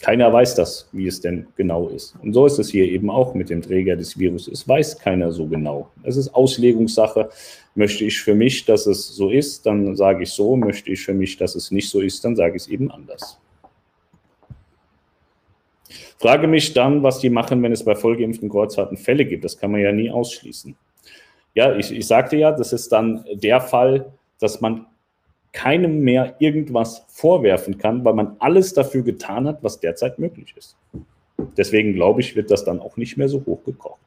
Keiner 0.00 0.32
weiß 0.32 0.54
das, 0.54 0.88
wie 0.92 1.06
es 1.06 1.20
denn 1.20 1.46
genau 1.56 1.88
ist. 1.88 2.14
Und 2.22 2.34
so 2.34 2.46
ist 2.46 2.58
es 2.58 2.68
hier 2.68 2.84
eben 2.84 3.10
auch 3.10 3.34
mit 3.34 3.48
dem 3.48 3.62
Träger 3.62 3.96
des 3.96 4.18
Virus. 4.18 4.48
Es 4.48 4.68
weiß 4.68 4.98
keiner 4.98 5.32
so 5.32 5.46
genau. 5.46 5.88
Es 6.02 6.16
ist 6.16 6.34
Auslegungssache. 6.34 7.30
Möchte 7.74 8.04
ich 8.04 8.20
für 8.20 8.34
mich, 8.34 8.64
dass 8.64 8.86
es 8.86 9.08
so 9.08 9.30
ist, 9.30 9.64
dann 9.66 9.96
sage 9.96 10.24
ich 10.24 10.30
so. 10.30 10.56
Möchte 10.56 10.90
ich 10.90 11.00
für 11.00 11.14
mich, 11.14 11.36
dass 11.36 11.54
es 11.54 11.70
nicht 11.70 11.88
so 11.88 12.00
ist, 12.00 12.24
dann 12.24 12.36
sage 12.36 12.56
ich 12.56 12.62
es 12.62 12.68
eben 12.68 12.90
anders. 12.90 13.38
Frage 16.18 16.46
mich 16.46 16.72
dann, 16.72 17.02
was 17.02 17.18
die 17.18 17.30
machen, 17.30 17.62
wenn 17.62 17.72
es 17.72 17.84
bei 17.84 17.94
vollgeimpften 17.94 18.48
Kreuzfahrten 18.48 18.96
Fälle 18.96 19.24
gibt. 19.24 19.44
Das 19.44 19.58
kann 19.58 19.72
man 19.72 19.80
ja 19.80 19.92
nie 19.92 20.10
ausschließen. 20.10 20.76
Ja, 21.54 21.76
ich, 21.76 21.92
ich 21.92 22.06
sagte 22.06 22.36
ja, 22.36 22.52
das 22.52 22.72
ist 22.72 22.90
dann 22.92 23.24
der 23.32 23.60
Fall, 23.60 24.12
dass 24.40 24.60
man 24.60 24.86
keinem 25.54 26.00
mehr 26.00 26.34
irgendwas 26.40 27.06
vorwerfen 27.08 27.78
kann, 27.78 28.04
weil 28.04 28.12
man 28.12 28.36
alles 28.40 28.74
dafür 28.74 29.02
getan 29.02 29.46
hat, 29.46 29.62
was 29.62 29.80
derzeit 29.80 30.18
möglich 30.18 30.52
ist. 30.56 30.76
Deswegen 31.56 31.94
glaube 31.94 32.20
ich, 32.20 32.36
wird 32.36 32.50
das 32.50 32.64
dann 32.64 32.80
auch 32.80 32.96
nicht 32.98 33.16
mehr 33.16 33.28
so 33.28 33.42
hochgekocht. 33.46 34.00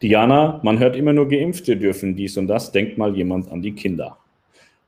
Diana, 0.00 0.60
man 0.62 0.78
hört 0.78 0.96
immer 0.96 1.12
nur 1.12 1.28
Geimpfte 1.28 1.76
dürfen 1.76 2.16
dies 2.16 2.38
und 2.38 2.46
das. 2.46 2.72
Denkt 2.72 2.96
mal 2.96 3.14
jemand 3.14 3.50
an 3.50 3.60
die 3.60 3.72
Kinder. 3.72 4.16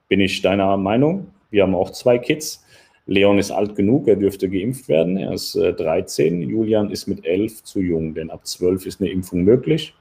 Bin 0.08 0.20
ich 0.20 0.40
deiner 0.40 0.76
Meinung? 0.78 1.26
Wir 1.50 1.64
haben 1.64 1.74
auch 1.74 1.90
zwei 1.90 2.18
Kids. 2.18 2.64
Leon 3.06 3.38
ist 3.38 3.50
alt 3.50 3.74
genug, 3.74 4.06
er 4.06 4.16
dürfte 4.16 4.48
geimpft 4.48 4.88
werden. 4.88 5.16
Er 5.16 5.32
ist 5.32 5.56
äh, 5.56 5.74
13. 5.74 6.40
Julian 6.40 6.90
ist 6.90 7.08
mit 7.08 7.26
11 7.26 7.64
zu 7.64 7.80
jung, 7.80 8.14
denn 8.14 8.30
ab 8.30 8.46
12 8.46 8.86
ist 8.86 9.00
eine 9.00 9.10
Impfung 9.10 9.42
möglich. 9.42 9.92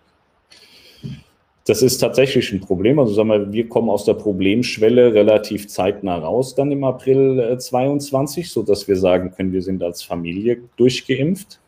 Das 1.65 1.83
ist 1.83 1.99
tatsächlich 1.99 2.51
ein 2.51 2.59
Problem. 2.59 2.97
Also 2.97 3.13
sagen 3.13 3.29
wir, 3.29 3.53
wir 3.53 3.69
kommen 3.69 3.89
aus 3.89 4.05
der 4.05 4.15
Problemschwelle 4.15 5.13
relativ 5.13 5.67
zeitnah 5.67 6.17
raus, 6.17 6.55
dann 6.55 6.71
im 6.71 6.83
April 6.83 7.39
äh, 7.39 7.57
22, 7.57 8.49
sodass 8.49 8.87
wir 8.87 8.95
sagen 8.95 9.31
können, 9.31 9.53
wir 9.53 9.61
sind 9.61 9.83
als 9.83 10.01
Familie 10.01 10.61
durchgeimpft. 10.77 11.59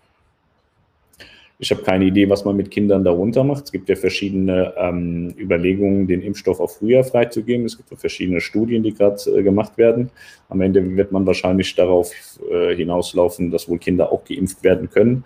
Ich 1.60 1.72
habe 1.72 1.84
keine 1.84 2.06
Idee, 2.06 2.30
was 2.30 2.44
man 2.44 2.58
mit 2.58 2.72
Kindern 2.72 3.04
darunter 3.04 3.44
macht. 3.44 3.66
Es 3.66 3.72
gibt 3.72 3.88
ja 3.88 3.96
verschiedene 3.96 4.74
ähm, 4.76 5.34
Überlegungen, 5.38 6.08
den 6.08 6.22
Impfstoff 6.22 6.60
auch 6.60 6.72
früher 6.72 7.04
freizugeben. 7.04 7.66
Es 7.66 7.78
gibt 7.78 7.92
ja 7.92 7.96
verschiedene 7.96 8.42
Studien, 8.42 8.84
die 8.84 8.94
gerade 8.94 9.22
äh, 9.32 9.44
gemacht 9.44 9.78
werden. 9.78 10.10
Am 10.50 10.60
Ende 10.60 10.98
wird 10.98 11.12
man 11.12 11.26
wahrscheinlich 11.26 11.74
darauf 11.76 12.12
äh, 12.52 12.76
hinauslaufen, 12.76 13.52
dass 13.52 13.70
wohl 13.70 13.78
Kinder 13.78 14.12
auch 14.12 14.26
geimpft 14.26 14.64
werden 14.64 14.90
können. 14.90 15.24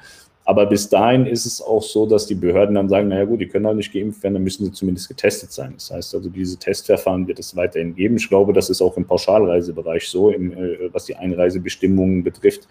Aber 0.48 0.66
bis 0.66 0.88
dahin 0.88 1.26
ist 1.26 1.46
es 1.46 1.62
auch 1.62 1.84
so, 1.84 2.06
dass 2.06 2.26
die 2.26 2.34
Behörden 2.34 2.76
dann 2.76 2.88
sagen, 2.88 3.10
naja 3.10 3.26
gut, 3.26 3.42
die 3.42 3.50
können 3.50 3.68
halt 3.68 3.76
nicht 3.76 3.92
geimpft 3.92 4.24
werden, 4.24 4.36
dann 4.36 4.44
müssen 4.44 4.64
sie 4.64 4.72
zumindest 4.72 5.10
getestet 5.10 5.52
sein. 5.52 5.74
Das 5.74 5.92
heißt 5.92 6.16
also, 6.16 6.30
diese 6.30 6.58
Testverfahren 6.58 7.28
wird 7.28 7.40
es 7.40 7.54
weiterhin 7.58 7.94
geben. 7.94 8.16
Ich 8.16 8.30
glaube, 8.30 8.54
das 8.54 8.70
ist 8.70 8.82
auch 8.82 8.96
im 8.96 9.06
Pauschalreisebereich 9.06 10.08
so, 10.08 10.30
im, 10.30 10.54
äh, 10.54 10.94
was 10.94 11.04
die 11.04 11.18
Einreisebestimmungen 11.18 12.24
betrifft 12.24 12.66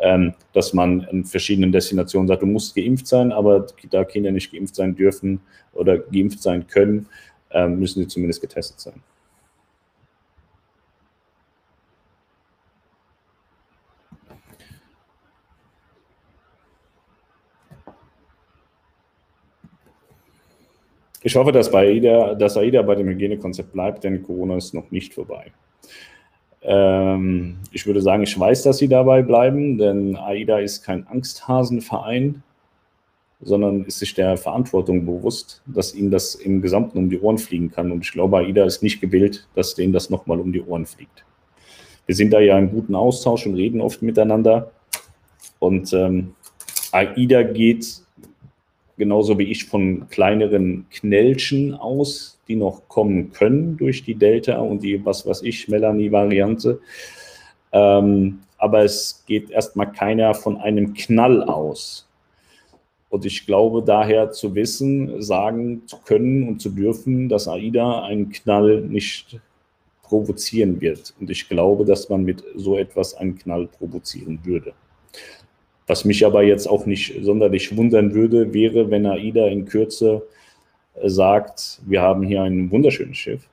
ähm, 0.00 0.34
dass 0.52 0.72
man 0.72 1.02
in 1.10 1.24
verschiedenen 1.24 1.72
Destinationen 1.72 2.28
sagt, 2.28 2.42
du 2.42 2.46
musst 2.46 2.74
geimpft 2.74 3.06
sein, 3.06 3.32
aber 3.32 3.66
da 3.90 4.04
Kinder 4.04 4.30
nicht 4.30 4.52
geimpft 4.52 4.74
sein 4.74 4.94
dürfen 4.94 5.40
oder 5.72 5.98
geimpft 5.98 6.42
sein 6.42 6.66
können, 6.66 7.06
ähm, 7.50 7.78
müssen 7.78 8.00
sie 8.00 8.08
zumindest 8.08 8.40
getestet 8.40 8.80
sein. 8.80 9.02
Ich 21.22 21.36
hoffe, 21.36 21.52
dass, 21.52 21.70
bei 21.70 21.86
AIDA, 21.86 22.34
dass 22.34 22.56
AIDA 22.56 22.82
bei 22.82 22.94
dem 22.94 23.08
Hygienekonzept 23.08 23.72
bleibt, 23.72 24.04
denn 24.04 24.22
Corona 24.22 24.56
ist 24.56 24.72
noch 24.72 24.90
nicht 24.90 25.12
vorbei. 25.12 25.52
Ähm, 26.62 27.58
ich 27.72 27.86
würde 27.86 28.00
sagen, 28.00 28.22
ich 28.22 28.38
weiß, 28.38 28.62
dass 28.62 28.78
sie 28.78 28.88
dabei 28.88 29.22
bleiben, 29.22 29.76
denn 29.76 30.16
AIDA 30.16 30.58
ist 30.58 30.82
kein 30.82 31.06
Angsthasenverein, 31.06 32.42
sondern 33.42 33.84
ist 33.84 33.98
sich 33.98 34.14
der 34.14 34.36
Verantwortung 34.36 35.04
bewusst, 35.04 35.62
dass 35.66 35.94
ihnen 35.94 36.10
das 36.10 36.34
im 36.34 36.62
Gesamten 36.62 36.98
um 36.98 37.10
die 37.10 37.20
Ohren 37.20 37.38
fliegen 37.38 37.70
kann. 37.70 37.92
Und 37.92 38.04
ich 38.04 38.12
glaube, 38.12 38.38
AIDA 38.38 38.64
ist 38.64 38.82
nicht 38.82 39.00
gewillt, 39.00 39.46
dass 39.54 39.74
denen 39.74 39.92
das 39.92 40.10
nochmal 40.10 40.40
um 40.40 40.52
die 40.52 40.62
Ohren 40.62 40.86
fliegt. 40.86 41.24
Wir 42.06 42.14
sind 42.14 42.32
da 42.32 42.40
ja 42.40 42.58
im 42.58 42.70
guten 42.70 42.94
Austausch 42.94 43.46
und 43.46 43.54
reden 43.54 43.80
oft 43.80 44.02
miteinander. 44.02 44.70
Und 45.58 45.92
ähm, 45.92 46.34
AIDA 46.92 47.42
geht 47.42 48.02
genauso 49.00 49.38
wie 49.38 49.50
ich 49.50 49.64
von 49.64 50.08
kleineren 50.10 50.84
Knellchen 50.90 51.74
aus, 51.74 52.38
die 52.46 52.54
noch 52.54 52.86
kommen 52.86 53.32
können 53.32 53.78
durch 53.78 54.04
die 54.04 54.14
Delta 54.14 54.58
und 54.58 54.82
die, 54.82 55.04
was 55.04 55.26
weiß 55.26 55.42
ich, 55.42 55.68
Melanie-Variante. 55.68 56.80
Ähm, 57.72 58.40
aber 58.58 58.84
es 58.84 59.24
geht 59.26 59.50
erstmal 59.50 59.90
keiner 59.90 60.34
von 60.34 60.58
einem 60.58 60.92
Knall 60.92 61.42
aus. 61.42 62.06
Und 63.08 63.24
ich 63.24 63.46
glaube 63.46 63.82
daher 63.82 64.32
zu 64.32 64.54
wissen, 64.54 65.22
sagen 65.22 65.82
zu 65.86 65.96
können 65.96 66.46
und 66.46 66.60
zu 66.60 66.68
dürfen, 66.68 67.30
dass 67.30 67.48
AIDA 67.48 68.04
einen 68.04 68.30
Knall 68.30 68.82
nicht 68.82 69.40
provozieren 70.02 70.78
wird. 70.82 71.14
Und 71.18 71.30
ich 71.30 71.48
glaube, 71.48 71.86
dass 71.86 72.10
man 72.10 72.22
mit 72.22 72.44
so 72.54 72.76
etwas 72.76 73.14
einen 73.14 73.38
Knall 73.38 73.66
provozieren 73.66 74.40
würde. 74.44 74.74
Was 75.90 76.04
mich 76.04 76.24
aber 76.24 76.44
jetzt 76.44 76.68
auch 76.68 76.86
nicht 76.86 77.16
sonderlich 77.20 77.76
wundern 77.76 78.14
würde, 78.14 78.54
wäre, 78.54 78.92
wenn 78.92 79.06
AIDA 79.06 79.48
in 79.48 79.64
Kürze 79.64 80.22
sagt, 81.02 81.82
wir 81.84 82.00
haben 82.00 82.22
hier 82.22 82.42
ein 82.42 82.70
wunderschönes 82.70 83.16
Schiff 83.16 83.48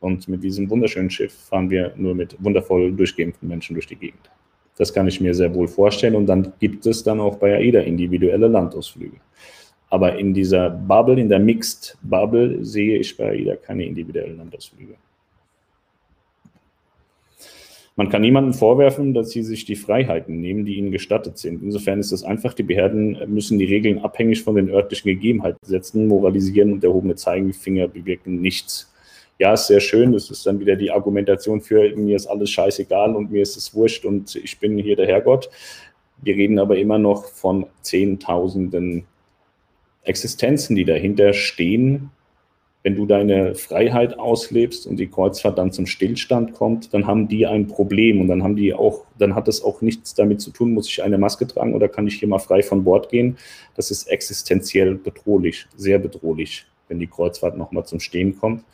und 0.00 0.26
mit 0.28 0.42
diesem 0.42 0.70
wunderschönen 0.70 1.10
Schiff 1.10 1.34
fahren 1.50 1.68
wir 1.68 1.92
nur 1.98 2.14
mit 2.14 2.42
wundervoll 2.42 2.90
durchgeimpften 2.92 3.46
Menschen 3.46 3.74
durch 3.74 3.86
die 3.86 3.96
Gegend. 3.96 4.30
Das 4.78 4.94
kann 4.94 5.06
ich 5.06 5.20
mir 5.20 5.34
sehr 5.34 5.54
wohl 5.54 5.68
vorstellen 5.68 6.14
und 6.14 6.24
dann 6.24 6.54
gibt 6.58 6.86
es 6.86 7.02
dann 7.02 7.20
auch 7.20 7.36
bei 7.36 7.54
AIDA 7.54 7.80
individuelle 7.80 8.48
Landausflüge. 8.48 9.18
Aber 9.90 10.16
in 10.16 10.32
dieser 10.32 10.70
Bubble, 10.70 11.20
in 11.20 11.28
der 11.28 11.38
Mixed 11.38 11.98
Bubble, 12.00 12.64
sehe 12.64 12.96
ich 12.96 13.14
bei 13.14 13.28
AIDA 13.28 13.56
keine 13.56 13.84
individuellen 13.84 14.38
Landausflüge. 14.38 14.94
Man 17.94 18.08
kann 18.08 18.22
niemandem 18.22 18.54
vorwerfen, 18.54 19.12
dass 19.12 19.30
sie 19.30 19.42
sich 19.42 19.66
die 19.66 19.76
Freiheiten 19.76 20.40
nehmen, 20.40 20.64
die 20.64 20.76
ihnen 20.76 20.92
gestattet 20.92 21.36
sind. 21.36 21.62
Insofern 21.62 22.00
ist 22.00 22.10
es 22.10 22.24
einfach, 22.24 22.54
die 22.54 22.62
Behörden 22.62 23.18
müssen 23.26 23.58
die 23.58 23.66
Regeln 23.66 23.98
abhängig 23.98 24.42
von 24.42 24.54
den 24.54 24.70
örtlichen 24.70 25.10
Gegebenheiten 25.10 25.58
setzen, 25.62 26.08
moralisieren 26.08 26.72
und 26.72 26.84
erhobene 26.84 27.16
Zeigefinger 27.16 27.88
bewirken 27.88 28.40
nichts. 28.40 28.90
Ja, 29.38 29.52
ist 29.52 29.66
sehr 29.66 29.80
schön. 29.80 30.12
Das 30.12 30.30
ist 30.30 30.46
dann 30.46 30.60
wieder 30.60 30.76
die 30.76 30.90
Argumentation 30.90 31.60
für, 31.60 31.94
mir 31.96 32.16
ist 32.16 32.26
alles 32.26 32.50
scheißegal 32.50 33.14
und 33.14 33.30
mir 33.30 33.42
ist 33.42 33.56
es 33.56 33.74
wurscht 33.74 34.06
und 34.06 34.36
ich 34.36 34.58
bin 34.58 34.78
hier 34.78 34.96
der 34.96 35.06
Herrgott. 35.06 35.50
Wir 36.22 36.34
reden 36.34 36.58
aber 36.58 36.78
immer 36.78 36.98
noch 36.98 37.26
von 37.26 37.66
Zehntausenden 37.82 39.04
Existenzen, 40.04 40.76
die 40.76 40.84
dahinter 40.84 41.32
stehen, 41.32 42.10
wenn 42.82 42.96
du 42.96 43.06
deine 43.06 43.54
Freiheit 43.54 44.18
auslebst 44.18 44.86
und 44.86 44.96
die 44.96 45.06
Kreuzfahrt 45.06 45.56
dann 45.56 45.70
zum 45.70 45.86
Stillstand 45.86 46.52
kommt, 46.52 46.92
dann 46.92 47.06
haben 47.06 47.28
die 47.28 47.46
ein 47.46 47.68
Problem 47.68 48.20
und 48.20 48.28
dann 48.28 48.42
haben 48.42 48.56
die 48.56 48.74
auch, 48.74 49.04
dann 49.18 49.34
hat 49.34 49.46
es 49.46 49.62
auch 49.62 49.82
nichts 49.82 50.14
damit 50.14 50.40
zu 50.40 50.50
tun, 50.50 50.74
muss 50.74 50.88
ich 50.88 51.02
eine 51.02 51.18
Maske 51.18 51.46
tragen 51.46 51.74
oder 51.74 51.88
kann 51.88 52.06
ich 52.06 52.14
hier 52.14 52.28
mal 52.28 52.40
frei 52.40 52.62
von 52.62 52.82
Bord 52.82 53.08
gehen. 53.08 53.36
Das 53.76 53.90
ist 53.90 54.08
existenziell 54.08 54.96
bedrohlich, 54.96 55.66
sehr 55.76 55.98
bedrohlich, 56.00 56.66
wenn 56.88 56.98
die 56.98 57.06
Kreuzfahrt 57.06 57.56
nochmal 57.56 57.86
zum 57.86 58.00
Stehen 58.00 58.36
kommt. 58.36 58.64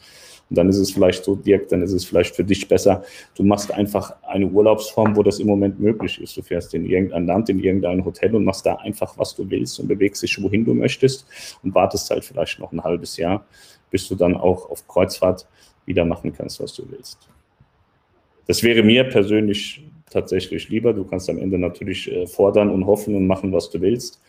Und 0.51 0.57
dann 0.57 0.71
ist 0.71 0.79
es 0.79 0.91
vielleicht 0.91 1.25
so, 1.25 1.35
Dirk, 1.35 1.69
dann 1.69 1.83
ist 1.83 1.93
es 1.93 2.07
vielleicht 2.07 2.35
für 2.35 2.45
dich 2.45 2.67
besser, 2.67 3.05
du 3.37 3.43
machst 3.43 3.71
einfach 3.71 4.15
eine 4.23 4.47
Urlaubsform, 4.47 5.15
wo 5.15 5.23
das 5.23 5.41
im 5.41 5.47
Moment 5.47 5.79
möglich 5.79 6.19
ist. 6.23 6.35
Du 6.39 6.41
fährst 6.41 6.73
in 6.73 6.87
irgendein 6.87 7.27
Land, 7.27 7.51
in 7.51 7.59
irgendein 7.59 8.03
Hotel 8.03 8.35
und 8.35 8.45
machst 8.45 8.65
da 8.65 8.77
einfach, 8.77 9.19
was 9.19 9.37
du 9.37 9.51
willst 9.51 9.79
und 9.79 9.89
bewegst 9.89 10.23
dich, 10.23 10.43
wohin 10.43 10.65
du 10.65 10.73
möchtest 10.73 11.27
und 11.63 11.75
wartest 11.75 12.09
halt 12.11 12.25
vielleicht 12.25 12.59
noch 12.61 12.73
ein 12.73 12.83
halbes 12.83 13.19
Jahr 13.19 13.45
bis 13.91 14.09
du 14.09 14.15
dann 14.15 14.37
auch 14.37 14.71
auf 14.71 14.87
Kreuzfahrt 14.87 15.47
wieder 15.87 16.05
machen 16.05 16.33
kannst, 16.33 16.61
was 16.61 16.75
du 16.75 16.89
willst. 16.91 17.29
Das 18.47 18.63
wäre 18.63 18.83
mir 18.83 19.05
persönlich 19.05 19.85
tatsächlich 20.11 20.69
lieber. 20.69 20.93
Du 20.93 21.05
kannst 21.05 21.29
am 21.29 21.39
Ende 21.39 21.59
natürlich 21.59 22.11
äh, 22.11 22.27
fordern 22.27 22.71
und 22.71 22.87
hoffen 22.87 23.15
und 23.15 23.27
machen, 23.27 23.53
was 23.53 23.71
du 23.71 23.81
willst. 23.81 24.21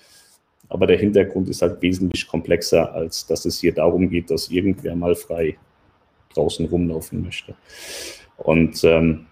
Aber 0.67 0.85
der 0.85 0.97
Hintergrund 0.97 1.49
ist 1.49 1.61
halt 1.61 1.81
wesentlich 1.81 2.27
komplexer, 2.27 2.93
als 2.93 3.25
dass 3.25 3.45
es 3.45 3.59
hier 3.59 3.73
darum 3.73 4.09
geht, 4.09 4.29
dass 4.29 4.49
irgendwer 4.49 4.95
mal 4.95 5.15
frei 5.15 5.57
draußen 6.33 6.65
rumlaufen 6.67 7.23
möchte. 7.23 7.55
Und 8.37 8.83
ähm, 8.83 9.25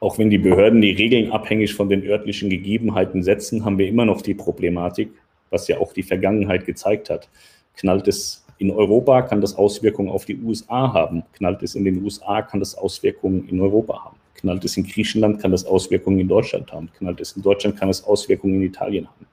auch 0.00 0.18
wenn 0.18 0.30
die 0.30 0.38
Behörden 0.38 0.80
die 0.80 0.92
Regeln 0.92 1.32
abhängig 1.32 1.74
von 1.74 1.88
den 1.88 2.04
örtlichen 2.04 2.50
Gegebenheiten 2.50 3.22
setzen, 3.22 3.64
haben 3.64 3.78
wir 3.78 3.88
immer 3.88 4.04
noch 4.04 4.22
die 4.22 4.34
Problematik, 4.34 5.10
was 5.50 5.68
ja 5.68 5.78
auch 5.78 5.92
die 5.92 6.02
Vergangenheit 6.02 6.66
gezeigt 6.66 7.08
hat. 7.10 7.28
Knallt 7.76 8.06
es 8.08 8.44
in 8.58 8.70
Europa 8.72 9.22
kann 9.22 9.40
das 9.40 9.56
Auswirkungen 9.56 10.08
auf 10.08 10.24
die 10.24 10.36
USA 10.36 10.92
haben. 10.92 11.22
Knallt 11.32 11.62
es 11.62 11.76
in 11.76 11.84
den 11.84 12.02
USA, 12.02 12.42
kann 12.42 12.60
das 12.60 12.74
Auswirkungen 12.76 13.48
in 13.48 13.60
Europa 13.60 14.04
haben. 14.04 14.16
Knallt 14.34 14.64
es 14.64 14.76
in 14.76 14.84
Griechenland, 14.84 15.40
kann 15.40 15.52
das 15.52 15.64
Auswirkungen 15.64 16.18
in 16.18 16.28
Deutschland 16.28 16.72
haben. 16.72 16.90
Knallt 16.98 17.20
es 17.20 17.32
in 17.32 17.42
Deutschland, 17.42 17.78
kann 17.78 17.88
es 17.88 18.04
Auswirkungen 18.04 18.56
in 18.56 18.62
Italien 18.62 19.06
haben. 19.06 19.26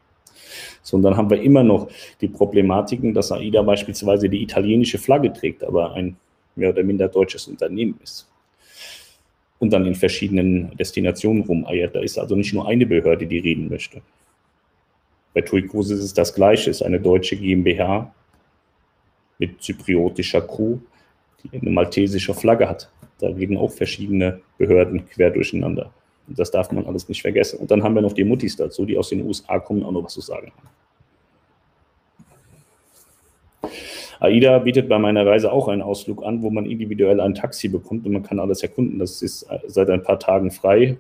So, 0.83 0.97
und 0.97 1.03
dann 1.03 1.17
haben 1.17 1.29
wir 1.29 1.41
immer 1.41 1.63
noch 1.63 1.89
die 2.21 2.27
Problematiken, 2.27 3.13
dass 3.13 3.31
AIDA 3.31 3.63
beispielsweise 3.63 4.29
die 4.29 4.43
italienische 4.43 4.99
Flagge 4.99 5.33
trägt, 5.33 5.63
aber 5.63 5.93
ein 5.93 6.15
mehr 6.55 6.69
oder 6.69 6.83
minder 6.83 7.07
deutsches 7.07 7.47
Unternehmen 7.47 7.99
ist. 8.03 8.29
Und 9.57 9.73
dann 9.73 9.85
in 9.85 9.95
verschiedenen 9.95 10.75
Destinationen 10.77 11.43
rumeiert. 11.43 11.95
Da 11.95 12.01
ist 12.01 12.19
also 12.19 12.35
nicht 12.35 12.53
nur 12.53 12.67
eine 12.67 12.85
Behörde, 12.85 13.25
die 13.25 13.39
reden 13.39 13.69
möchte. 13.69 14.01
Bei 15.33 15.41
TUI 15.41 15.67
Cruises 15.67 15.99
ist 15.99 16.05
es 16.05 16.13
das 16.13 16.33
Gleiche, 16.33 16.69
es 16.69 16.77
ist 16.77 16.83
eine 16.83 16.99
deutsche 16.99 17.35
GmbH, 17.35 18.13
mit 19.37 19.61
zypriotischer 19.61 20.41
Crew, 20.41 20.77
die 21.43 21.57
eine 21.57 21.71
maltesische 21.71 22.33
Flagge 22.33 22.69
hat. 22.69 22.89
Da 23.19 23.27
reden 23.27 23.57
auch 23.57 23.71
verschiedene 23.71 24.41
Behörden 24.57 25.07
quer 25.07 25.29
durcheinander. 25.29 25.91
Und 26.27 26.39
das 26.39 26.51
darf 26.51 26.71
man 26.71 26.85
alles 26.85 27.07
nicht 27.07 27.21
vergessen. 27.21 27.59
Und 27.59 27.71
dann 27.71 27.83
haben 27.83 27.95
wir 27.95 28.01
noch 28.01 28.13
die 28.13 28.23
Muttis 28.23 28.55
dazu, 28.55 28.85
die 28.85 28.97
aus 28.97 29.09
den 29.09 29.25
USA 29.25 29.59
kommen, 29.59 29.83
auch 29.83 29.91
noch 29.91 30.03
was 30.03 30.13
zu 30.13 30.21
sagen 30.21 30.51
haben. 30.57 30.69
AIDA 34.19 34.59
bietet 34.59 34.89
bei 34.89 34.97
meiner 34.97 35.25
Reise 35.25 35.51
auch 35.51 35.67
einen 35.67 35.81
Ausflug 35.81 36.23
an, 36.23 36.41
wo 36.41 36.49
man 36.49 36.65
individuell 36.65 37.19
ein 37.19 37.35
Taxi 37.35 37.67
bekommt 37.67 38.05
und 38.05 38.13
man 38.13 38.23
kann 38.23 38.39
alles 38.39 38.63
erkunden. 38.63 38.97
Das 38.97 39.21
ist 39.21 39.45
seit 39.67 39.89
ein 39.89 40.03
paar 40.03 40.19
Tagen 40.19 40.51
frei. 40.51 40.97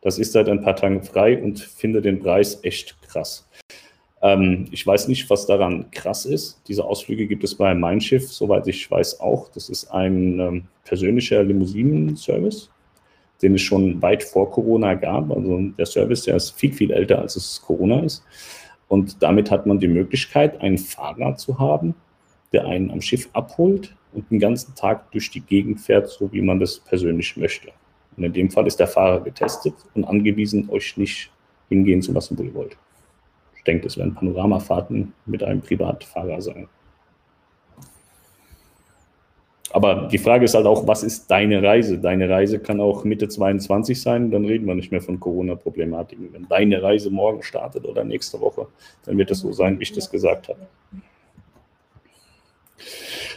Das 0.00 0.18
ist 0.18 0.32
seit 0.32 0.48
ein 0.48 0.62
paar 0.62 0.76
Tagen 0.76 1.02
frei 1.02 1.40
und 1.40 1.60
finde 1.60 2.00
den 2.00 2.20
Preis 2.20 2.60
echt 2.62 2.96
krass. 3.02 3.46
Ähm, 4.22 4.66
ich 4.70 4.86
weiß 4.86 5.08
nicht, 5.08 5.28
was 5.30 5.46
daran 5.46 5.90
krass 5.90 6.26
ist. 6.26 6.60
Diese 6.68 6.84
Ausflüge 6.84 7.26
gibt 7.26 7.44
es 7.44 7.54
bei 7.54 7.74
Mein 7.74 8.00
Schiff, 8.00 8.30
soweit 8.30 8.66
ich 8.66 8.90
weiß, 8.90 9.20
auch. 9.20 9.48
Das 9.48 9.68
ist 9.68 9.90
ein 9.90 10.38
ähm, 10.40 10.64
persönlicher 10.84 11.42
Limousinen-Service, 11.42 12.70
den 13.42 13.54
es 13.54 13.62
schon 13.62 14.00
weit 14.02 14.22
vor 14.22 14.50
Corona 14.50 14.94
gab. 14.94 15.30
Also 15.30 15.60
der 15.78 15.86
Service, 15.86 16.24
der 16.24 16.36
ist 16.36 16.50
viel, 16.50 16.72
viel 16.72 16.90
älter, 16.90 17.20
als 17.20 17.36
es 17.36 17.62
Corona 17.62 18.00
ist. 18.00 18.22
Und 18.88 19.22
damit 19.22 19.50
hat 19.50 19.66
man 19.66 19.78
die 19.78 19.88
Möglichkeit, 19.88 20.60
einen 20.60 20.78
Fahrer 20.78 21.36
zu 21.36 21.58
haben, 21.58 21.94
der 22.52 22.66
einen 22.66 22.90
am 22.90 23.00
Schiff 23.00 23.28
abholt 23.32 23.94
und 24.12 24.30
den 24.30 24.40
ganzen 24.40 24.74
Tag 24.74 25.12
durch 25.12 25.30
die 25.30 25.40
Gegend 25.40 25.80
fährt, 25.80 26.08
so 26.08 26.32
wie 26.32 26.42
man 26.42 26.58
das 26.58 26.80
persönlich 26.80 27.36
möchte. 27.36 27.68
Und 28.16 28.24
in 28.24 28.32
dem 28.32 28.50
Fall 28.50 28.66
ist 28.66 28.80
der 28.80 28.88
Fahrer 28.88 29.20
getestet 29.20 29.74
und 29.94 30.04
angewiesen, 30.04 30.68
euch 30.70 30.96
nicht 30.96 31.30
hingehen 31.68 32.02
zu 32.02 32.12
lassen, 32.12 32.36
wo 32.36 32.42
ihr 32.42 32.52
wollt. 32.52 32.76
Ich 33.60 33.64
denke, 33.64 33.84
das 33.84 33.98
werden 33.98 34.14
Panoramafahrten 34.14 35.12
mit 35.26 35.42
einem 35.42 35.60
Privatfahrer 35.60 36.40
sein. 36.40 36.66
Aber 39.70 40.08
die 40.10 40.16
Frage 40.16 40.46
ist 40.46 40.54
halt 40.54 40.64
auch, 40.64 40.86
was 40.86 41.02
ist 41.02 41.30
deine 41.30 41.62
Reise? 41.62 41.98
Deine 41.98 42.30
Reise 42.30 42.58
kann 42.58 42.80
auch 42.80 43.04
Mitte 43.04 43.28
22 43.28 44.00
sein, 44.00 44.30
dann 44.30 44.46
reden 44.46 44.66
wir 44.66 44.74
nicht 44.74 44.90
mehr 44.90 45.02
von 45.02 45.20
Corona-Problematiken. 45.20 46.32
Wenn 46.32 46.48
deine 46.48 46.82
Reise 46.82 47.10
morgen 47.10 47.42
startet 47.42 47.86
oder 47.86 48.02
nächste 48.02 48.40
Woche, 48.40 48.66
dann 49.04 49.18
wird 49.18 49.30
es 49.30 49.40
so 49.40 49.52
sein, 49.52 49.78
wie 49.78 49.82
ich 49.82 49.92
das 49.92 50.10
gesagt 50.10 50.48
habe. 50.48 50.66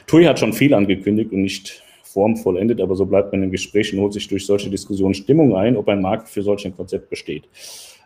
TUI 0.07 0.23
hat 0.23 0.39
schon 0.39 0.53
viel 0.53 0.73
angekündigt 0.73 1.33
und 1.33 1.41
nicht 1.41 1.83
formvollendet, 2.13 2.79
aber 2.79 2.95
so 2.95 3.05
bleibt 3.05 3.31
man 3.31 3.43
in 3.43 3.51
Gesprächen, 3.51 3.99
holt 3.99 4.13
sich 4.13 4.27
durch 4.27 4.45
solche 4.45 4.69
Diskussionen 4.69 5.13
Stimmung 5.13 5.55
ein, 5.55 5.75
ob 5.75 5.89
ein 5.89 6.01
Markt 6.01 6.29
für 6.29 6.43
solch 6.43 6.65
ein 6.65 6.75
Konzept 6.75 7.09
besteht. 7.09 7.43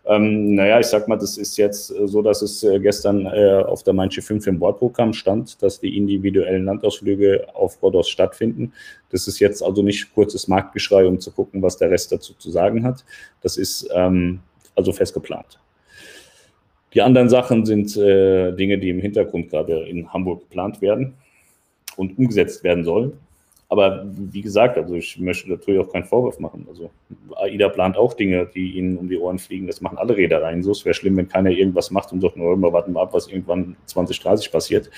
Ähm, 0.06 0.56
naja, 0.56 0.80
ich 0.80 0.86
sag 0.86 1.10
mal, 1.10 1.18
das 1.18 1.38
ist 1.38 1.58
jetzt 1.58 1.92
äh, 1.92 2.08
so, 2.08 2.22
dass 2.22 2.42
es 2.42 2.64
äh, 2.64 2.80
gestern 2.80 3.26
äh, 3.26 3.64
auf 3.66 3.84
der 3.84 3.94
Manche 3.94 4.22
5 4.22 4.48
im 4.48 4.60
Bordprogramm 4.60 5.12
stand, 5.12 5.62
dass 5.62 5.82
die 5.82 5.98
individuellen 5.98 6.64
Landausflüge 6.64 7.48
auf 7.54 7.84
Rhodos 7.84 8.08
stattfinden. 8.08 8.72
Das 9.10 9.28
ist 9.28 9.40
jetzt 9.40 9.62
also 9.62 9.82
nicht 9.82 10.14
kurzes 10.14 10.48
Marktgeschrei, 10.48 11.06
um 11.06 11.20
zu 11.20 11.32
gucken, 11.32 11.62
was 11.62 11.78
der 11.78 11.92
Rest 11.92 12.14
dazu 12.14 12.34
zu 12.36 12.50
sagen 12.52 12.86
hat. 12.86 13.04
Das 13.42 13.58
ist 13.58 13.90
ähm, 13.94 14.40
also 14.76 14.94
fest 14.94 15.14
geplant. 15.14 15.60
Die 16.94 17.02
anderen 17.02 17.28
Sachen 17.28 17.66
sind 17.66 17.98
äh, 17.98 18.54
Dinge, 18.54 18.78
die 18.78 18.90
im 18.90 19.02
Hintergrund 19.02 19.50
gerade 19.50 19.90
in 19.90 20.12
Hamburg 20.14 20.40
geplant 20.42 20.82
werden 20.82 21.16
und 21.98 22.18
umgesetzt 22.18 22.64
werden 22.64 22.86
sollen. 22.86 23.14
Aber 23.70 24.06
wie 24.14 24.42
gesagt, 24.42 24.78
also 24.78 24.96
ich 24.96 25.20
möchte 25.20 25.50
natürlich 25.50 25.82
auch 25.82 25.92
keinen 25.92 26.06
Vorwurf 26.06 26.40
machen. 26.40 26.66
Also 26.70 26.90
AIDA 27.36 27.68
plant 27.68 27.98
auch 27.98 28.14
Dinge, 28.14 28.50
die 28.54 28.78
ihnen 28.78 28.98
um 28.98 29.10
die 29.10 29.18
Ohren 29.18 29.40
fliegen. 29.40 29.68
Das 29.68 29.82
machen 29.82 29.98
alle 29.98 30.16
Reedereien 30.16 30.64
so. 30.64 30.72
Es 30.72 30.86
wäre 30.86 30.94
schlimm, 30.94 31.18
wenn 31.18 31.28
keiner 31.28 31.50
irgendwas 31.50 31.92
macht 31.92 32.14
und 32.14 32.22
sagt, 32.22 32.38
nur 32.38 32.56
mal 32.56 32.72
warten 32.72 32.94
wir 32.94 33.02
ab, 33.02 33.14
was 33.14 33.28
irgendwann 33.28 33.76
2030 33.86 34.52
passiert. 34.52 34.90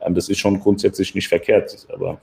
Ähm, 0.00 0.14
das 0.14 0.28
ist 0.28 0.38
schon 0.38 0.60
grundsätzlich 0.60 1.16
nicht 1.16 1.26
verkehrt. 1.26 1.84
Aber 1.92 2.20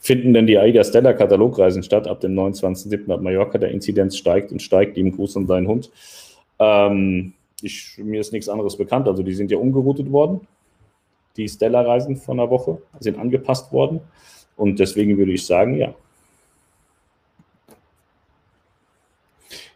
finden 0.00 0.34
denn 0.34 0.46
die 0.46 0.58
AIDA 0.58 0.84
Stella 0.84 1.14
Katalogreisen 1.14 1.82
statt 1.82 2.06
ab 2.06 2.20
dem 2.20 2.34
29.07. 2.34 3.10
ab 3.10 3.22
Mallorca? 3.22 3.56
Der 3.56 3.70
Inzidenz 3.70 4.18
steigt 4.18 4.52
und 4.52 4.60
steigt. 4.60 4.98
Lieben 4.98 5.12
Gruß 5.12 5.38
an 5.38 5.46
deinen 5.46 5.68
Hund. 5.68 5.90
Ähm, 6.58 7.32
ich, 7.62 7.96
mir 7.96 8.20
ist 8.20 8.34
nichts 8.34 8.50
anderes 8.50 8.76
bekannt. 8.76 9.08
Also 9.08 9.22
die 9.22 9.32
sind 9.32 9.50
ja 9.50 9.56
umgeroutet 9.56 10.12
worden 10.12 10.46
die 11.36 11.48
Stella-Reisen 11.48 12.16
von 12.16 12.36
der 12.36 12.50
Woche 12.50 12.80
sind 13.00 13.18
angepasst 13.18 13.72
worden. 13.72 14.00
Und 14.56 14.78
deswegen 14.78 15.18
würde 15.18 15.32
ich 15.32 15.46
sagen, 15.46 15.76
ja. 15.76 15.94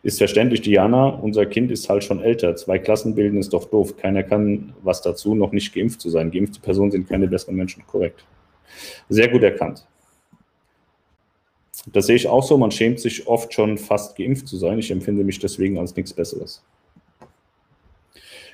Ist 0.04 0.18
verständlich, 0.18 0.62
Diana, 0.62 1.08
unser 1.08 1.44
Kind 1.46 1.72
ist 1.72 1.88
halt 1.88 2.04
schon 2.04 2.22
älter. 2.22 2.54
Zwei 2.54 2.78
Klassen 2.78 3.16
bilden 3.16 3.38
ist 3.38 3.52
doch 3.52 3.64
doof. 3.64 3.96
Keiner 3.96 4.22
kann 4.22 4.72
was 4.82 5.02
dazu, 5.02 5.34
noch 5.34 5.50
nicht 5.50 5.74
geimpft 5.74 6.00
zu 6.00 6.08
sein. 6.08 6.30
Geimpfte 6.30 6.60
Personen 6.60 6.92
sind 6.92 7.08
keine 7.08 7.26
besseren 7.26 7.56
Menschen, 7.56 7.84
korrekt. 7.86 8.24
Sehr 9.08 9.28
gut 9.28 9.42
erkannt. 9.42 9.86
Das 11.92 12.06
sehe 12.06 12.16
ich 12.16 12.28
auch 12.28 12.44
so. 12.44 12.56
Man 12.56 12.70
schämt 12.70 13.00
sich 13.00 13.26
oft 13.26 13.52
schon 13.52 13.76
fast 13.76 14.16
geimpft 14.16 14.46
zu 14.46 14.56
sein. 14.56 14.78
Ich 14.78 14.90
empfinde 14.90 15.24
mich 15.24 15.40
deswegen 15.40 15.78
als 15.78 15.96
nichts 15.96 16.12
Besseres. 16.12 16.62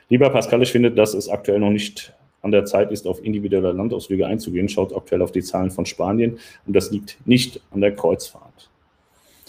Lieber 0.09 0.31
Pascal, 0.31 0.63
ich 0.63 0.73
finde, 0.73 0.93
dass 0.93 1.15
es 1.15 1.29
aktuell 1.29 1.59
noch 1.59 1.71
nicht 1.71 2.15
an 2.45 2.53
der 2.53 2.65
Zeit 2.65 2.93
ist, 2.93 3.07
auf 3.07 3.25
individuelle 3.25 3.73
Landausflüge 3.73 4.27
einzugehen. 4.27 4.69
Schaut 4.69 4.95
aktuell 4.95 5.23
auf 5.23 5.33
die 5.33 5.43
Zahlen 5.43 5.71
von 5.71 5.87
Spanien 5.87 6.39
und 6.67 6.77
das 6.77 6.91
liegt 6.91 7.19
nicht 7.25 7.61
an 7.73 7.81
der 7.81 7.95
Kreuzfahrt. 7.95 8.71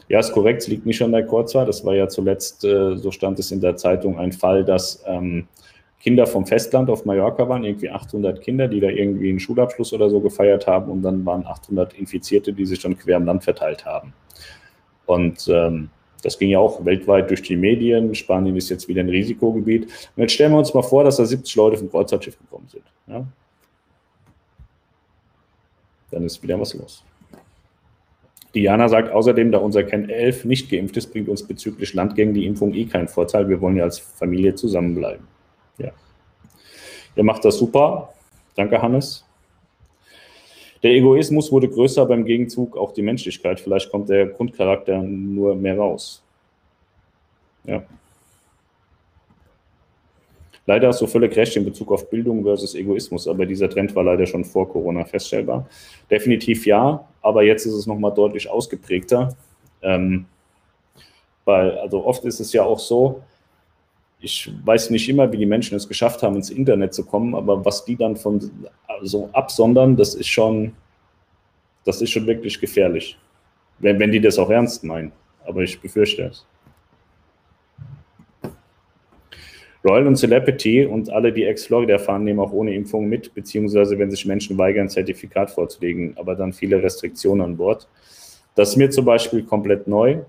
Ja, 0.07 0.19
ist 0.19 0.31
korrekt, 0.31 0.61
es 0.61 0.67
liegt 0.67 0.85
nicht 0.85 1.01
an 1.01 1.11
der 1.11 1.25
Kreuzfahrt. 1.25 1.67
Das 1.67 1.83
war 1.83 1.95
ja 1.95 2.07
zuletzt, 2.07 2.63
äh, 2.63 2.95
so 2.95 3.11
stand 3.11 3.39
es 3.39 3.51
in 3.51 3.61
der 3.61 3.75
Zeitung, 3.75 4.17
ein 4.19 4.31
Fall, 4.31 4.63
dass 4.63 5.03
ähm, 5.07 5.47
Kinder 5.99 6.27
vom 6.27 6.45
Festland 6.45 6.89
auf 6.89 7.05
Mallorca 7.05 7.49
waren, 7.49 7.63
irgendwie 7.63 7.89
800 7.89 8.39
Kinder, 8.39 8.67
die 8.67 8.79
da 8.79 8.89
irgendwie 8.89 9.29
einen 9.29 9.39
Schulabschluss 9.39 9.91
oder 9.91 10.09
so 10.09 10.19
gefeiert 10.19 10.67
haben 10.67 10.91
und 10.91 11.01
dann 11.01 11.25
waren 11.25 11.45
800 11.45 11.95
Infizierte, 11.95 12.53
die 12.53 12.65
sich 12.65 12.79
dann 12.79 12.97
quer 12.97 13.17
im 13.17 13.25
Land 13.25 13.43
verteilt 13.43 13.85
haben. 13.85 14.13
Und 15.07 15.47
ähm, 15.51 15.89
das 16.25 16.39
ging 16.39 16.49
ja 16.49 16.57
auch 16.57 16.83
weltweit 16.83 17.29
durch 17.29 17.43
die 17.43 17.55
Medien. 17.55 18.15
Spanien 18.15 18.55
ist 18.55 18.69
jetzt 18.69 18.87
wieder 18.87 19.01
ein 19.01 19.09
Risikogebiet. 19.09 19.83
Und 19.83 20.23
jetzt 20.23 20.33
stellen 20.33 20.53
wir 20.53 20.57
uns 20.57 20.73
mal 20.73 20.81
vor, 20.81 21.03
dass 21.03 21.17
da 21.17 21.25
70 21.25 21.55
Leute 21.55 21.77
vom 21.77 21.91
Kreuzfahrtschiff 21.91 22.35
gekommen 22.39 22.67
sind. 22.67 22.83
Ja? 23.05 23.27
Dann 26.09 26.23
ist 26.23 26.41
wieder 26.41 26.59
was 26.59 26.73
los. 26.73 27.03
Diana 28.55 28.89
sagt 28.89 29.11
außerdem, 29.11 29.51
da 29.51 29.59
unser 29.59 29.83
Ken 29.83 30.09
11 30.09 30.45
nicht 30.45 30.71
geimpft 30.71 30.97
ist, 30.97 31.11
bringt 31.11 31.29
uns 31.29 31.43
bezüglich 31.43 31.93
Landgängen 31.93 32.33
die 32.33 32.47
Impfung 32.47 32.73
eh 32.73 32.85
keinen 32.85 33.07
Vorteil. 33.07 33.47
Wir 33.47 33.61
wollen 33.61 33.75
ja 33.75 33.83
als 33.83 33.99
Familie 33.99 34.55
zusammenbleiben. 34.55 35.27
Ja. 35.77 35.91
Ihr 37.15 37.23
macht 37.23 37.45
das 37.45 37.59
super. 37.59 38.13
Danke, 38.55 38.81
Hannes. 38.81 39.24
Der 40.83 40.91
Egoismus 40.91 41.51
wurde 41.51 41.69
größer, 41.69 42.05
beim 42.05 42.25
Gegenzug 42.25 42.77
auch 42.77 42.91
die 42.91 43.01
Menschlichkeit. 43.01 43.59
Vielleicht 43.59 43.89
kommt 43.89 44.09
der 44.09 44.27
Grundcharakter 44.27 45.01
nur 45.01 45.55
mehr 45.55 45.77
raus. 45.77 46.21
Ja. 47.63 47.83
Leider 50.67 50.87
hast 50.87 51.01
du 51.01 51.07
völlig 51.07 51.35
recht 51.35 51.55
in 51.55 51.65
Bezug 51.65 51.91
auf 51.91 52.09
Bildung 52.09 52.43
versus 52.43 52.73
Egoismus, 52.73 53.27
aber 53.27 53.45
dieser 53.45 53.69
Trend 53.69 53.95
war 53.95 54.03
leider 54.03 54.25
schon 54.25 54.43
vor 54.43 54.67
Corona 54.67 55.05
feststellbar. 55.05 55.67
Definitiv 56.09 56.65
ja, 56.65 57.07
aber 57.21 57.43
jetzt 57.43 57.65
ist 57.65 57.73
es 57.73 57.85
nochmal 57.85 58.13
deutlich 58.13 58.49
ausgeprägter. 58.49 59.35
Ähm, 59.83 60.25
weil, 61.45 61.77
also 61.77 62.03
oft 62.03 62.25
ist 62.25 62.39
es 62.39 62.51
ja 62.51 62.63
auch 62.63 62.79
so, 62.79 63.21
ich 64.25 64.51
weiß 64.65 64.89
nicht 64.89 65.07
immer, 65.07 65.31
wie 65.31 65.37
die 65.37 65.45
Menschen 65.45 65.77
es 65.77 65.87
geschafft 65.87 66.23
haben, 66.23 66.35
ins 66.35 66.49
Internet 66.49 66.93
zu 66.93 67.05
kommen, 67.05 67.35
aber 67.35 67.63
was 67.63 67.85
die 67.85 67.95
dann 67.95 68.15
von 68.17 68.51
so 69.03 69.29
absondern, 69.33 69.95
das 69.95 70.15
ist 70.15 70.27
schon, 70.27 70.73
das 71.85 72.01
ist 72.01 72.09
schon 72.09 72.25
wirklich 72.25 72.59
gefährlich. 72.59 73.17
Wenn, 73.79 73.99
wenn 73.99 74.11
die 74.11 74.19
das 74.19 74.39
auch 74.39 74.49
ernst 74.49 74.83
meinen. 74.83 75.11
Aber 75.45 75.61
ich 75.61 75.79
befürchte 75.79 76.23
es. 76.23 76.45
Royal 79.83 80.07
und 80.07 80.15
Celebrity 80.15 80.85
und 80.87 81.11
alle, 81.11 81.31
die 81.31 81.43
Ex-Florida 81.43 81.99
fahren, 81.99 82.23
nehmen 82.23 82.39
auch 82.39 82.51
ohne 82.51 82.73
Impfung 82.73 83.07
mit, 83.07 83.35
beziehungsweise 83.35 83.99
wenn 83.99 84.09
sich 84.09 84.25
Menschen 84.25 84.57
weigern, 84.57 84.89
Zertifikat 84.89 85.51
vorzulegen, 85.51 86.17
aber 86.17 86.33
dann 86.33 86.51
viele 86.51 86.81
Restriktionen 86.81 87.45
an 87.45 87.57
Bord. 87.57 87.87
Das 88.55 88.69
ist 88.69 88.77
mir 88.77 88.89
zum 88.89 89.05
Beispiel 89.05 89.43
komplett 89.43 89.85
neu. 89.85 90.21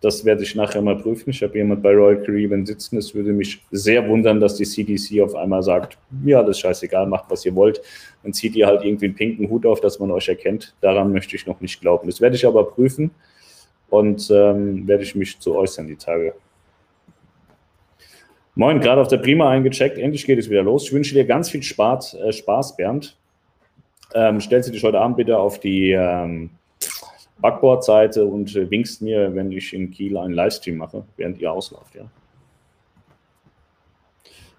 Das 0.00 0.24
werde 0.24 0.44
ich 0.44 0.54
nachher 0.54 0.80
mal 0.80 0.96
prüfen. 0.96 1.30
Ich 1.30 1.42
habe 1.42 1.58
jemand 1.58 1.82
bei 1.82 1.92
Royal 1.92 2.22
Caribbean 2.22 2.64
sitzen. 2.64 2.98
Es 2.98 3.14
würde 3.14 3.32
mich 3.32 3.64
sehr 3.72 4.08
wundern, 4.08 4.38
dass 4.38 4.54
die 4.54 4.64
CDC 4.64 5.20
auf 5.22 5.34
einmal 5.34 5.62
sagt, 5.62 5.98
ja, 6.24 6.40
das 6.42 6.56
ist 6.56 6.60
scheißegal, 6.60 7.06
macht, 7.06 7.24
was 7.28 7.44
ihr 7.44 7.54
wollt. 7.56 7.80
Dann 8.22 8.32
zieht 8.32 8.54
ihr 8.54 8.68
halt 8.68 8.84
irgendwie 8.84 9.06
einen 9.06 9.16
pinken 9.16 9.50
Hut 9.50 9.66
auf, 9.66 9.80
dass 9.80 9.98
man 9.98 10.12
euch 10.12 10.28
erkennt. 10.28 10.74
Daran 10.80 11.12
möchte 11.12 11.34
ich 11.34 11.46
noch 11.46 11.60
nicht 11.60 11.80
glauben. 11.80 12.06
Das 12.06 12.20
werde 12.20 12.36
ich 12.36 12.46
aber 12.46 12.64
prüfen 12.64 13.10
und 13.90 14.30
ähm, 14.30 14.86
werde 14.86 15.02
ich 15.02 15.16
mich 15.16 15.40
zu 15.40 15.56
äußern 15.56 15.88
die 15.88 15.96
Tage. 15.96 16.34
Moin, 18.54 18.80
gerade 18.80 19.00
auf 19.00 19.08
der 19.08 19.18
Prima 19.18 19.50
eingecheckt. 19.50 19.98
Endlich 19.98 20.26
geht 20.26 20.38
es 20.38 20.48
wieder 20.48 20.62
los. 20.62 20.84
Ich 20.84 20.92
wünsche 20.92 21.14
dir 21.14 21.24
ganz 21.24 21.50
viel 21.50 21.62
Spaß, 21.62 22.14
äh, 22.14 22.32
Spaß 22.32 22.76
Bernd. 22.76 23.16
Ähm, 24.14 24.40
stell 24.40 24.62
sie 24.62 24.72
dich 24.72 24.82
heute 24.84 25.00
Abend 25.00 25.16
bitte 25.16 25.38
auf 25.38 25.60
die 25.60 25.90
ähm, 25.90 26.50
Backbordseite 27.40 28.24
und 28.24 28.54
äh, 28.56 28.70
winkst 28.70 29.02
mir, 29.02 29.34
wenn 29.34 29.52
ich 29.52 29.72
in 29.72 29.90
Kiel 29.90 30.16
einen 30.16 30.34
Livestream 30.34 30.76
mache, 30.76 31.04
während 31.16 31.38
ihr 31.38 31.52
auslauft, 31.52 31.94
ja. 31.94 32.10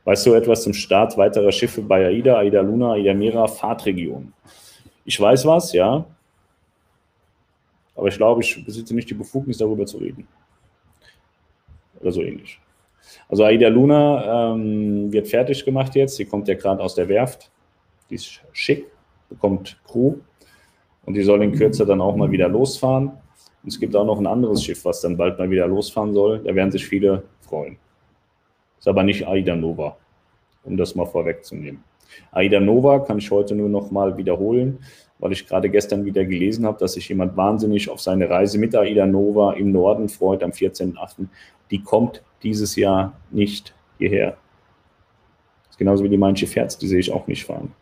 Weißt 0.06 0.26
du 0.26 0.34
etwas 0.34 0.64
zum 0.64 0.74
Start 0.74 1.18
weiterer 1.18 1.52
Schiffe 1.52 1.82
bei 1.82 2.06
AIDA, 2.06 2.38
AIDA 2.38 2.62
Luna, 2.62 2.94
AIDA 2.94 3.14
Mira, 3.14 3.48
Fahrtregion? 3.48 4.34
Ich 5.06 5.20
weiß 5.20 5.46
was, 5.46 5.74
ja. 5.74 6.06
Aber 7.96 8.08
ich 8.08 8.16
glaube, 8.16 8.42
ich 8.42 8.66
besitze 8.66 8.96
nicht 8.96 9.10
die 9.10 9.14
Befugnis, 9.14 9.58
darüber 9.58 9.86
zu 9.86 9.98
reden. 9.98 10.28
Oder 12.00 12.12
so 12.12 12.22
ähnlich. 12.22 12.60
Also 13.28 13.44
AIDA 13.44 13.68
Luna 13.68 14.54
ähm, 14.54 15.12
wird 15.12 15.28
fertig 15.28 15.64
gemacht 15.66 15.96
jetzt. 15.96 16.16
Sie 16.16 16.26
kommt 16.26 16.48
ja 16.48 16.56
gerade 16.56 16.82
aus 16.82 16.96
der 16.96 17.08
Werft. 17.10 17.52
Die 18.10 18.16
ist 18.16 18.42
schick, 18.54 18.88
bekommt 19.30 19.80
Crew, 19.86 20.16
und 21.10 21.16
die 21.16 21.24
soll 21.24 21.42
in 21.42 21.54
Kürze 21.54 21.88
dann 21.88 22.02
auch 22.02 22.16
mal 22.16 22.30
wieder 22.30 22.48
losfahren. 22.48 23.08
Und 23.08 23.68
es 23.68 23.80
gibt 23.80 23.96
auch 23.96 24.06
noch 24.06 24.20
ein 24.20 24.28
anderes 24.28 24.64
Schiff, 24.64 24.86
was 24.86 25.02
dann 25.02 25.18
bald 25.18 25.40
mal 25.40 25.50
wieder 25.50 25.66
losfahren 25.66 26.14
soll. 26.14 26.38
Da 26.38 26.54
werden 26.54 26.70
sich 26.70 26.86
viele 26.86 27.24
freuen. 27.42 27.80
Ist 28.78 28.88
aber 28.88 29.02
nicht 29.02 29.28
Aida 29.28 29.56
Nova, 29.56 29.98
um 30.64 30.78
das 30.78 30.94
mal 30.94 31.08
vorwegzunehmen. 31.08 31.84
Aida 32.32 32.60
Nova 32.60 33.00
kann 33.00 33.18
ich 33.18 33.32
heute 33.32 33.56
nur 33.56 33.70
noch 33.70 33.90
mal 33.90 34.18
wiederholen, 34.18 34.78
weil 35.18 35.32
ich 35.32 35.48
gerade 35.48 35.72
gestern 35.72 36.06
wieder 36.06 36.24
gelesen 36.26 36.68
habe, 36.68 36.78
dass 36.78 36.94
sich 36.94 37.10
jemand 37.10 37.36
wahnsinnig 37.36 37.90
auf 37.90 38.00
seine 38.00 38.30
Reise 38.30 38.60
mit 38.60 38.76
Aida 38.76 39.08
Nova 39.08 39.54
im 39.54 39.72
Norden 39.72 40.10
freut 40.10 40.44
am 40.44 40.52
14.8. 40.52 41.26
Die 41.72 41.82
kommt 41.82 42.22
dieses 42.44 42.76
Jahr 42.76 43.14
nicht 43.32 43.74
hierher. 43.98 44.38
Das 45.64 45.72
ist 45.72 45.78
genauso 45.80 46.04
wie 46.04 46.10
die 46.10 46.20
Mein 46.20 46.36
Schiff 46.36 46.56
Herz, 46.56 46.78
die 46.78 46.88
sehe 46.88 47.00
ich 47.00 47.12
auch 47.12 47.26
nicht 47.26 47.46
fahren. 47.46 47.74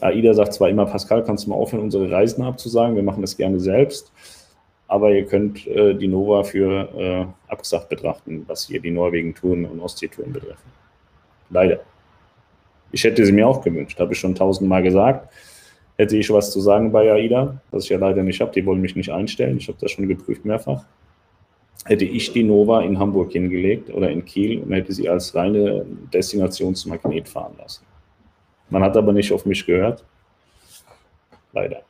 AIDA 0.00 0.34
sagt 0.34 0.54
zwar 0.54 0.68
immer, 0.68 0.86
Pascal, 0.86 1.24
kannst 1.24 1.46
du 1.46 1.50
mal 1.50 1.56
aufhören, 1.56 1.82
unsere 1.82 2.10
Reisen 2.10 2.44
abzusagen, 2.44 2.96
wir 2.96 3.02
machen 3.02 3.20
das 3.20 3.36
gerne 3.36 3.60
selbst, 3.60 4.12
aber 4.88 5.12
ihr 5.12 5.24
könnt 5.24 5.66
äh, 5.66 5.94
die 5.94 6.08
Nova 6.08 6.44
für 6.44 6.88
äh, 6.96 7.26
abgesagt 7.50 7.88
betrachten, 7.88 8.44
was 8.46 8.66
hier 8.66 8.80
die 8.80 8.90
Norwegen-Touren 8.90 9.64
und 9.64 9.80
Ostsee-Touren 9.80 10.32
betreffen. 10.32 10.72
Leider. 11.50 11.80
Ich 12.92 13.02
hätte 13.04 13.24
sie 13.24 13.32
mir 13.32 13.46
auch 13.46 13.62
gewünscht, 13.62 13.98
habe 13.98 14.12
ich 14.12 14.18
schon 14.18 14.34
tausendmal 14.34 14.82
gesagt. 14.82 15.32
Hätte 15.96 16.16
ich 16.16 16.30
was 16.30 16.52
zu 16.52 16.60
sagen 16.60 16.92
bei 16.92 17.10
AIDA, 17.10 17.60
was 17.70 17.84
ich 17.84 17.90
ja 17.90 17.98
leider 17.98 18.22
nicht 18.22 18.40
habe, 18.40 18.52
die 18.52 18.66
wollen 18.66 18.80
mich 18.80 18.96
nicht 18.96 19.10
einstellen, 19.10 19.56
ich 19.58 19.68
habe 19.68 19.78
das 19.80 19.92
schon 19.92 20.08
geprüft 20.08 20.44
mehrfach. 20.44 20.84
Hätte 21.86 22.04
ich 22.04 22.32
die 22.32 22.44
Nova 22.44 22.82
in 22.82 22.98
Hamburg 22.98 23.32
hingelegt 23.32 23.92
oder 23.92 24.10
in 24.10 24.24
Kiel 24.24 24.60
und 24.60 24.72
hätte 24.72 24.92
sie 24.92 25.08
als 25.08 25.34
reine 25.34 25.84
Destinationsmagnet 26.12 27.28
fahren 27.28 27.54
lassen. 27.58 27.84
Man 28.74 28.82
hat 28.82 28.96
aber 28.96 29.12
nicht 29.12 29.30
auf 29.30 29.46
mich 29.46 29.64
gehört. 29.64 30.04
Leider. 31.52 31.82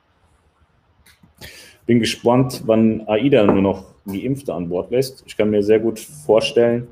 Bin 1.86 1.98
gespannt, 1.98 2.62
wann 2.66 3.08
AIDA 3.08 3.42
nur 3.46 3.62
noch 3.62 3.94
Geimpfte 4.04 4.52
an 4.52 4.68
Bord 4.68 4.90
lässt. 4.90 5.24
Ich 5.26 5.34
kann 5.34 5.48
mir 5.48 5.62
sehr 5.62 5.80
gut 5.80 5.98
vorstellen, 5.98 6.88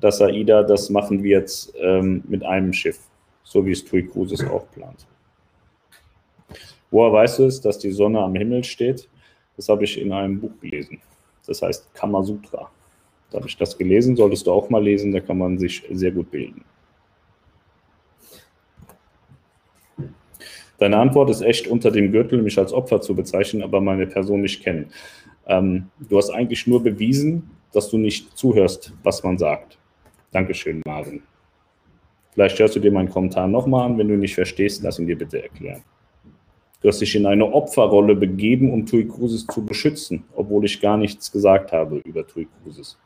dass 0.00 0.22
AIDA 0.22 0.62
das 0.62 0.88
machen 0.88 1.22
wird 1.22 1.70
ähm, 1.78 2.24
mit 2.26 2.42
einem 2.42 2.72
Schiff, 2.72 3.00
so 3.42 3.66
wie 3.66 3.72
es 3.72 3.84
TUI 3.84 4.06
Cruises 4.06 4.42
auch 4.46 4.66
plant. 4.70 5.06
Woher 6.90 7.12
weißt 7.12 7.40
du 7.40 7.44
es, 7.44 7.60
dass 7.60 7.78
die 7.78 7.92
Sonne 7.92 8.20
am 8.20 8.34
Himmel 8.34 8.64
steht? 8.64 9.10
Das 9.58 9.68
habe 9.68 9.84
ich 9.84 10.00
in 10.00 10.10
einem 10.10 10.40
Buch 10.40 10.58
gelesen. 10.62 11.02
Das 11.46 11.60
heißt 11.60 11.92
Kamasutra. 11.92 12.70
Da 13.30 13.36
habe 13.36 13.46
ich 13.46 13.58
das 13.58 13.76
gelesen, 13.76 14.16
solltest 14.16 14.46
du 14.46 14.52
auch 14.52 14.70
mal 14.70 14.82
lesen, 14.82 15.12
da 15.12 15.20
kann 15.20 15.36
man 15.36 15.58
sich 15.58 15.82
sehr 15.90 16.12
gut 16.12 16.30
bilden. 16.30 16.64
Deine 20.78 20.98
Antwort 20.98 21.30
ist 21.30 21.40
echt 21.40 21.68
unter 21.68 21.90
dem 21.90 22.10
Gürtel, 22.10 22.42
mich 22.42 22.58
als 22.58 22.72
Opfer 22.72 23.00
zu 23.00 23.14
bezeichnen, 23.14 23.62
aber 23.62 23.80
meine 23.80 24.06
Person 24.06 24.40
nicht 24.40 24.62
kennen. 24.62 24.86
Ähm, 25.46 25.86
du 26.08 26.16
hast 26.16 26.30
eigentlich 26.30 26.66
nur 26.66 26.82
bewiesen, 26.82 27.50
dass 27.72 27.90
du 27.90 27.98
nicht 27.98 28.36
zuhörst, 28.36 28.92
was 29.02 29.22
man 29.22 29.38
sagt. 29.38 29.78
Dankeschön, 30.32 30.82
Marvin. 30.86 31.22
Vielleicht 32.32 32.58
hörst 32.58 32.74
du 32.74 32.80
dir 32.80 32.90
meinen 32.90 33.08
Kommentar 33.08 33.46
nochmal 33.46 33.86
an. 33.86 33.98
Wenn 33.98 34.08
du 34.08 34.16
nicht 34.16 34.34
verstehst, 34.34 34.82
lass 34.82 34.98
ihn 34.98 35.06
dir 35.06 35.16
bitte 35.16 35.42
erklären. 35.42 35.82
Du 36.80 36.88
hast 36.88 37.00
dich 37.00 37.14
in 37.14 37.24
eine 37.24 37.50
Opferrolle 37.50 38.14
begeben, 38.14 38.72
um 38.72 38.84
Tui 38.84 39.06
Cruises 39.06 39.46
zu 39.46 39.64
beschützen, 39.64 40.24
obwohl 40.34 40.64
ich 40.64 40.80
gar 40.80 40.96
nichts 40.96 41.30
gesagt 41.30 41.72
habe 41.72 41.98
über 42.04 42.26
Tui 42.26 42.46
Cruises. 42.62 42.98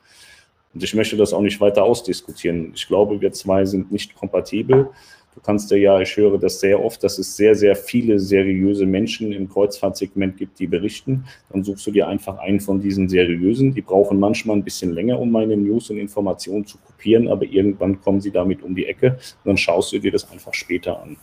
Und 0.74 0.82
ich 0.82 0.94
möchte 0.94 1.16
das 1.16 1.32
auch 1.32 1.42
nicht 1.42 1.60
weiter 1.60 1.84
ausdiskutieren. 1.84 2.72
Ich 2.74 2.88
glaube, 2.88 3.20
wir 3.20 3.32
zwei 3.32 3.64
sind 3.64 3.92
nicht 3.92 4.14
kompatibel. 4.14 4.90
Du 5.38 5.44
kannst 5.44 5.70
ja, 5.70 6.00
ich 6.00 6.16
höre 6.16 6.36
das 6.36 6.58
sehr 6.58 6.84
oft, 6.84 7.04
dass 7.04 7.16
es 7.20 7.36
sehr, 7.36 7.54
sehr 7.54 7.76
viele 7.76 8.18
seriöse 8.18 8.86
Menschen 8.86 9.30
im 9.30 9.48
Kreuzfahrtsegment 9.48 10.36
gibt, 10.36 10.58
die 10.58 10.66
berichten. 10.66 11.26
Dann 11.52 11.62
suchst 11.62 11.86
du 11.86 11.92
dir 11.92 12.08
einfach 12.08 12.38
einen 12.38 12.58
von 12.58 12.80
diesen 12.80 13.08
seriösen. 13.08 13.72
Die 13.72 13.82
brauchen 13.82 14.18
manchmal 14.18 14.56
ein 14.56 14.64
bisschen 14.64 14.92
länger, 14.92 15.20
um 15.20 15.30
meine 15.30 15.56
News 15.56 15.90
und 15.90 15.98
Informationen 15.98 16.66
zu 16.66 16.76
kopieren, 16.78 17.28
aber 17.28 17.44
irgendwann 17.44 18.00
kommen 18.00 18.20
sie 18.20 18.32
damit 18.32 18.64
um 18.64 18.74
die 18.74 18.86
Ecke 18.86 19.12
und 19.12 19.50
dann 19.50 19.56
schaust 19.56 19.92
du 19.92 20.00
dir 20.00 20.10
das 20.10 20.28
einfach 20.28 20.52
später 20.52 21.00
an. 21.00 21.16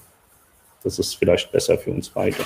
Das 0.82 0.98
ist 0.98 1.16
vielleicht 1.16 1.52
besser 1.52 1.78
für 1.78 1.92
uns 1.92 2.08
beide. 2.08 2.38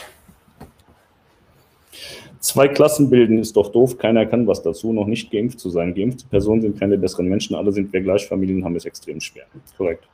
Zwei 2.40 2.68
Klassen 2.68 3.12
bilden 3.12 3.38
ist 3.38 3.56
doch 3.56 3.72
doof, 3.72 4.00
keiner 4.00 4.26
kann 4.26 4.48
was 4.48 4.64
dazu, 4.64 4.92
noch 4.92 5.06
nicht 5.06 5.30
geimpft 5.30 5.60
zu 5.60 5.70
sein. 5.70 5.94
Geimpfte 5.94 6.26
Personen 6.28 6.64
sind 6.64 6.80
keine 6.80 6.98
besseren 6.98 7.28
Menschen, 7.28 7.56
alle 7.56 7.72
sind 7.72 7.94
wir 7.94 8.02
gleich, 8.02 8.26
Familien 8.26 8.66
haben 8.66 8.76
es 8.76 8.86
extrem 8.86 9.22
schwer. 9.22 9.46
Korrekt. 9.78 10.08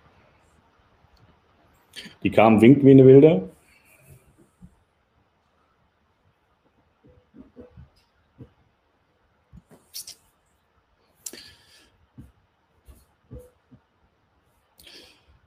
Die 2.23 2.29
kamen 2.29 2.61
winkt 2.61 2.83
wie 2.83 2.91
eine 2.91 3.05
Wilde. 3.05 3.49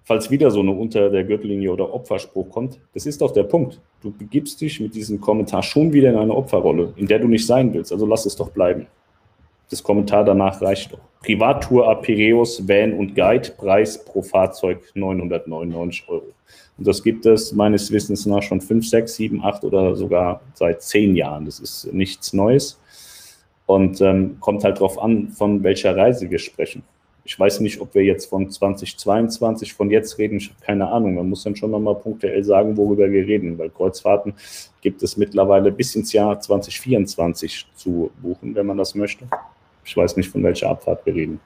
Falls 0.08 0.30
wieder 0.30 0.50
so 0.50 0.60
eine 0.60 0.70
unter 0.70 1.10
der 1.10 1.22
Gürtellinie 1.22 1.70
oder 1.70 1.92
Opferspruch 1.92 2.48
kommt, 2.48 2.80
das 2.94 3.04
ist 3.04 3.20
doch 3.20 3.30
der 3.30 3.42
Punkt. 3.42 3.78
Du 4.00 4.10
begibst 4.10 4.58
dich 4.58 4.80
mit 4.80 4.94
diesem 4.94 5.20
Kommentar 5.20 5.62
schon 5.62 5.92
wieder 5.92 6.08
in 6.08 6.16
eine 6.16 6.34
Opferrolle, 6.34 6.94
in 6.96 7.06
der 7.06 7.18
du 7.18 7.28
nicht 7.28 7.46
sein 7.46 7.74
willst. 7.74 7.92
Also 7.92 8.06
lass 8.06 8.24
es 8.24 8.34
doch 8.34 8.48
bleiben. 8.48 8.86
Das 9.70 9.82
Kommentar 9.82 10.24
danach 10.24 10.60
reicht 10.62 10.92
doch. 10.92 11.00
Privattour 11.22 11.90
Apireus, 11.90 12.66
Van 12.66 12.94
und 12.94 13.14
Guide, 13.14 13.50
Preis 13.56 14.02
pro 14.04 14.22
Fahrzeug 14.22 14.80
999 14.94 16.08
Euro. 16.08 16.32
Und 16.78 16.86
das 16.86 17.02
gibt 17.02 17.26
es 17.26 17.52
meines 17.52 17.90
Wissens 17.90 18.24
nach 18.24 18.42
schon 18.42 18.60
5, 18.60 18.88
6, 18.88 19.14
7, 19.14 19.44
8 19.44 19.64
oder 19.64 19.96
sogar 19.96 20.40
seit 20.54 20.80
10 20.82 21.16
Jahren. 21.16 21.44
Das 21.44 21.58
ist 21.58 21.92
nichts 21.92 22.32
Neues. 22.32 22.80
Und 23.66 24.00
ähm, 24.00 24.38
kommt 24.40 24.64
halt 24.64 24.76
darauf 24.76 24.98
an, 24.98 25.28
von 25.28 25.62
welcher 25.62 25.96
Reise 25.96 26.30
wir 26.30 26.38
sprechen. 26.38 26.82
Ich 27.24 27.38
weiß 27.38 27.60
nicht, 27.60 27.80
ob 27.82 27.94
wir 27.94 28.04
jetzt 28.04 28.30
von 28.30 28.48
2022 28.48 29.74
von 29.74 29.90
jetzt 29.90 30.16
reden. 30.16 30.38
Ich 30.38 30.48
habe 30.48 30.60
keine 30.64 30.88
Ahnung. 30.88 31.16
Man 31.16 31.28
muss 31.28 31.42
dann 31.42 31.56
schon 31.56 31.72
nochmal 31.72 31.96
punktuell 31.96 32.42
sagen, 32.42 32.74
worüber 32.78 33.10
wir 33.10 33.26
reden, 33.26 33.58
weil 33.58 33.68
Kreuzfahrten 33.68 34.32
gibt 34.80 35.02
es 35.02 35.18
mittlerweile 35.18 35.70
bis 35.70 35.94
ins 35.94 36.14
Jahr 36.14 36.40
2024 36.40 37.66
zu 37.74 38.10
buchen, 38.22 38.54
wenn 38.54 38.64
man 38.64 38.78
das 38.78 38.94
möchte. 38.94 39.26
Ich 39.88 39.96
weiß 39.96 40.18
nicht, 40.18 40.28
von 40.28 40.42
welcher 40.42 40.68
Abfahrt 40.68 41.06
wir 41.06 41.14
reden. 41.14 41.40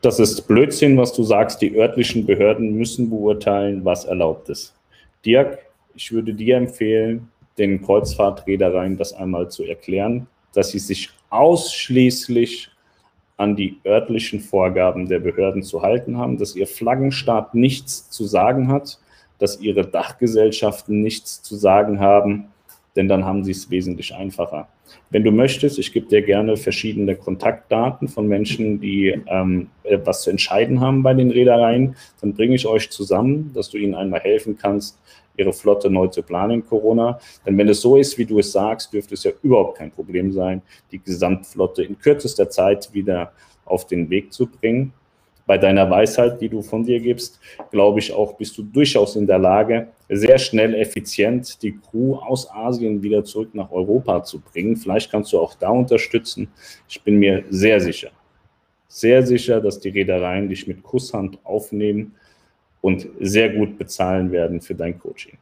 Das 0.00 0.18
ist 0.18 0.48
Blödsinn, 0.48 0.96
was 0.96 1.12
du 1.12 1.22
sagst. 1.22 1.60
Die 1.60 1.76
örtlichen 1.76 2.24
Behörden 2.24 2.72
müssen 2.78 3.10
beurteilen, 3.10 3.84
was 3.84 4.06
erlaubt 4.06 4.48
ist. 4.48 4.74
Dirk, 5.26 5.58
ich 5.94 6.10
würde 6.10 6.32
dir 6.32 6.56
empfehlen, 6.56 7.28
den 7.58 7.82
Kreuzfahrtreedereien 7.82 8.96
das 8.96 9.12
einmal 9.12 9.50
zu 9.50 9.62
erklären, 9.62 10.26
dass 10.54 10.70
sie 10.70 10.78
sich 10.78 11.10
ausschließlich 11.28 12.70
an 13.36 13.56
die 13.56 13.78
örtlichen 13.84 14.40
Vorgaben 14.40 15.06
der 15.06 15.18
Behörden 15.18 15.62
zu 15.62 15.82
halten 15.82 16.16
haben, 16.16 16.38
dass 16.38 16.56
ihr 16.56 16.66
Flaggenstaat 16.66 17.54
nichts 17.54 18.08
zu 18.08 18.24
sagen 18.24 18.68
hat, 18.68 18.98
dass 19.38 19.60
ihre 19.60 19.86
Dachgesellschaften 19.86 21.02
nichts 21.02 21.42
zu 21.42 21.56
sagen 21.56 22.00
haben, 22.00 22.48
denn 22.98 23.06
dann 23.06 23.24
haben 23.24 23.44
sie 23.44 23.52
es 23.52 23.70
wesentlich 23.70 24.12
einfacher. 24.12 24.66
Wenn 25.10 25.22
du 25.22 25.30
möchtest, 25.30 25.78
ich 25.78 25.92
gebe 25.92 26.08
dir 26.08 26.20
gerne 26.20 26.56
verschiedene 26.56 27.14
Kontaktdaten 27.14 28.08
von 28.08 28.26
Menschen, 28.26 28.80
die 28.80 29.22
ähm, 29.28 29.68
was 30.04 30.22
zu 30.22 30.30
entscheiden 30.30 30.80
haben 30.80 31.04
bei 31.04 31.14
den 31.14 31.30
Reedereien. 31.30 31.94
Dann 32.20 32.34
bringe 32.34 32.56
ich 32.56 32.66
euch 32.66 32.90
zusammen, 32.90 33.52
dass 33.54 33.70
du 33.70 33.78
ihnen 33.78 33.94
einmal 33.94 34.18
helfen 34.18 34.58
kannst, 34.60 34.98
ihre 35.36 35.52
Flotte 35.52 35.88
neu 35.88 36.08
zu 36.08 36.24
planen 36.24 36.54
in 36.54 36.66
Corona. 36.66 37.20
Denn 37.46 37.56
wenn 37.56 37.68
es 37.68 37.80
so 37.80 37.96
ist, 37.96 38.18
wie 38.18 38.26
du 38.26 38.40
es 38.40 38.50
sagst, 38.50 38.92
dürfte 38.92 39.14
es 39.14 39.22
ja 39.22 39.30
überhaupt 39.44 39.78
kein 39.78 39.92
Problem 39.92 40.32
sein, 40.32 40.60
die 40.90 40.98
Gesamtflotte 40.98 41.84
in 41.84 42.00
kürzester 42.00 42.50
Zeit 42.50 42.92
wieder 42.92 43.30
auf 43.64 43.86
den 43.86 44.10
Weg 44.10 44.32
zu 44.32 44.46
bringen 44.46 44.92
bei 45.46 45.56
deiner 45.56 45.88
Weisheit, 45.88 46.40
die 46.40 46.48
du 46.48 46.62
von 46.62 46.84
dir 46.84 46.98
gibst, 46.98 47.38
glaube 47.70 48.00
ich 48.00 48.12
auch, 48.12 48.36
bist 48.36 48.58
du 48.58 48.64
durchaus 48.64 49.14
in 49.14 49.26
der 49.26 49.38
Lage, 49.38 49.88
sehr 50.08 50.38
schnell, 50.38 50.74
effizient 50.74 51.62
die 51.62 51.76
Crew 51.78 52.16
aus 52.16 52.50
Asien 52.50 53.02
wieder 53.02 53.24
zurück 53.24 53.54
nach 53.54 53.70
Europa 53.70 54.22
zu 54.24 54.40
bringen. 54.40 54.76
Vielleicht 54.76 55.10
kannst 55.10 55.32
du 55.32 55.38
auch 55.38 55.54
da 55.54 55.68
unterstützen. 55.68 56.48
Ich 56.88 57.02
bin 57.02 57.18
mir 57.18 57.44
sehr 57.50 57.80
sicher, 57.80 58.10
sehr 58.88 59.26
sicher, 59.26 59.60
dass 59.60 59.80
die 59.80 59.90
Reedereien 59.90 60.48
dich 60.48 60.66
mit 60.66 60.82
Kusshand 60.82 61.38
aufnehmen 61.44 62.14
und 62.80 63.08
sehr 63.20 63.50
gut 63.50 63.76
bezahlen 63.76 64.32
werden 64.32 64.60
für 64.60 64.74
dein 64.74 64.98
Coaching. 64.98 65.36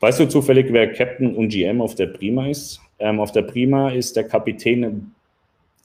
Weißt 0.00 0.20
du 0.20 0.26
zufällig, 0.26 0.72
wer 0.72 0.92
Captain 0.92 1.34
und 1.34 1.48
GM 1.48 1.80
auf 1.80 1.94
der 1.94 2.08
Prima 2.08 2.48
ist? 2.48 2.80
Ähm, 2.98 3.18
auf 3.18 3.32
der 3.32 3.42
Prima 3.42 3.90
ist 3.90 4.14
der 4.14 4.24
Kapitän 4.24 5.12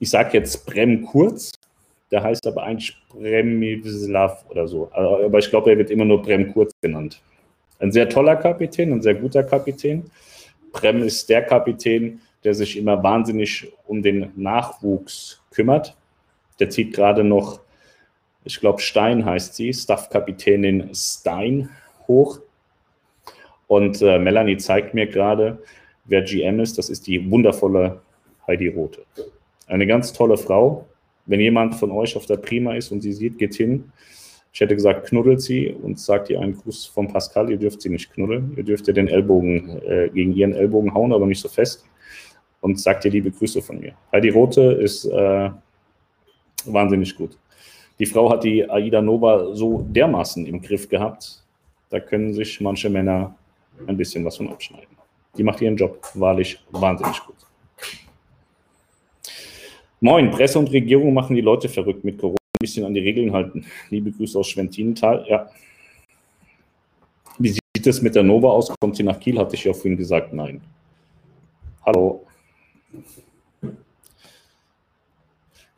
ich 0.01 0.09
sage 0.09 0.35
jetzt 0.39 0.65
Brem 0.65 1.05
Kurz, 1.05 1.51
der 2.11 2.23
heißt 2.23 2.45
aber 2.45 2.63
eigentlich 2.63 2.97
Bremislav 3.09 4.45
oder 4.49 4.67
so. 4.67 4.91
Aber 4.93 5.39
ich 5.39 5.49
glaube, 5.49 5.71
er 5.71 5.77
wird 5.77 5.89
immer 5.89 6.05
nur 6.05 6.21
Brem 6.21 6.51
Kurz 6.51 6.73
genannt. 6.81 7.21
Ein 7.79 7.91
sehr 7.91 8.09
toller 8.09 8.35
Kapitän, 8.35 8.91
ein 8.91 9.01
sehr 9.01 9.15
guter 9.15 9.43
Kapitän. 9.43 10.11
Brem 10.73 11.01
ist 11.01 11.29
der 11.29 11.41
Kapitän, 11.43 12.21
der 12.43 12.53
sich 12.53 12.77
immer 12.77 13.01
wahnsinnig 13.01 13.71
um 13.87 14.01
den 14.01 14.31
Nachwuchs 14.35 15.41
kümmert. 15.51 15.95
Der 16.59 16.69
zieht 16.69 16.93
gerade 16.93 17.23
noch, 17.23 17.61
ich 18.43 18.59
glaube, 18.59 18.81
Stein 18.81 19.25
heißt 19.25 19.55
sie, 19.55 19.73
Staffkapitänin 19.73 20.93
Stein 20.93 21.69
hoch. 22.07 22.39
Und 23.67 24.01
äh, 24.01 24.19
Melanie 24.19 24.57
zeigt 24.57 24.93
mir 24.93 25.07
gerade, 25.07 25.63
wer 26.05 26.23
GM 26.23 26.59
ist. 26.59 26.77
Das 26.77 26.89
ist 26.89 27.07
die 27.07 27.31
wundervolle 27.31 28.01
Heidi 28.45 28.67
Rote. 28.67 29.03
Eine 29.67 29.87
ganz 29.87 30.11
tolle 30.11 30.37
Frau. 30.37 30.87
Wenn 31.31 31.39
jemand 31.39 31.75
von 31.75 31.91
euch 31.91 32.17
auf 32.17 32.25
der 32.25 32.35
Prima 32.35 32.75
ist 32.75 32.91
und 32.91 32.99
sie 32.99 33.13
sieht, 33.13 33.37
geht 33.37 33.55
hin. 33.55 33.89
Ich 34.51 34.59
hätte 34.59 34.75
gesagt, 34.75 35.07
knuddelt 35.07 35.41
sie 35.41 35.69
und 35.69 35.97
sagt 35.97 36.29
ihr 36.29 36.41
einen 36.41 36.57
Gruß 36.57 36.87
von 36.87 37.07
Pascal. 37.07 37.49
Ihr 37.49 37.55
dürft 37.55 37.81
sie 37.81 37.87
nicht 37.87 38.11
knuddeln. 38.11 38.53
Ihr 38.57 38.63
dürft 38.63 38.89
ihr 38.89 38.93
den 38.93 39.07
Ellbogen 39.07 39.81
äh, 39.87 40.09
gegen 40.13 40.33
ihren 40.33 40.51
Ellbogen 40.51 40.93
hauen, 40.93 41.13
aber 41.13 41.25
nicht 41.25 41.39
so 41.39 41.47
fest. 41.47 41.85
Und 42.59 42.81
sagt 42.81 43.05
ihr 43.05 43.11
liebe 43.11 43.31
Grüße 43.31 43.61
von 43.61 43.79
mir. 43.79 43.93
Heidi 44.11 44.27
Rote 44.27 44.73
ist 44.73 45.05
äh, 45.05 45.51
wahnsinnig 46.65 47.15
gut. 47.15 47.37
Die 47.97 48.05
Frau 48.05 48.29
hat 48.29 48.43
die 48.43 48.69
Aida 48.69 49.01
Nova 49.01 49.55
so 49.55 49.87
dermaßen 49.89 50.45
im 50.45 50.61
Griff 50.61 50.89
gehabt, 50.89 51.45
da 51.91 52.01
können 52.01 52.33
sich 52.33 52.59
manche 52.59 52.89
Männer 52.89 53.33
ein 53.87 53.95
bisschen 53.95 54.25
was 54.25 54.35
von 54.35 54.49
abschneiden. 54.49 54.97
Die 55.37 55.43
macht 55.43 55.61
ihren 55.61 55.77
Job 55.77 56.05
wahrlich 56.13 56.61
wahnsinnig 56.71 57.21
gut. 57.25 57.35
Moin, 60.03 60.31
Presse 60.31 60.57
und 60.57 60.71
Regierung 60.71 61.13
machen 61.13 61.35
die 61.35 61.43
Leute 61.43 61.69
verrückt 61.69 62.03
mit 62.03 62.17
Corona. 62.17 62.37
Ein 62.39 62.59
bisschen 62.59 62.85
an 62.85 62.93
die 62.95 63.01
Regeln 63.01 63.31
halten. 63.33 63.65
Liebe 63.91 64.11
Grüße 64.11 64.37
aus 64.37 64.49
Schwentinental. 64.49 65.23
Ja. 65.29 65.47
Wie 67.37 67.49
sieht 67.49 67.85
es 67.85 68.01
mit 68.01 68.15
der 68.15 68.23
Nova 68.23 68.49
aus? 68.49 68.73
Kommt 68.79 68.95
sie 68.95 69.03
nach 69.03 69.19
Kiel? 69.19 69.37
Hatte 69.37 69.55
ich 69.55 69.63
ja 69.63 69.73
vorhin 69.73 69.97
gesagt, 69.97 70.33
nein. 70.33 70.59
Hallo. 71.85 72.25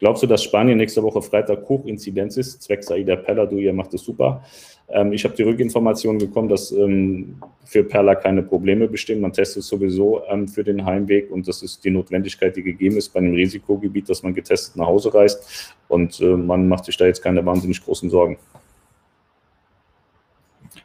Glaubst 0.03 0.21
du, 0.21 0.27
dass 0.27 0.43
Spanien 0.43 0.79
nächste 0.79 1.01
Woche 1.01 1.21
Freitag 1.21 1.69
Hochinzidenz 1.69 2.35
ist? 2.35 2.61
Zwecks 2.61 2.91
Aida 2.91 3.15
Perla, 3.15 3.45
du, 3.45 3.55
ihr 3.55 3.71
macht 3.71 3.93
es 3.93 4.03
super. 4.03 4.43
Ähm, 4.89 5.13
ich 5.13 5.23
habe 5.23 5.33
die 5.33 5.43
Rückinformation 5.43 6.17
bekommen, 6.17 6.49
dass 6.49 6.73
ähm, 6.73 7.37
für 7.63 7.85
Perla 7.85 8.15
keine 8.15 8.43
Probleme 8.43 8.89
bestehen. 8.89 9.21
Man 9.21 9.31
testet 9.31 9.63
sowieso 9.63 10.21
ähm, 10.27 10.49
für 10.49 10.61
den 10.61 10.83
Heimweg 10.83 11.31
und 11.31 11.47
das 11.47 11.63
ist 11.63 11.85
die 11.85 11.89
Notwendigkeit, 11.89 12.53
die 12.53 12.63
gegeben 12.63 12.97
ist 12.97 13.13
bei 13.13 13.21
einem 13.21 13.33
Risikogebiet, 13.33 14.09
dass 14.09 14.23
man 14.23 14.33
getestet 14.33 14.75
nach 14.75 14.87
Hause 14.87 15.13
reist. 15.13 15.73
Und 15.87 16.19
äh, 16.19 16.35
man 16.35 16.67
macht 16.67 16.83
sich 16.83 16.97
da 16.97 17.05
jetzt 17.05 17.21
keine 17.21 17.45
wahnsinnig 17.45 17.81
großen 17.81 18.09
Sorgen. 18.09 18.37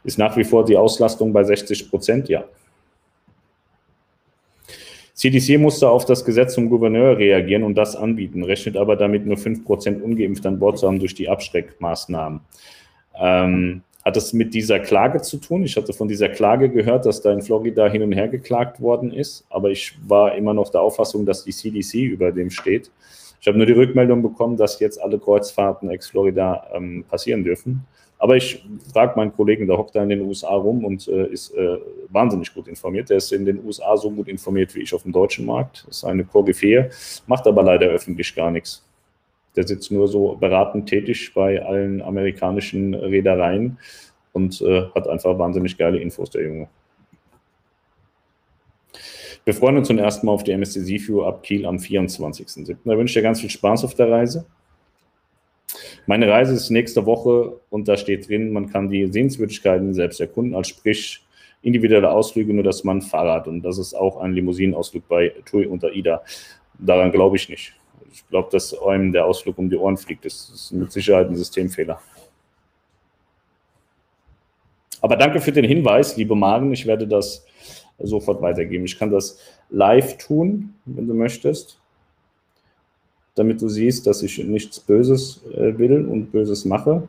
Ist 0.05 0.17
nach 0.17 0.37
wie 0.37 0.45
vor 0.45 0.63
die 0.63 0.77
Auslastung 0.77 1.33
bei 1.33 1.43
60 1.43 1.89
Prozent? 1.89 2.29
Ja. 2.29 2.45
CDC 5.19 5.59
musste 5.59 5.89
auf 5.89 6.05
das 6.05 6.23
Gesetz 6.23 6.53
zum 6.53 6.69
Gouverneur 6.69 7.17
reagieren 7.17 7.63
und 7.63 7.75
das 7.75 7.93
anbieten, 7.97 8.41
rechnet 8.41 8.77
aber 8.77 8.95
damit 8.95 9.25
nur 9.25 9.35
5% 9.35 10.01
ungeimpft 10.01 10.45
an 10.45 10.59
Bord 10.59 10.79
zu 10.79 10.87
haben 10.87 10.97
durch 10.97 11.13
die 11.13 11.27
Abschreckmaßnahmen. 11.27 12.39
Ähm, 13.19 13.81
hat 14.05 14.15
das 14.15 14.31
mit 14.31 14.53
dieser 14.53 14.79
Klage 14.79 15.21
zu 15.21 15.35
tun? 15.35 15.63
Ich 15.63 15.75
hatte 15.75 15.91
von 15.91 16.07
dieser 16.07 16.29
Klage 16.29 16.69
gehört, 16.69 17.05
dass 17.05 17.21
da 17.21 17.33
in 17.33 17.41
Florida 17.41 17.89
hin 17.89 18.01
und 18.01 18.13
her 18.13 18.29
geklagt 18.29 18.79
worden 18.79 19.11
ist, 19.11 19.45
aber 19.49 19.71
ich 19.71 19.93
war 20.07 20.35
immer 20.35 20.53
noch 20.53 20.69
der 20.69 20.79
Auffassung, 20.79 21.25
dass 21.25 21.43
die 21.43 21.51
CDC 21.51 21.95
über 21.95 22.31
dem 22.31 22.49
steht. 22.49 22.89
Ich 23.41 23.47
habe 23.49 23.57
nur 23.57 23.67
die 23.67 23.73
Rückmeldung 23.73 24.21
bekommen, 24.21 24.55
dass 24.55 24.79
jetzt 24.79 25.01
alle 25.01 25.19
Kreuzfahrten 25.19 25.89
ex-Florida 25.89 26.65
ähm, 26.73 27.03
passieren 27.09 27.43
dürfen. 27.43 27.85
Aber 28.21 28.35
ich 28.35 28.61
frage 28.93 29.13
meinen 29.15 29.33
Kollegen, 29.33 29.65
der 29.65 29.77
hockt 29.77 29.95
da 29.95 30.03
in 30.03 30.09
den 30.09 30.21
USA 30.21 30.49
rum 30.49 30.83
und 30.83 31.07
äh, 31.07 31.27
ist 31.27 31.55
äh, 31.55 31.77
wahnsinnig 32.09 32.53
gut 32.53 32.67
informiert. 32.67 33.09
Der 33.09 33.17
ist 33.17 33.31
in 33.31 33.45
den 33.45 33.63
USA 33.65 33.95
so 33.95 34.11
gut 34.11 34.27
informiert 34.27 34.75
wie 34.75 34.81
ich 34.81 34.93
auf 34.93 35.03
dem 35.03 35.13
deutschen 35.13 35.45
Markt. 35.45 35.85
Das 35.87 35.97
ist 35.97 36.03
eine 36.03 36.25
Koryphäe, 36.25 36.89
macht 37.27 37.47
aber 37.47 37.63
leider 37.63 37.87
öffentlich 37.87 38.35
gar 38.35 38.51
nichts. 38.51 38.85
Der 39.55 39.65
sitzt 39.65 39.89
nur 39.89 40.09
so 40.09 40.35
beratend 40.35 40.89
tätig 40.89 41.31
bei 41.33 41.65
allen 41.65 42.01
amerikanischen 42.01 42.93
Reedereien 42.93 43.77
und 44.33 44.61
äh, 44.61 44.83
hat 44.93 45.07
einfach 45.07 45.39
wahnsinnig 45.39 45.77
geile 45.77 45.99
Infos, 45.99 46.29
der 46.29 46.43
Junge. 46.43 46.67
Wir 49.45 49.53
freuen 49.53 49.77
uns 49.77 49.87
zum 49.87 49.97
ersten 49.97 50.25
Mal 50.25 50.33
auf 50.33 50.43
die 50.43 50.51
MSC 50.51 50.81
Seaview 50.81 51.23
ab 51.23 51.41
Kiel 51.41 51.65
am 51.65 51.77
24.07. 51.77 52.75
Da 52.83 52.97
wünsche 52.97 53.11
ich 53.11 53.13
dir 53.13 53.21
ganz 53.21 53.39
viel 53.39 53.49
Spaß 53.49 53.85
auf 53.85 53.95
der 53.95 54.11
Reise. 54.11 54.45
Meine 56.09 56.27
Reise 56.27 56.55
ist 56.55 56.71
nächste 56.71 57.05
Woche 57.05 57.59
und 57.69 57.87
da 57.87 57.95
steht 57.95 58.27
drin, 58.27 58.51
man 58.51 58.71
kann 58.71 58.89
die 58.89 59.05
Sehenswürdigkeiten 59.05 59.93
selbst 59.93 60.19
erkunden, 60.19 60.55
als 60.55 60.69
sprich 60.69 61.23
individuelle 61.61 62.09
Ausflüge, 62.09 62.51
nur 62.51 62.63
das 62.63 62.83
man 62.83 63.03
Fahrrad. 63.03 63.47
Und 63.47 63.61
das 63.61 63.77
ist 63.77 63.93
auch 63.93 64.17
ein 64.17 64.33
Limousinenausflug 64.33 65.07
bei 65.07 65.31
TUI 65.45 65.67
und 65.67 65.83
AIDA. 65.83 66.23
Daran 66.79 67.11
glaube 67.11 67.35
ich 67.35 67.47
nicht. 67.47 67.75
Ich 68.11 68.27
glaube, 68.27 68.49
dass 68.51 68.75
einem 68.81 69.11
der 69.11 69.27
Ausflug 69.27 69.59
um 69.59 69.69
die 69.69 69.75
Ohren 69.75 69.97
fliegt. 69.97 70.25
Das 70.25 70.49
ist 70.49 70.71
mit 70.71 70.91
Sicherheit 70.91 71.29
ein 71.29 71.35
Systemfehler. 71.35 72.01
Aber 75.01 75.15
danke 75.15 75.39
für 75.39 75.51
den 75.51 75.65
Hinweis, 75.65 76.17
liebe 76.17 76.33
Maren. 76.33 76.73
Ich 76.73 76.87
werde 76.87 77.07
das 77.07 77.45
sofort 77.99 78.41
weitergeben. 78.41 78.85
Ich 78.85 78.97
kann 78.97 79.11
das 79.11 79.37
live 79.69 80.17
tun, 80.17 80.73
wenn 80.85 81.07
du 81.07 81.13
möchtest 81.13 81.78
damit 83.39 83.61
du 83.61 83.69
siehst, 83.69 84.05
dass 84.05 84.21
ich 84.21 84.43
nichts 84.43 84.79
Böses 84.79 85.41
äh, 85.53 85.77
will 85.77 86.05
und 86.05 86.31
Böses 86.31 86.65
mache. 86.65 87.07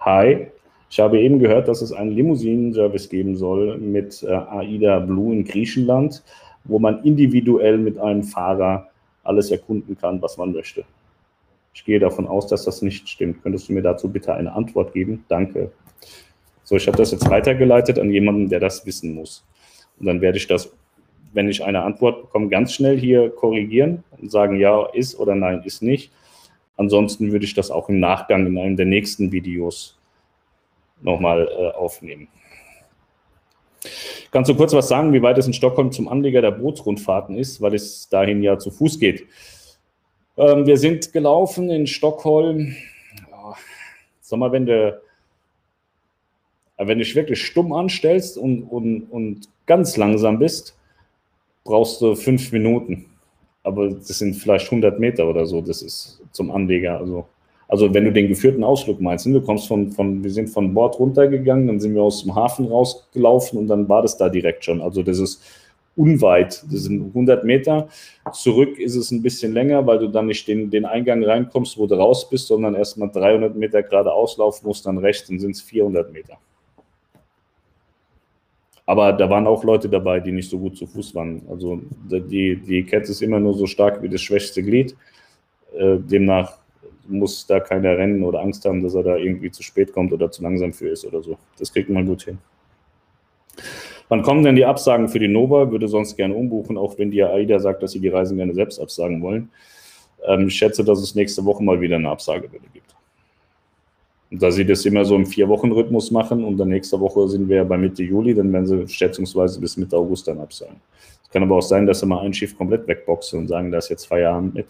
Hi, 0.00 0.48
ich 0.90 1.00
habe 1.00 1.20
eben 1.20 1.38
gehört, 1.38 1.68
dass 1.68 1.80
es 1.80 1.92
einen 1.92 2.10
Limousinenservice 2.10 3.08
geben 3.08 3.36
soll 3.36 3.78
mit 3.78 4.22
äh, 4.22 4.32
AIDA 4.32 4.98
Blue 4.98 5.32
in 5.32 5.44
Griechenland, 5.44 6.22
wo 6.64 6.78
man 6.78 7.02
individuell 7.04 7.78
mit 7.78 7.98
einem 7.98 8.24
Fahrer 8.24 8.88
alles 9.22 9.50
erkunden 9.50 9.96
kann, 9.96 10.20
was 10.20 10.36
man 10.36 10.52
möchte. 10.52 10.84
Ich 11.72 11.84
gehe 11.84 11.98
davon 11.98 12.26
aus, 12.26 12.46
dass 12.46 12.64
das 12.64 12.82
nicht 12.82 13.08
stimmt. 13.08 13.42
Könntest 13.42 13.68
du 13.68 13.72
mir 13.72 13.82
dazu 13.82 14.08
bitte 14.08 14.34
eine 14.34 14.52
Antwort 14.52 14.92
geben? 14.92 15.24
Danke. 15.28 15.72
So, 16.62 16.76
ich 16.76 16.86
habe 16.86 16.96
das 16.96 17.10
jetzt 17.10 17.28
weitergeleitet 17.28 17.98
an 17.98 18.10
jemanden, 18.10 18.48
der 18.48 18.60
das 18.60 18.86
wissen 18.86 19.14
muss. 19.14 19.44
Und 19.98 20.06
dann 20.06 20.20
werde 20.20 20.38
ich 20.38 20.46
das 20.46 20.72
wenn 21.34 21.48
ich 21.48 21.64
eine 21.64 21.82
Antwort 21.82 22.22
bekomme, 22.22 22.48
ganz 22.48 22.72
schnell 22.72 22.98
hier 22.98 23.30
korrigieren 23.30 24.04
und 24.18 24.30
sagen, 24.30 24.58
ja, 24.58 24.86
ist 24.92 25.18
oder 25.18 25.34
nein, 25.34 25.62
ist 25.64 25.82
nicht. 25.82 26.12
Ansonsten 26.76 27.32
würde 27.32 27.44
ich 27.44 27.54
das 27.54 27.70
auch 27.70 27.88
im 27.88 28.00
Nachgang 28.00 28.46
in 28.46 28.58
einem 28.58 28.76
der 28.76 28.86
nächsten 28.86 29.30
Videos 29.32 29.98
nochmal 31.02 31.48
äh, 31.48 31.76
aufnehmen. 31.76 32.28
Kannst 34.30 34.50
du 34.50 34.54
kurz 34.54 34.72
was 34.72 34.88
sagen, 34.88 35.12
wie 35.12 35.22
weit 35.22 35.38
es 35.38 35.46
in 35.46 35.52
Stockholm 35.52 35.92
zum 35.92 36.08
Anleger 36.08 36.40
der 36.40 36.50
Bootsrundfahrten 36.52 37.36
ist, 37.36 37.60
weil 37.60 37.74
es 37.74 38.08
dahin 38.08 38.42
ja 38.42 38.58
zu 38.58 38.70
Fuß 38.70 38.98
geht? 38.98 39.26
Ähm, 40.36 40.66
wir 40.66 40.76
sind 40.76 41.12
gelaufen 41.12 41.70
in 41.70 41.86
Stockholm. 41.86 42.74
Ja, 43.30 43.54
sag 44.20 44.38
mal, 44.38 44.50
wenn 44.50 44.66
du, 44.66 45.00
wenn 46.78 46.98
dich 46.98 47.14
wirklich 47.14 47.44
stumm 47.44 47.72
anstellst 47.72 48.36
und, 48.38 48.62
und, 48.62 49.02
und 49.02 49.48
ganz 49.66 49.96
langsam 49.96 50.38
bist, 50.38 50.76
brauchst 51.64 52.00
du 52.00 52.14
fünf 52.14 52.52
Minuten. 52.52 53.06
Aber 53.62 53.88
das 53.88 54.18
sind 54.18 54.34
vielleicht 54.34 54.66
100 54.66 55.00
Meter 55.00 55.28
oder 55.28 55.46
so. 55.46 55.60
Das 55.60 55.82
ist 55.82 56.20
zum 56.32 56.50
Anleger. 56.50 56.98
Also, 56.98 57.26
also 57.66 57.92
wenn 57.94 58.04
du 58.04 58.12
den 58.12 58.28
geführten 58.28 58.62
Ausflug 58.62 59.00
meinst, 59.00 59.26
ne, 59.26 59.32
du 59.32 59.40
kommst 59.40 59.66
von, 59.66 59.90
von, 59.90 60.22
wir 60.22 60.30
sind 60.30 60.50
von 60.50 60.74
Bord 60.74 60.98
runtergegangen, 60.98 61.66
dann 61.66 61.80
sind 61.80 61.94
wir 61.94 62.02
aus 62.02 62.22
dem 62.22 62.34
Hafen 62.34 62.66
rausgelaufen 62.66 63.58
und 63.58 63.68
dann 63.68 63.88
war 63.88 64.02
das 64.02 64.18
da 64.18 64.28
direkt 64.28 64.64
schon. 64.64 64.82
Also 64.82 65.02
das 65.02 65.18
ist 65.18 65.42
unweit. 65.96 66.62
Das 66.70 66.82
sind 66.82 67.06
100 67.06 67.44
Meter. 67.44 67.88
Zurück 68.32 68.78
ist 68.78 68.96
es 68.96 69.10
ein 69.10 69.22
bisschen 69.22 69.54
länger, 69.54 69.86
weil 69.86 69.98
du 69.98 70.08
dann 70.08 70.26
nicht 70.26 70.46
den, 70.46 70.70
den 70.70 70.84
Eingang 70.84 71.24
reinkommst, 71.24 71.78
wo 71.78 71.86
du 71.86 71.94
raus 71.94 72.28
bist, 72.28 72.48
sondern 72.48 72.74
erstmal 72.74 73.10
300 73.10 73.54
Meter 73.56 73.82
geradeaus 73.82 74.36
laufen 74.36 74.66
musst, 74.66 74.84
dann 74.84 74.98
rechts, 74.98 75.28
dann 75.28 75.40
sind 75.40 75.52
es 75.52 75.62
400 75.62 76.12
Meter. 76.12 76.36
Aber 78.86 79.12
da 79.12 79.30
waren 79.30 79.46
auch 79.46 79.64
Leute 79.64 79.88
dabei, 79.88 80.20
die 80.20 80.32
nicht 80.32 80.50
so 80.50 80.58
gut 80.58 80.76
zu 80.76 80.86
Fuß 80.86 81.14
waren. 81.14 81.42
Also 81.48 81.80
die, 82.10 82.56
die 82.56 82.84
Kette 82.84 83.10
ist 83.10 83.22
immer 83.22 83.40
nur 83.40 83.54
so 83.54 83.66
stark 83.66 84.02
wie 84.02 84.08
das 84.08 84.20
schwächste 84.20 84.62
Glied. 84.62 84.94
Äh, 85.76 85.96
demnach 85.98 86.58
muss 87.06 87.46
da 87.46 87.60
keiner 87.60 87.96
rennen 87.96 88.22
oder 88.22 88.40
Angst 88.40 88.64
haben, 88.64 88.82
dass 88.82 88.94
er 88.94 89.02
da 89.02 89.16
irgendwie 89.16 89.50
zu 89.50 89.62
spät 89.62 89.92
kommt 89.92 90.12
oder 90.12 90.30
zu 90.30 90.42
langsam 90.42 90.72
für 90.72 90.88
ist 90.88 91.04
oder 91.04 91.22
so. 91.22 91.38
Das 91.58 91.72
kriegt 91.72 91.88
man 91.88 92.06
gut 92.06 92.22
hin. 92.22 92.38
Wann 94.08 94.22
kommen 94.22 94.44
denn 94.44 94.56
die 94.56 94.64
Absagen 94.64 95.08
für 95.08 95.18
die 95.18 95.28
Nova? 95.28 95.70
Würde 95.70 95.88
sonst 95.88 96.16
gerne 96.16 96.34
umbuchen, 96.34 96.76
auch 96.76 96.98
wenn 96.98 97.10
die 97.10 97.22
AIDA 97.22 97.58
sagt, 97.58 97.82
dass 97.82 97.92
sie 97.92 98.00
die 98.00 98.08
Reisen 98.08 98.36
gerne 98.36 98.54
selbst 98.54 98.78
absagen 98.78 99.22
wollen. 99.22 99.50
Ähm, 100.26 100.48
ich 100.48 100.56
schätze, 100.56 100.84
dass 100.84 101.00
es 101.00 101.14
nächste 101.14 101.44
Woche 101.44 101.62
mal 101.62 101.80
wieder 101.80 101.96
eine 101.96 102.10
Absagewelle 102.10 102.64
gibt 102.72 102.83
da 104.38 104.50
sie 104.50 104.64
das 104.64 104.84
immer 104.84 105.04
so 105.04 105.16
im 105.16 105.26
Vier-Wochen-Rhythmus 105.26 106.10
machen 106.10 106.44
und 106.44 106.56
dann 106.56 106.68
nächste 106.68 106.98
Woche 107.00 107.28
sind 107.28 107.48
wir 107.48 107.64
bei 107.64 107.76
Mitte 107.76 108.02
Juli, 108.02 108.34
dann 108.34 108.52
werden 108.52 108.66
sie 108.66 108.88
schätzungsweise 108.88 109.60
bis 109.60 109.76
Mitte 109.76 109.96
August 109.96 110.28
dann 110.28 110.40
absagen. 110.40 110.76
Es 111.22 111.30
kann 111.30 111.42
aber 111.42 111.56
auch 111.56 111.62
sein, 111.62 111.86
dass 111.86 112.00
sie 112.00 112.06
mal 112.06 112.20
ein 112.20 112.34
Schiff 112.34 112.56
komplett 112.56 112.86
wegboxen 112.86 113.40
und 113.40 113.48
sagen, 113.48 113.70
da 113.70 113.78
ist 113.78 113.90
jetzt 113.90 114.06
Feierabend 114.06 114.54
mit. 114.54 114.66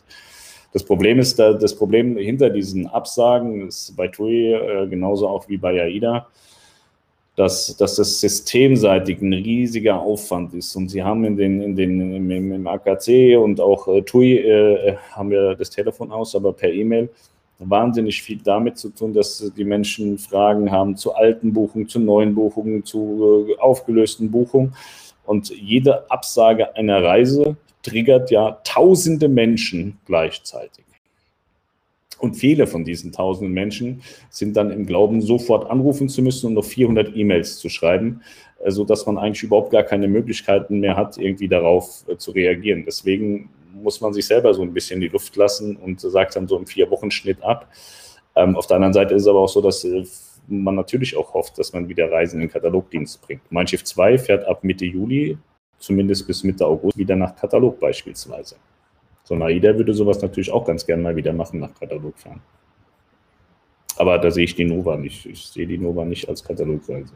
Das 0.73 0.83
Problem 0.83 1.21
ist, 1.21 1.39
das 1.39 1.75
Problem 1.77 2.17
hinter 2.17 2.51
diesen 2.51 2.89
Absagen 2.89 3.69
ist 3.69 3.95
bei 3.97 4.09
TUI 4.09 4.55
äh, 4.55 4.87
genauso 4.89 5.29
auch 5.29 5.49
wie 5.49 5.57
bei 5.57 5.81
AIDA, 5.81 6.27
dass, 7.37 7.77
dass 7.77 7.97
das 7.97 8.21
systemseitig 8.21 9.21
ein 9.23 9.33
riesiger 9.33 10.01
Aufwand 10.01 10.53
ist. 10.55 10.75
Und 10.75 10.89
sie 10.89 11.03
haben 11.03 11.25
in 11.25 11.37
den, 11.37 11.63
in 11.63 11.77
den, 11.77 12.15
im, 12.15 12.53
im 12.53 12.67
AKC 12.67 13.37
und 13.39 13.61
auch 13.61 13.87
äh, 13.87 14.03
TUI 14.03 14.39
äh, 14.39 14.97
haben 15.13 15.31
wir 15.31 15.55
das 15.55 15.71
Telefon 15.71 16.11
aus, 16.11 16.35
aber 16.35 16.53
per 16.53 16.73
E-Mail 16.73 17.09
wahnsinnig 17.59 18.23
viel 18.23 18.39
damit 18.43 18.79
zu 18.79 18.91
tun, 18.91 19.15
dass 19.15 19.53
die 19.57 19.65
Menschen 19.65 20.19
Fragen 20.19 20.71
haben 20.71 20.97
zu 20.97 21.15
alten 21.15 21.53
Buchungen, 21.53 21.89
zu 21.89 22.01
neuen 22.01 22.35
Buchungen, 22.35 22.85
zu 22.85 23.49
äh, 23.49 23.59
aufgelösten 23.59 24.31
Buchungen. 24.31 24.75
Und 25.25 25.51
jede 25.51 26.11
Absage 26.11 26.77
einer 26.77 27.03
Reise 27.03 27.57
triggert 27.83 28.31
ja 28.31 28.59
tausende 28.65 29.29
Menschen 29.29 29.99
gleichzeitig. 30.07 30.85
Und 32.19 32.35
viele 32.37 32.67
von 32.67 32.85
diesen 32.85 33.13
tausenden 33.13 33.53
Menschen 33.53 34.03
sind 34.31 34.57
dann 34.57 34.71
im 34.71 34.87
Glauben, 34.87 35.21
sofort 35.21 35.71
anrufen 35.71 36.09
zu 36.09 36.23
müssen 36.23 36.47
und 36.47 36.55
noch 36.55 36.65
400 36.65 37.15
E-Mails 37.17 37.59
zu 37.59 37.69
schreiben, 37.69 38.23
äh, 38.63 38.71
sodass 38.71 39.07
man 39.07 39.19
eigentlich 39.19 39.43
überhaupt 39.43 39.71
gar 39.71 39.83
keine 39.83 40.09
Möglichkeiten 40.09 40.81
mehr 40.81 40.97
hat, 40.97 41.19
irgendwie 41.19 41.49
darauf 41.49 42.05
äh, 42.09 42.17
zu 42.17 42.31
reagieren. 42.31 42.85
Deswegen 42.87 43.51
muss 43.75 44.01
man 44.01 44.13
sich 44.13 44.27
selber 44.27 44.55
so 44.55 44.63
ein 44.63 44.73
bisschen 44.73 45.01
die 45.01 45.09
Luft 45.09 45.35
lassen 45.37 45.77
und 45.77 46.01
sagt 46.01 46.37
dann 46.37 46.49
so 46.49 46.57
im 46.57 46.67
Vier-Wochen-Schnitt 46.67 47.43
ab. 47.43 47.69
Ähm, 48.37 48.57
auf 48.57 48.67
der 48.67 48.77
anderen 48.77 48.93
Seite 48.93 49.15
ist 49.15 49.23
es 49.23 49.29
aber 49.29 49.41
auch 49.41 49.49
so, 49.49 49.61
dass 49.61 49.85
äh, 49.85 50.05
man 50.49 50.75
natürlich 50.75 51.17
auch 51.17 51.35
hofft, 51.35 51.59
dass 51.59 51.73
man 51.73 51.89
wieder 51.89 52.11
Reisen 52.11 52.37
in 52.41 52.49
den 52.49 52.53
Katalogdienst 52.53 53.23
bringt. 53.23 53.43
Mein 53.51 53.67
Schiff 53.67 53.85
2 53.85 54.19
fährt 54.19 54.45
ab 54.47 54.63
Mitte 54.65 54.85
Juli, 54.85 55.39
zumindest 55.79 56.27
bis 56.27 56.45
Mitte 56.45 56.67
August, 56.67 56.97
wieder 56.97 57.17
nach 57.17 57.35
Katalog 57.35 57.81
beispielsweise. 57.81 58.57
So 59.23 59.35
ein 59.35 59.43
AIDA 59.43 59.77
würde 59.77 59.95
sowas 59.95 60.21
natürlich 60.21 60.53
auch 60.53 60.65
ganz 60.65 60.85
gerne 60.85 61.03
mal 61.03 61.17
wieder 61.17 61.33
machen, 61.33 61.61
nach 61.61 61.75
Katalog 61.75 62.19
fahren. 62.19 62.43
Aber 63.97 64.19
da 64.19 64.31
sehe 64.31 64.45
ich 64.45 64.55
die 64.55 64.65
Nova 64.65 64.97
nicht. 64.97 65.25
Ich 65.27 65.47
sehe 65.47 65.67
die 65.67 65.79
Nova 65.79 66.05
nicht 66.05 66.29
als 66.29 66.45
Katalogreise. 66.45 67.15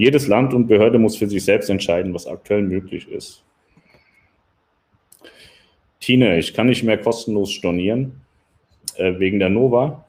Jedes 0.00 0.28
Land 0.28 0.54
und 0.54 0.66
Behörde 0.66 0.98
muss 0.98 1.16
für 1.18 1.28
sich 1.28 1.44
selbst 1.44 1.68
entscheiden, 1.68 2.14
was 2.14 2.26
aktuell 2.26 2.62
möglich 2.62 3.06
ist. 3.06 3.44
Tine, 6.00 6.38
ich 6.38 6.54
kann 6.54 6.68
nicht 6.68 6.82
mehr 6.82 6.96
kostenlos 6.96 7.52
stornieren 7.52 8.22
äh, 8.96 9.18
wegen 9.18 9.38
der 9.38 9.50
Nova. 9.50 10.06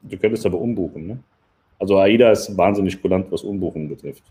Du 0.00 0.16
könntest 0.16 0.46
aber 0.46 0.58
umbuchen. 0.58 1.08
Ne? 1.08 1.18
Also 1.80 1.98
AIDA 1.98 2.30
ist 2.30 2.56
wahnsinnig 2.56 3.02
kulant, 3.02 3.32
was 3.32 3.42
Umbuchen 3.42 3.88
betrifft. 3.88 4.22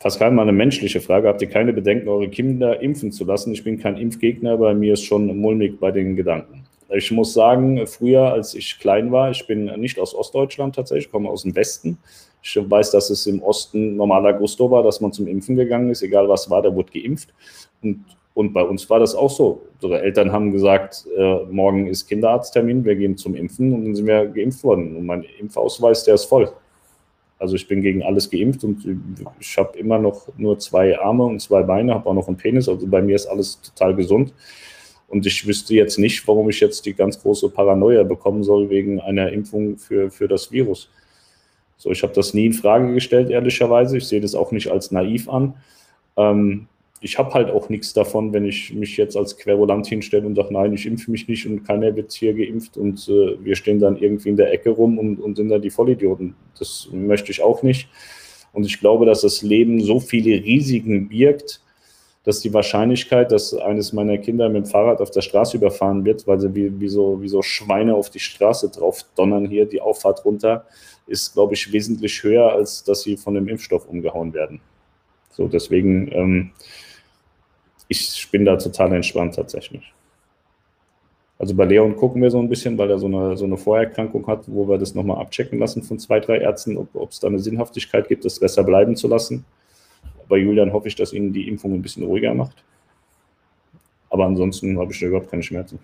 Pascal, 0.00 0.30
mal 0.30 0.44
eine 0.44 0.52
menschliche 0.52 1.02
Frage. 1.02 1.28
Habt 1.28 1.42
ihr 1.42 1.50
keine 1.50 1.74
Bedenken, 1.74 2.08
eure 2.08 2.30
Kinder 2.30 2.80
impfen 2.80 3.12
zu 3.12 3.26
lassen? 3.26 3.52
Ich 3.52 3.64
bin 3.64 3.78
kein 3.78 3.98
Impfgegner, 3.98 4.56
bei 4.56 4.72
mir 4.72 4.94
ist 4.94 5.04
schon 5.04 5.26
mulmig 5.36 5.78
bei 5.78 5.90
den 5.90 6.16
Gedanken. 6.16 6.64
Ich 6.90 7.10
muss 7.10 7.32
sagen, 7.32 7.86
früher, 7.86 8.32
als 8.32 8.54
ich 8.54 8.78
klein 8.78 9.10
war, 9.10 9.30
ich 9.30 9.46
bin 9.46 9.66
nicht 9.80 9.98
aus 9.98 10.14
Ostdeutschland 10.14 10.74
tatsächlich, 10.74 11.06
ich 11.06 11.12
komme 11.12 11.28
aus 11.28 11.42
dem 11.42 11.56
Westen. 11.56 11.98
Ich 12.42 12.56
weiß, 12.56 12.90
dass 12.90 13.08
es 13.08 13.26
im 13.26 13.42
Osten 13.42 13.96
normaler 13.96 14.34
Gusto 14.34 14.70
war, 14.70 14.82
dass 14.82 15.00
man 15.00 15.12
zum 15.12 15.26
Impfen 15.26 15.56
gegangen 15.56 15.90
ist, 15.90 16.02
egal 16.02 16.28
was 16.28 16.50
war, 16.50 16.60
da 16.60 16.74
wurde 16.74 16.92
geimpft. 16.92 17.32
Und, 17.82 18.04
und 18.34 18.52
bei 18.52 18.62
uns 18.62 18.88
war 18.90 18.98
das 19.00 19.14
auch 19.14 19.30
so. 19.30 19.62
Unsere 19.80 20.02
Eltern 20.02 20.30
haben 20.30 20.52
gesagt, 20.52 21.06
äh, 21.16 21.44
morgen 21.50 21.86
ist 21.86 22.06
Kinderarzttermin, 22.06 22.84
wir 22.84 22.96
gehen 22.96 23.16
zum 23.16 23.34
Impfen 23.34 23.72
und 23.72 23.84
dann 23.86 23.94
sind 23.94 24.06
wir 24.06 24.26
geimpft 24.26 24.62
worden. 24.62 24.94
Und 24.96 25.06
mein 25.06 25.24
Impfausweis, 25.38 26.04
der 26.04 26.14
ist 26.14 26.26
voll. 26.26 26.52
Also 27.38 27.56
ich 27.56 27.66
bin 27.66 27.80
gegen 27.80 28.02
alles 28.02 28.30
geimpft 28.30 28.62
und 28.64 28.86
ich 29.40 29.58
habe 29.58 29.76
immer 29.78 29.98
noch 29.98 30.28
nur 30.36 30.58
zwei 30.58 30.98
Arme 30.98 31.24
und 31.24 31.40
zwei 31.40 31.62
Beine, 31.62 31.94
habe 31.94 32.08
auch 32.08 32.14
noch 32.14 32.28
einen 32.28 32.36
Penis. 32.36 32.68
Also 32.68 32.86
bei 32.86 33.02
mir 33.02 33.16
ist 33.16 33.26
alles 33.26 33.60
total 33.60 33.94
gesund. 33.94 34.32
Und 35.14 35.24
ich 35.26 35.46
wüsste 35.46 35.76
jetzt 35.76 35.96
nicht, 35.96 36.26
warum 36.26 36.50
ich 36.50 36.58
jetzt 36.58 36.86
die 36.86 36.92
ganz 36.92 37.22
große 37.22 37.48
Paranoia 37.48 38.02
bekommen 38.02 38.42
soll 38.42 38.68
wegen 38.68 39.00
einer 39.00 39.30
Impfung 39.30 39.78
für, 39.78 40.10
für 40.10 40.26
das 40.26 40.50
Virus. 40.50 40.90
So, 41.76 41.92
ich 41.92 42.02
habe 42.02 42.12
das 42.12 42.34
nie 42.34 42.46
in 42.46 42.52
Frage 42.52 42.92
gestellt, 42.92 43.30
ehrlicherweise. 43.30 43.96
Ich 43.96 44.08
sehe 44.08 44.20
das 44.20 44.34
auch 44.34 44.50
nicht 44.50 44.72
als 44.72 44.90
naiv 44.90 45.28
an. 45.28 45.54
Ähm, 46.16 46.66
ich 47.00 47.16
habe 47.16 47.32
halt 47.32 47.48
auch 47.48 47.68
nichts 47.68 47.92
davon, 47.92 48.32
wenn 48.32 48.44
ich 48.44 48.74
mich 48.74 48.96
jetzt 48.96 49.16
als 49.16 49.36
Querulant 49.36 49.86
hinstelle 49.86 50.26
und 50.26 50.34
sage, 50.34 50.52
nein, 50.52 50.72
ich 50.72 50.84
impfe 50.84 51.12
mich 51.12 51.28
nicht 51.28 51.46
und 51.46 51.62
keiner 51.62 51.94
wird 51.94 52.10
hier 52.10 52.34
geimpft 52.34 52.76
und 52.76 53.08
äh, 53.08 53.36
wir 53.38 53.54
stehen 53.54 53.78
dann 53.78 53.96
irgendwie 53.96 54.30
in 54.30 54.36
der 54.36 54.52
Ecke 54.52 54.70
rum 54.70 54.98
und, 54.98 55.20
und 55.20 55.36
sind 55.36 55.48
dann 55.48 55.62
die 55.62 55.70
Vollidioten. 55.70 56.34
Das 56.58 56.88
möchte 56.90 57.30
ich 57.30 57.40
auch 57.40 57.62
nicht. 57.62 57.88
Und 58.52 58.66
ich 58.66 58.80
glaube, 58.80 59.06
dass 59.06 59.20
das 59.20 59.42
Leben 59.42 59.80
so 59.80 60.00
viele 60.00 60.42
Risiken 60.42 61.08
birgt, 61.08 61.60
dass 62.24 62.40
die 62.40 62.52
Wahrscheinlichkeit, 62.54 63.30
dass 63.30 63.54
eines 63.54 63.92
meiner 63.92 64.16
Kinder 64.18 64.48
mit 64.48 64.64
dem 64.64 64.70
Fahrrad 64.70 65.00
auf 65.00 65.10
der 65.10 65.20
Straße 65.20 65.58
überfahren 65.58 66.04
wird, 66.04 66.26
weil 66.26 66.40
sie 66.40 66.54
wie, 66.54 66.80
wie, 66.80 66.88
so, 66.88 67.20
wie 67.20 67.28
so 67.28 67.42
Schweine 67.42 67.94
auf 67.94 68.08
die 68.10 68.18
Straße 68.18 68.70
drauf 68.70 69.04
donnern 69.14 69.46
hier, 69.46 69.66
die 69.66 69.80
Auffahrt 69.80 70.24
runter, 70.24 70.64
ist, 71.06 71.34
glaube 71.34 71.52
ich, 71.52 71.70
wesentlich 71.70 72.22
höher, 72.22 72.52
als 72.52 72.82
dass 72.82 73.02
sie 73.02 73.18
von 73.18 73.34
dem 73.34 73.46
Impfstoff 73.46 73.86
umgehauen 73.86 74.32
werden. 74.32 74.60
So, 75.30 75.48
deswegen, 75.48 76.10
ähm, 76.12 76.52
ich 77.88 78.28
bin 78.30 78.46
da 78.46 78.56
total 78.56 78.94
entspannt 78.94 79.34
tatsächlich. 79.34 79.92
Also 81.38 81.54
bei 81.54 81.64
Leon 81.64 81.96
gucken 81.96 82.22
wir 82.22 82.30
so 82.30 82.38
ein 82.38 82.48
bisschen, 82.48 82.78
weil 82.78 82.90
er 82.90 82.98
so 82.98 83.06
eine, 83.06 83.36
so 83.36 83.44
eine 83.44 83.58
Vorerkrankung 83.58 84.26
hat, 84.26 84.44
wo 84.46 84.66
wir 84.66 84.78
das 84.78 84.94
nochmal 84.94 85.20
abchecken 85.20 85.58
lassen 85.58 85.82
von 85.82 85.98
zwei, 85.98 86.20
drei 86.20 86.38
Ärzten, 86.38 86.78
ob 86.78 87.10
es 87.10 87.20
da 87.20 87.26
eine 87.26 87.40
Sinnhaftigkeit 87.40 88.08
gibt, 88.08 88.24
das 88.24 88.38
besser 88.38 88.62
bleiben 88.62 88.96
zu 88.96 89.08
lassen. 89.08 89.44
Bei 90.28 90.36
Julian 90.36 90.72
hoffe 90.72 90.88
ich, 90.88 90.96
dass 90.96 91.12
ihn 91.12 91.32
die 91.32 91.48
Impfung 91.48 91.74
ein 91.74 91.82
bisschen 91.82 92.04
ruhiger 92.04 92.34
macht. 92.34 92.64
Aber 94.10 94.26
ansonsten 94.26 94.78
habe 94.78 94.92
ich 94.92 95.00
da 95.00 95.06
überhaupt 95.06 95.30
keine 95.30 95.42
Schmerzen. 95.42 95.78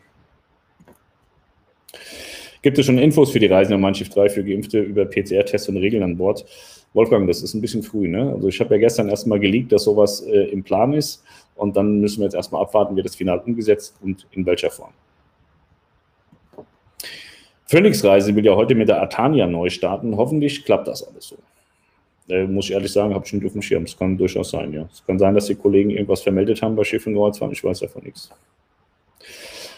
Gibt 2.62 2.78
es 2.78 2.86
schon 2.86 2.98
Infos 2.98 3.30
für 3.32 3.38
die 3.38 3.46
Reisen 3.46 3.80
Mein 3.80 3.94
Schiff 3.94 4.10
3 4.10 4.28
für 4.28 4.44
Geimpfte 4.44 4.80
über 4.80 5.06
PCR-Tests 5.06 5.68
und 5.68 5.78
Regeln 5.78 6.02
an 6.02 6.16
Bord? 6.16 6.44
Wolfgang, 6.92 7.26
das 7.26 7.42
ist 7.42 7.54
ein 7.54 7.60
bisschen 7.60 7.82
früh. 7.82 8.08
Ne? 8.08 8.32
Also 8.34 8.48
ich 8.48 8.60
habe 8.60 8.74
ja 8.74 8.80
gestern 8.80 9.08
erstmal 9.08 9.40
geleakt, 9.40 9.72
dass 9.72 9.84
sowas 9.84 10.20
äh, 10.22 10.50
im 10.50 10.62
Plan 10.62 10.92
ist. 10.92 11.24
Und 11.54 11.76
dann 11.76 12.00
müssen 12.00 12.20
wir 12.20 12.24
jetzt 12.24 12.34
erstmal 12.34 12.62
abwarten, 12.62 12.96
wird 12.96 13.06
das 13.06 13.16
final 13.16 13.38
umgesetzt 13.38 13.96
und 14.02 14.26
in 14.32 14.44
welcher 14.46 14.70
Form. 14.70 14.92
Phoenix 17.66 18.04
Reise 18.04 18.34
will 18.34 18.44
ja 18.44 18.56
heute 18.56 18.74
mit 18.74 18.88
der 18.88 19.00
Atania 19.00 19.46
neu 19.46 19.70
starten. 19.70 20.16
Hoffentlich 20.16 20.64
klappt 20.64 20.88
das 20.88 21.06
alles 21.06 21.28
so. 21.28 21.36
Äh, 22.30 22.46
muss 22.46 22.66
ich 22.66 22.72
ehrlich 22.72 22.92
sagen, 22.92 23.14
habe 23.14 23.24
ich 23.26 23.32
nicht 23.32 23.44
auf 23.44 23.52
dem 23.52 23.62
Schirm. 23.62 23.82
Es 23.84 23.96
kann 23.96 24.16
durchaus 24.16 24.50
sein, 24.50 24.72
ja. 24.72 24.88
Es 24.92 25.04
kann 25.04 25.18
sein, 25.18 25.34
dass 25.34 25.46
die 25.46 25.54
Kollegen 25.54 25.90
irgendwas 25.90 26.22
vermeldet 26.22 26.62
haben 26.62 26.76
bei 26.76 26.84
Schiff 26.84 27.06
und. 27.06 27.52
Ich 27.52 27.64
weiß 27.64 27.80
davon 27.80 28.04
nichts. 28.04 28.30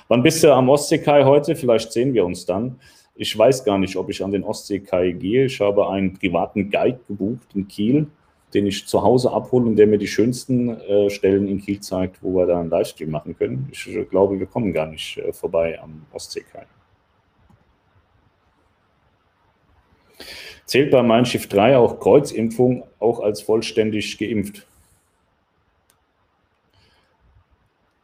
Wann 0.08 0.22
bist 0.22 0.44
du 0.44 0.52
am 0.52 0.68
Ostseekai 0.68 1.24
heute? 1.24 1.56
Vielleicht 1.56 1.92
sehen 1.92 2.12
wir 2.12 2.24
uns 2.24 2.44
dann. 2.44 2.78
Ich 3.14 3.36
weiß 3.36 3.64
gar 3.64 3.78
nicht, 3.78 3.96
ob 3.96 4.10
ich 4.10 4.22
an 4.22 4.30
den 4.30 4.44
Ostseekai 4.44 5.12
gehe. 5.12 5.46
Ich 5.46 5.60
habe 5.60 5.88
einen 5.88 6.12
privaten 6.14 6.70
Guide 6.70 7.00
gebucht 7.08 7.48
in 7.54 7.68
Kiel, 7.68 8.06
den 8.52 8.66
ich 8.66 8.86
zu 8.86 9.02
Hause 9.02 9.30
abhole 9.30 9.66
und 9.66 9.76
der 9.76 9.86
mir 9.86 9.98
die 9.98 10.06
schönsten 10.06 10.68
äh, 10.80 11.10
Stellen 11.10 11.48
in 11.48 11.60
Kiel 11.60 11.80
zeigt, 11.80 12.22
wo 12.22 12.34
wir 12.36 12.46
da 12.46 12.60
einen 12.60 12.70
Livestream 12.70 13.10
machen 13.10 13.36
können. 13.36 13.68
Ich 13.72 13.86
äh, 13.88 14.04
glaube, 14.04 14.38
wir 14.38 14.46
kommen 14.46 14.72
gar 14.72 14.86
nicht 14.86 15.18
äh, 15.18 15.32
vorbei 15.32 15.80
am 15.80 16.02
Ostseekai. 16.12 16.66
Zählt 20.72 20.90
bei 20.90 21.02
Mein 21.02 21.26
Schiff 21.26 21.48
3 21.48 21.76
auch 21.76 22.00
Kreuzimpfung 22.00 22.84
auch 22.98 23.20
als 23.20 23.42
vollständig 23.42 24.16
geimpft? 24.16 24.66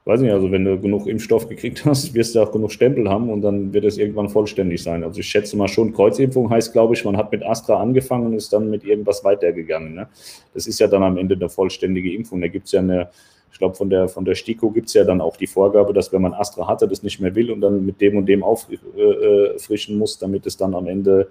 Weiß 0.04 0.20
nicht, 0.20 0.32
also 0.32 0.52
wenn 0.52 0.66
du 0.66 0.78
genug 0.78 1.06
Impfstoff 1.06 1.48
gekriegt 1.48 1.86
hast, 1.86 2.12
wirst 2.12 2.34
du 2.34 2.42
auch 2.42 2.52
genug 2.52 2.70
Stempel 2.70 3.08
haben 3.08 3.30
und 3.30 3.40
dann 3.40 3.72
wird 3.72 3.86
es 3.86 3.96
irgendwann 3.96 4.28
vollständig 4.28 4.82
sein. 4.82 5.02
Also 5.02 5.20
ich 5.20 5.26
schätze 5.26 5.56
mal 5.56 5.66
schon, 5.66 5.94
Kreuzimpfung 5.94 6.50
heißt, 6.50 6.74
glaube 6.74 6.92
ich, 6.92 7.06
man 7.06 7.16
hat 7.16 7.32
mit 7.32 7.42
Astra 7.42 7.80
angefangen 7.80 8.26
und 8.26 8.34
ist 8.34 8.52
dann 8.52 8.68
mit 8.68 8.84
irgendwas 8.84 9.24
weitergegangen. 9.24 9.94
Ne? 9.94 10.06
Das 10.52 10.66
ist 10.66 10.78
ja 10.78 10.88
dann 10.88 11.02
am 11.02 11.16
Ende 11.16 11.36
eine 11.36 11.48
vollständige 11.48 12.12
Impfung. 12.12 12.42
Da 12.42 12.48
gibt 12.48 12.66
es 12.66 12.72
ja 12.72 12.80
eine, 12.80 13.08
ich 13.50 13.56
glaube, 13.56 13.76
von 13.76 13.88
der, 13.88 14.08
von 14.08 14.26
der 14.26 14.34
STIKO 14.34 14.72
gibt 14.72 14.88
es 14.88 14.92
ja 14.92 15.04
dann 15.04 15.22
auch 15.22 15.38
die 15.38 15.46
Vorgabe, 15.46 15.94
dass 15.94 16.12
wenn 16.12 16.20
man 16.20 16.34
Astra 16.34 16.68
hatte, 16.68 16.86
das 16.86 17.02
nicht 17.02 17.18
mehr 17.18 17.34
will 17.34 17.50
und 17.50 17.62
dann 17.62 17.86
mit 17.86 17.98
dem 18.02 18.18
und 18.18 18.26
dem 18.26 18.42
auffrischen 18.42 19.96
muss, 19.96 20.18
damit 20.18 20.44
es 20.44 20.58
dann 20.58 20.74
am 20.74 20.86
Ende 20.86 21.28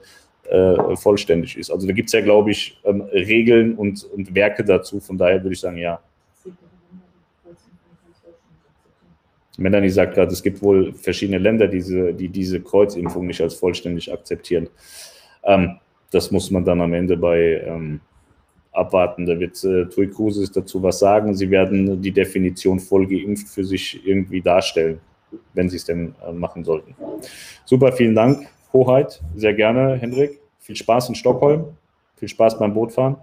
äh, 0.49 0.95
vollständig 0.95 1.57
ist. 1.57 1.71
Also 1.71 1.87
da 1.87 1.93
gibt 1.93 2.07
es 2.09 2.13
ja, 2.13 2.21
glaube 2.21 2.51
ich, 2.51 2.79
ähm, 2.85 3.01
Regeln 3.01 3.75
und, 3.75 4.03
und 4.05 4.33
Werke 4.33 4.63
dazu. 4.63 4.99
Von 4.99 5.17
daher 5.17 5.43
würde 5.43 5.53
ich 5.53 5.59
sagen, 5.59 5.77
ja. 5.77 5.99
Melanie 9.57 9.89
sagt 9.89 10.13
gerade, 10.13 10.31
es 10.31 10.43
gibt 10.43 10.61
wohl 10.61 10.93
verschiedene 10.93 11.39
Länder, 11.39 11.67
diese, 11.67 12.13
die 12.13 12.29
diese 12.29 12.61
Kreuzimpfung 12.61 13.25
nicht 13.25 13.41
als 13.41 13.55
vollständig 13.55 14.13
akzeptieren. 14.13 14.69
Ähm, 15.43 15.77
das 16.11 16.31
muss 16.31 16.51
man 16.51 16.63
dann 16.63 16.79
am 16.79 16.93
Ende 16.93 17.17
bei 17.17 17.61
ähm, 17.65 17.99
abwarten. 18.71 19.25
Da 19.25 19.39
wird 19.39 19.61
äh, 19.63 19.85
Tui 19.85 20.09
Cruises 20.09 20.51
dazu 20.51 20.81
was 20.81 20.99
sagen. 20.99 21.33
Sie 21.33 21.49
werden 21.49 22.01
die 22.01 22.11
Definition 22.11 22.79
voll 22.79 23.07
geimpft 23.07 23.49
für 23.49 23.65
sich 23.65 24.05
irgendwie 24.05 24.41
darstellen, 24.41 24.99
wenn 25.53 25.69
sie 25.69 25.77
es 25.77 25.85
denn 25.85 26.13
äh, 26.25 26.31
machen 26.31 26.63
sollten. 26.63 26.95
Super, 27.65 27.91
vielen 27.91 28.15
Dank. 28.15 28.47
Hoheit, 28.73 29.21
sehr 29.35 29.53
gerne, 29.53 29.95
Hendrik. 29.95 30.39
Viel 30.59 30.75
Spaß 30.75 31.09
in 31.09 31.15
Stockholm. 31.15 31.77
Viel 32.17 32.27
Spaß 32.27 32.57
beim 32.59 32.73
Bootfahren. 32.73 33.17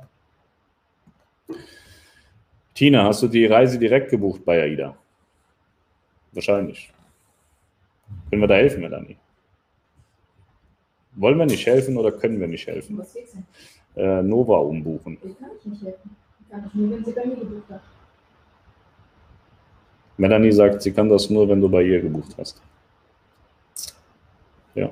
Tina, 2.75 3.05
hast 3.05 3.23
du 3.23 3.29
die 3.29 3.47
Reise 3.47 3.79
direkt 3.79 4.11
gebucht 4.11 4.45
bei 4.45 4.63
AIDA? 4.63 4.97
Wahrscheinlich. 6.33 6.93
Können 8.31 8.43
wir 8.43 8.49
da 8.49 8.55
helfen, 8.55 8.81
Melanie? 8.81 9.17
Wollen 11.17 11.39
wir 11.39 11.47
nicht 11.47 11.65
helfen 11.67 11.97
oder 11.97 12.11
können 12.11 12.41
wir 12.41 12.49
nicht 12.49 12.67
helfen? 12.67 12.99
Was 12.99 13.13
geht's 13.13 13.33
denn? 13.33 13.47
Äh, 13.97 14.23
Nova 14.23 14.59
umbuchen. 14.59 15.19
Ich 15.23 15.39
kann 15.39 15.51
ich 15.57 15.65
nicht 15.67 15.83
helfen. 15.83 16.17
Ich 16.41 16.51
kann 16.51 16.71
nur, 16.75 16.91
wenn 16.91 17.05
sie 17.05 17.13
bei 17.13 17.27
mir 17.27 17.37
gebucht 17.37 17.71
hat. 17.71 17.81
Melanie 20.17 20.53
sagt, 20.53 20.83
sie 20.83 20.93
kann 20.93 21.09
das 21.09 21.31
nur, 21.31 21.49
wenn 21.49 21.61
du 21.61 21.69
bei 21.69 21.83
ihr 21.83 22.01
gebucht 22.01 22.35
hast. 22.39 22.61
Ja. 24.75 24.91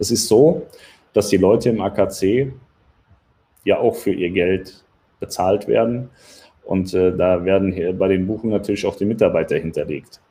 Das 0.00 0.10
ist 0.10 0.28
so, 0.28 0.66
dass 1.12 1.28
die 1.28 1.36
Leute 1.36 1.68
im 1.68 1.82
AKC 1.82 2.54
ja 3.64 3.78
auch 3.78 3.94
für 3.94 4.12
ihr 4.12 4.30
Geld 4.30 4.82
bezahlt 5.20 5.68
werden. 5.68 6.08
Und 6.64 6.94
äh, 6.94 7.14
da 7.14 7.44
werden 7.44 7.98
bei 7.98 8.08
den 8.08 8.26
Buchungen 8.26 8.54
natürlich 8.54 8.86
auch 8.86 8.96
die 8.96 9.04
Mitarbeiter 9.04 9.58
hinterlegt. 9.58 10.22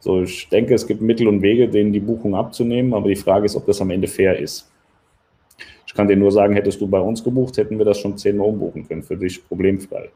So, 0.00 0.22
ich 0.22 0.48
denke, 0.48 0.74
es 0.74 0.88
gibt 0.88 1.02
Mittel 1.02 1.28
und 1.28 1.40
Wege, 1.40 1.68
denen 1.68 1.92
die 1.92 2.00
Buchung 2.00 2.34
abzunehmen, 2.34 2.94
aber 2.94 3.08
die 3.08 3.16
Frage 3.16 3.46
ist, 3.46 3.54
ob 3.54 3.64
das 3.66 3.80
am 3.80 3.90
Ende 3.90 4.08
fair 4.08 4.36
ist. 4.36 4.72
Ich 5.86 5.94
kann 5.94 6.08
dir 6.08 6.16
nur 6.16 6.32
sagen, 6.32 6.54
hättest 6.54 6.80
du 6.80 6.88
bei 6.88 7.00
uns 7.00 7.22
gebucht, 7.22 7.56
hätten 7.58 7.78
wir 7.78 7.84
das 7.84 8.00
schon 8.00 8.18
zehnmal 8.18 8.48
umbuchen 8.48 8.88
können, 8.88 9.04
für 9.04 9.16
dich 9.16 9.46
problemfrei. 9.46 10.10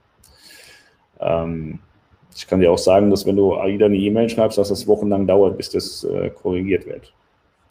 Ähm, 1.21 1.79
ich 2.35 2.45
kann 2.49 2.59
dir 2.59 2.73
auch 2.73 2.79
sagen, 2.79 3.09
dass 3.09 3.25
wenn 3.25 3.37
du 3.37 3.55
AIDA 3.55 3.87
eine 3.87 3.97
E-Mail 3.97 4.29
schreibst, 4.29 4.59
dass 4.59 4.71
das 4.71 4.89
wochenlang 4.89 5.29
dauert, 5.29 5.57
bis 5.57 5.71
das 5.71 6.03
äh, 6.03 6.31
korrigiert 6.31 6.87
wird. 6.87 7.13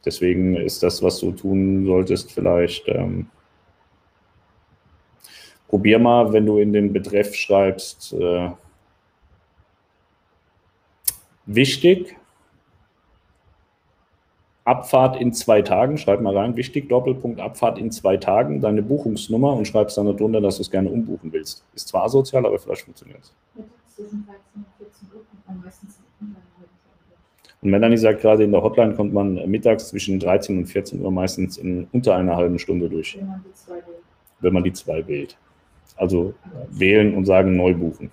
Deswegen 0.05 0.55
ist 0.55 0.81
das, 0.81 1.03
was 1.03 1.19
du 1.19 1.31
tun 1.31 1.85
solltest, 1.85 2.31
vielleicht 2.31 2.87
ähm, 2.87 3.27
probier 5.67 5.99
mal, 5.99 6.31
wenn 6.31 6.45
du 6.45 6.57
in 6.57 6.71
den 6.73 6.93
Betreff 6.93 7.35
schreibst, 7.35 8.13
äh, 8.13 8.49
wichtig, 11.45 12.15
Abfahrt 14.63 15.19
in 15.19 15.33
zwei 15.33 15.63
Tagen, 15.63 15.97
schreib 15.97 16.21
mal 16.21 16.37
rein, 16.37 16.55
wichtig, 16.55 16.89
Doppelpunkt, 16.89 17.39
Abfahrt 17.39 17.79
in 17.79 17.91
zwei 17.91 18.17
Tagen, 18.17 18.61
deine 18.61 18.83
Buchungsnummer 18.83 19.53
und 19.53 19.65
schreibst 19.65 19.97
dann 19.97 20.05
darunter, 20.05 20.41
dass 20.41 20.57
du 20.57 20.61
es 20.61 20.69
gerne 20.69 20.89
umbuchen 20.89 21.33
willst. 21.33 21.63
Ist 21.73 21.87
zwar 21.87 22.03
asozial, 22.03 22.45
aber 22.45 22.59
vielleicht 22.59 22.83
funktioniert 22.83 23.19
es. 23.21 23.33
Und 23.97 25.63
Melanie 27.61 27.97
sagt 27.97 28.21
gerade, 28.21 28.43
in 28.43 28.51
der 28.51 28.63
Hotline 28.63 28.95
kommt 28.95 29.13
man 29.13 29.33
mittags 29.49 29.89
zwischen 29.89 30.19
13 30.19 30.59
und 30.59 30.65
14 30.65 31.01
Uhr 31.01 31.11
meistens 31.11 31.57
in 31.57 31.87
unter 31.91 32.15
einer 32.15 32.35
halben 32.35 32.57
Stunde 32.57 32.89
durch. 32.89 33.17
Wenn 33.19 33.23
man 33.27 33.43
die 33.43 33.53
zwei 33.53 33.73
wählt. 33.75 34.03
Wenn 34.39 34.53
man 34.53 34.63
die 34.63 34.73
zwei 34.73 35.07
wählt. 35.07 35.37
Also 35.97 36.33
wählen 36.69 37.13
und 37.15 37.25
sagen 37.25 37.57
neu 37.57 37.73
buchen. 37.73 38.11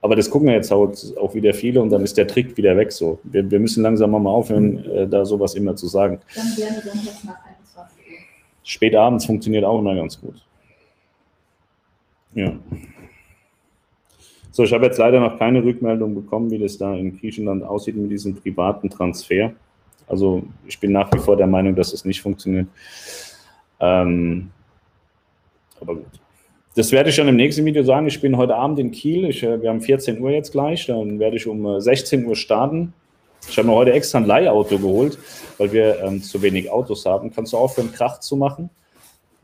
Aber 0.00 0.16
das 0.16 0.28
gucken 0.28 0.48
jetzt 0.48 0.72
auch 0.72 1.34
wieder 1.34 1.54
viele 1.54 1.80
und 1.80 1.90
dann 1.90 2.02
ist 2.02 2.18
der 2.18 2.26
Trick 2.26 2.56
wieder 2.56 2.76
weg 2.76 2.90
so. 2.90 3.20
Wir, 3.22 3.48
wir 3.48 3.60
müssen 3.60 3.84
langsam 3.84 4.10
mal 4.10 4.26
aufhören, 4.26 4.84
äh, 4.86 5.06
da 5.06 5.24
sowas 5.24 5.54
immer 5.54 5.76
zu 5.76 5.86
sagen. 5.86 6.18
Dann 6.34 6.44
gerne 6.56 6.82
nach 7.24 7.44
21 7.44 7.98
Uhr. 7.98 8.18
Spät 8.64 8.96
abends 8.96 9.24
funktioniert 9.24 9.64
auch 9.64 9.78
immer 9.78 9.94
ganz 9.94 10.20
gut. 10.20 10.44
Ja. 12.34 12.52
So, 14.54 14.64
ich 14.64 14.72
habe 14.74 14.84
jetzt 14.84 14.98
leider 14.98 15.18
noch 15.18 15.38
keine 15.38 15.64
Rückmeldung 15.64 16.14
bekommen, 16.14 16.50
wie 16.50 16.58
das 16.58 16.76
da 16.76 16.94
in 16.94 17.18
Griechenland 17.18 17.64
aussieht 17.64 17.96
mit 17.96 18.10
diesem 18.10 18.36
privaten 18.36 18.90
Transfer. 18.90 19.52
Also 20.06 20.42
ich 20.68 20.78
bin 20.78 20.92
nach 20.92 21.10
wie 21.14 21.18
vor 21.18 21.38
der 21.38 21.46
Meinung, 21.46 21.74
dass 21.74 21.94
es 21.94 22.04
nicht 22.04 22.20
funktioniert. 22.20 22.66
Ähm, 23.80 24.50
aber 25.80 25.94
gut. 25.94 26.20
Das 26.74 26.92
werde 26.92 27.08
ich 27.08 27.16
schon 27.16 27.28
im 27.28 27.36
nächsten 27.36 27.64
Video 27.64 27.82
sagen. 27.82 28.06
Ich 28.06 28.20
bin 28.20 28.36
heute 28.36 28.54
Abend 28.54 28.78
in 28.78 28.90
Kiel. 28.90 29.24
Ich, 29.24 29.42
äh, 29.42 29.62
wir 29.62 29.70
haben 29.70 29.80
14 29.80 30.20
Uhr 30.20 30.30
jetzt 30.30 30.52
gleich. 30.52 30.84
Dann 30.84 31.18
werde 31.18 31.36
ich 31.36 31.46
um 31.46 31.80
16 31.80 32.22
äh, 32.22 32.26
Uhr 32.26 32.36
starten. 32.36 32.92
Ich 33.48 33.56
habe 33.56 33.68
mir 33.68 33.74
heute 33.74 33.92
extra 33.92 34.18
ein 34.18 34.26
Leihauto 34.26 34.78
geholt, 34.78 35.18
weil 35.56 35.72
wir 35.72 35.98
ähm, 36.02 36.22
zu 36.22 36.42
wenig 36.42 36.70
Autos 36.70 37.06
haben. 37.06 37.32
Kannst 37.34 37.54
du 37.54 37.56
aufhören, 37.56 37.90
Krach 37.90 38.20
zu 38.20 38.36
machen? 38.36 38.68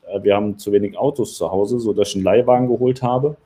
Äh, 0.06 0.22
wir 0.22 0.36
haben 0.36 0.58
zu 0.58 0.70
wenig 0.70 0.98
Autos 0.98 1.38
zu 1.38 1.50
Hause, 1.50 1.80
sodass 1.80 2.10
ich 2.10 2.16
einen 2.16 2.24
Leihwagen 2.24 2.68
geholt 2.68 3.02
habe 3.02 3.38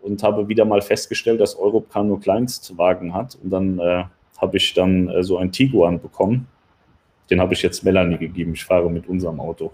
und 0.00 0.22
habe 0.22 0.48
wieder 0.48 0.64
mal 0.64 0.80
festgestellt, 0.80 1.40
dass 1.40 1.56
Europcar 1.56 2.04
nur 2.04 2.20
Kleinstwagen 2.20 3.14
hat. 3.14 3.38
Und 3.42 3.50
dann 3.50 3.78
äh, 3.78 4.04
habe 4.38 4.56
ich 4.56 4.74
dann 4.74 5.08
äh, 5.08 5.22
so 5.22 5.38
ein 5.38 5.52
Tiguan 5.52 6.00
bekommen. 6.00 6.46
Den 7.30 7.40
habe 7.40 7.54
ich 7.54 7.62
jetzt 7.62 7.84
Melanie 7.84 8.18
gegeben. 8.18 8.54
Ich 8.54 8.64
fahre 8.64 8.90
mit 8.90 9.08
unserem 9.08 9.40
Auto. 9.40 9.72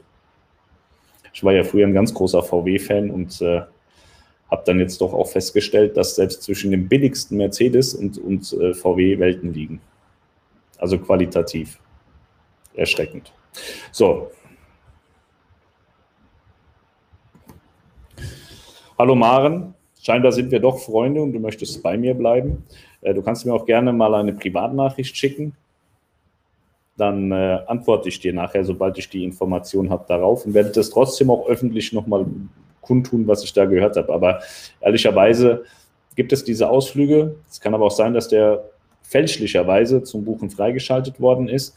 Ich 1.32 1.42
war 1.44 1.52
ja 1.52 1.64
früher 1.64 1.86
ein 1.86 1.94
ganz 1.94 2.12
großer 2.14 2.42
VW-Fan 2.42 3.10
und 3.10 3.40
äh, 3.42 3.62
habe 4.50 4.62
dann 4.66 4.78
jetzt 4.78 5.00
doch 5.00 5.12
auch 5.12 5.28
festgestellt, 5.28 5.96
dass 5.96 6.16
selbst 6.16 6.42
zwischen 6.42 6.70
dem 6.70 6.88
billigsten 6.88 7.36
Mercedes 7.36 7.94
und, 7.94 8.18
und 8.18 8.52
äh, 8.52 8.72
VW 8.74 9.18
Welten 9.18 9.52
liegen. 9.52 9.80
Also 10.78 10.98
qualitativ. 10.98 11.78
Erschreckend. 12.74 13.32
So. 13.90 14.30
Hallo 18.96 19.16
Maren, 19.16 19.73
scheinbar 20.04 20.32
sind 20.32 20.50
wir 20.50 20.60
doch 20.60 20.78
Freunde 20.78 21.22
und 21.22 21.32
du 21.32 21.40
möchtest 21.40 21.82
bei 21.82 21.96
mir 21.96 22.14
bleiben. 22.14 22.64
Äh, 23.00 23.14
du 23.14 23.22
kannst 23.22 23.46
mir 23.46 23.54
auch 23.54 23.66
gerne 23.66 23.92
mal 23.92 24.14
eine 24.14 24.32
Privatnachricht 24.32 25.16
schicken 25.16 25.56
dann 26.96 27.32
äh, 27.32 27.60
antworte 27.66 28.08
ich 28.08 28.20
dir 28.20 28.32
nachher, 28.32 28.64
sobald 28.64 28.98
ich 28.98 29.08
die 29.08 29.24
Information 29.24 29.90
habe, 29.90 30.04
darauf 30.06 30.46
und 30.46 30.54
werde 30.54 30.70
das 30.70 30.90
trotzdem 30.90 31.30
auch 31.30 31.48
öffentlich 31.48 31.92
nochmal 31.92 32.26
kundtun, 32.80 33.26
was 33.26 33.42
ich 33.42 33.52
da 33.52 33.64
gehört 33.64 33.96
habe. 33.96 34.12
Aber 34.12 34.40
ehrlicherweise 34.80 35.64
gibt 36.14 36.32
es 36.32 36.44
diese 36.44 36.68
Ausflüge. 36.68 37.36
Es 37.50 37.60
kann 37.60 37.74
aber 37.74 37.86
auch 37.86 37.90
sein, 37.90 38.14
dass 38.14 38.28
der 38.28 38.64
fälschlicherweise 39.02 40.02
zum 40.02 40.24
Buchen 40.24 40.50
freigeschaltet 40.50 41.20
worden 41.20 41.48
ist. 41.48 41.76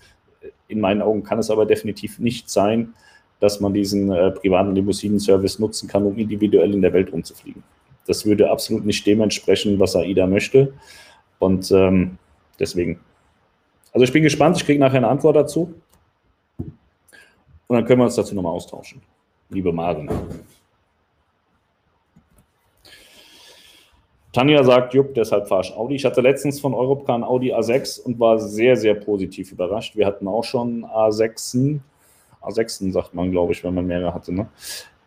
In 0.68 0.80
meinen 0.80 1.02
Augen 1.02 1.24
kann 1.24 1.40
es 1.40 1.50
aber 1.50 1.66
definitiv 1.66 2.20
nicht 2.20 2.50
sein, 2.50 2.94
dass 3.40 3.60
man 3.60 3.74
diesen 3.74 4.12
äh, 4.12 4.32
privaten 4.32 4.76
Limousinen-Service 4.76 5.60
nutzen 5.60 5.88
kann, 5.88 6.06
um 6.06 6.18
individuell 6.18 6.74
in 6.74 6.82
der 6.82 6.94
Welt 6.94 7.12
rumzufliegen. 7.12 7.64
Das 8.08 8.26
würde 8.26 8.50
absolut 8.50 8.86
nicht 8.86 9.06
dementsprechend, 9.06 9.80
was 9.80 9.96
AIDA 9.96 10.26
möchte. 10.28 10.74
Und 11.40 11.72
ähm, 11.72 12.18
deswegen 12.60 13.00
also 13.98 14.04
ich 14.04 14.14
bin 14.14 14.22
gespannt, 14.22 14.58
ich 14.58 14.64
kriege 14.64 14.80
nachher 14.80 14.98
eine 14.98 15.08
Antwort 15.08 15.36
dazu. 15.36 15.74
Und 16.60 17.76
dann 17.76 17.84
können 17.84 18.00
wir 18.00 18.06
uns 18.06 18.14
dazu 18.14 18.36
nochmal 18.36 18.54
austauschen. 18.54 19.02
Liebe 19.50 19.74
Maren. 19.74 20.08
Tanja 24.32 24.64
sagt, 24.64 24.94
Jupp, 24.94 25.16
deshalb 25.16 25.48
fahre 25.48 25.64
ich 25.64 25.74
Audi. 25.74 25.96
Ich 25.96 26.06
hatte 26.06 26.22
letztens 26.22 26.60
von 26.60 26.76
Europcar 26.76 27.18
ein 27.18 27.24
Audi 27.24 27.52
A6 27.56 28.04
und 28.04 28.20
war 28.20 28.38
sehr, 28.40 28.78
sehr 28.78 28.94
positiv 28.94 29.52
überrascht. 29.52 29.96
Wir 29.96 30.06
hatten 30.06 30.28
auch 30.28 30.44
schon 30.44 30.86
A6, 30.86 31.80
A6 32.44 32.92
sagt 32.92 33.16
man, 33.16 33.32
glaube 33.32 33.54
ich, 33.54 33.64
wenn 33.64 33.74
man 33.74 33.88
mehrere 33.88 34.14
hatte. 34.14 34.32
Ne? 34.32 34.48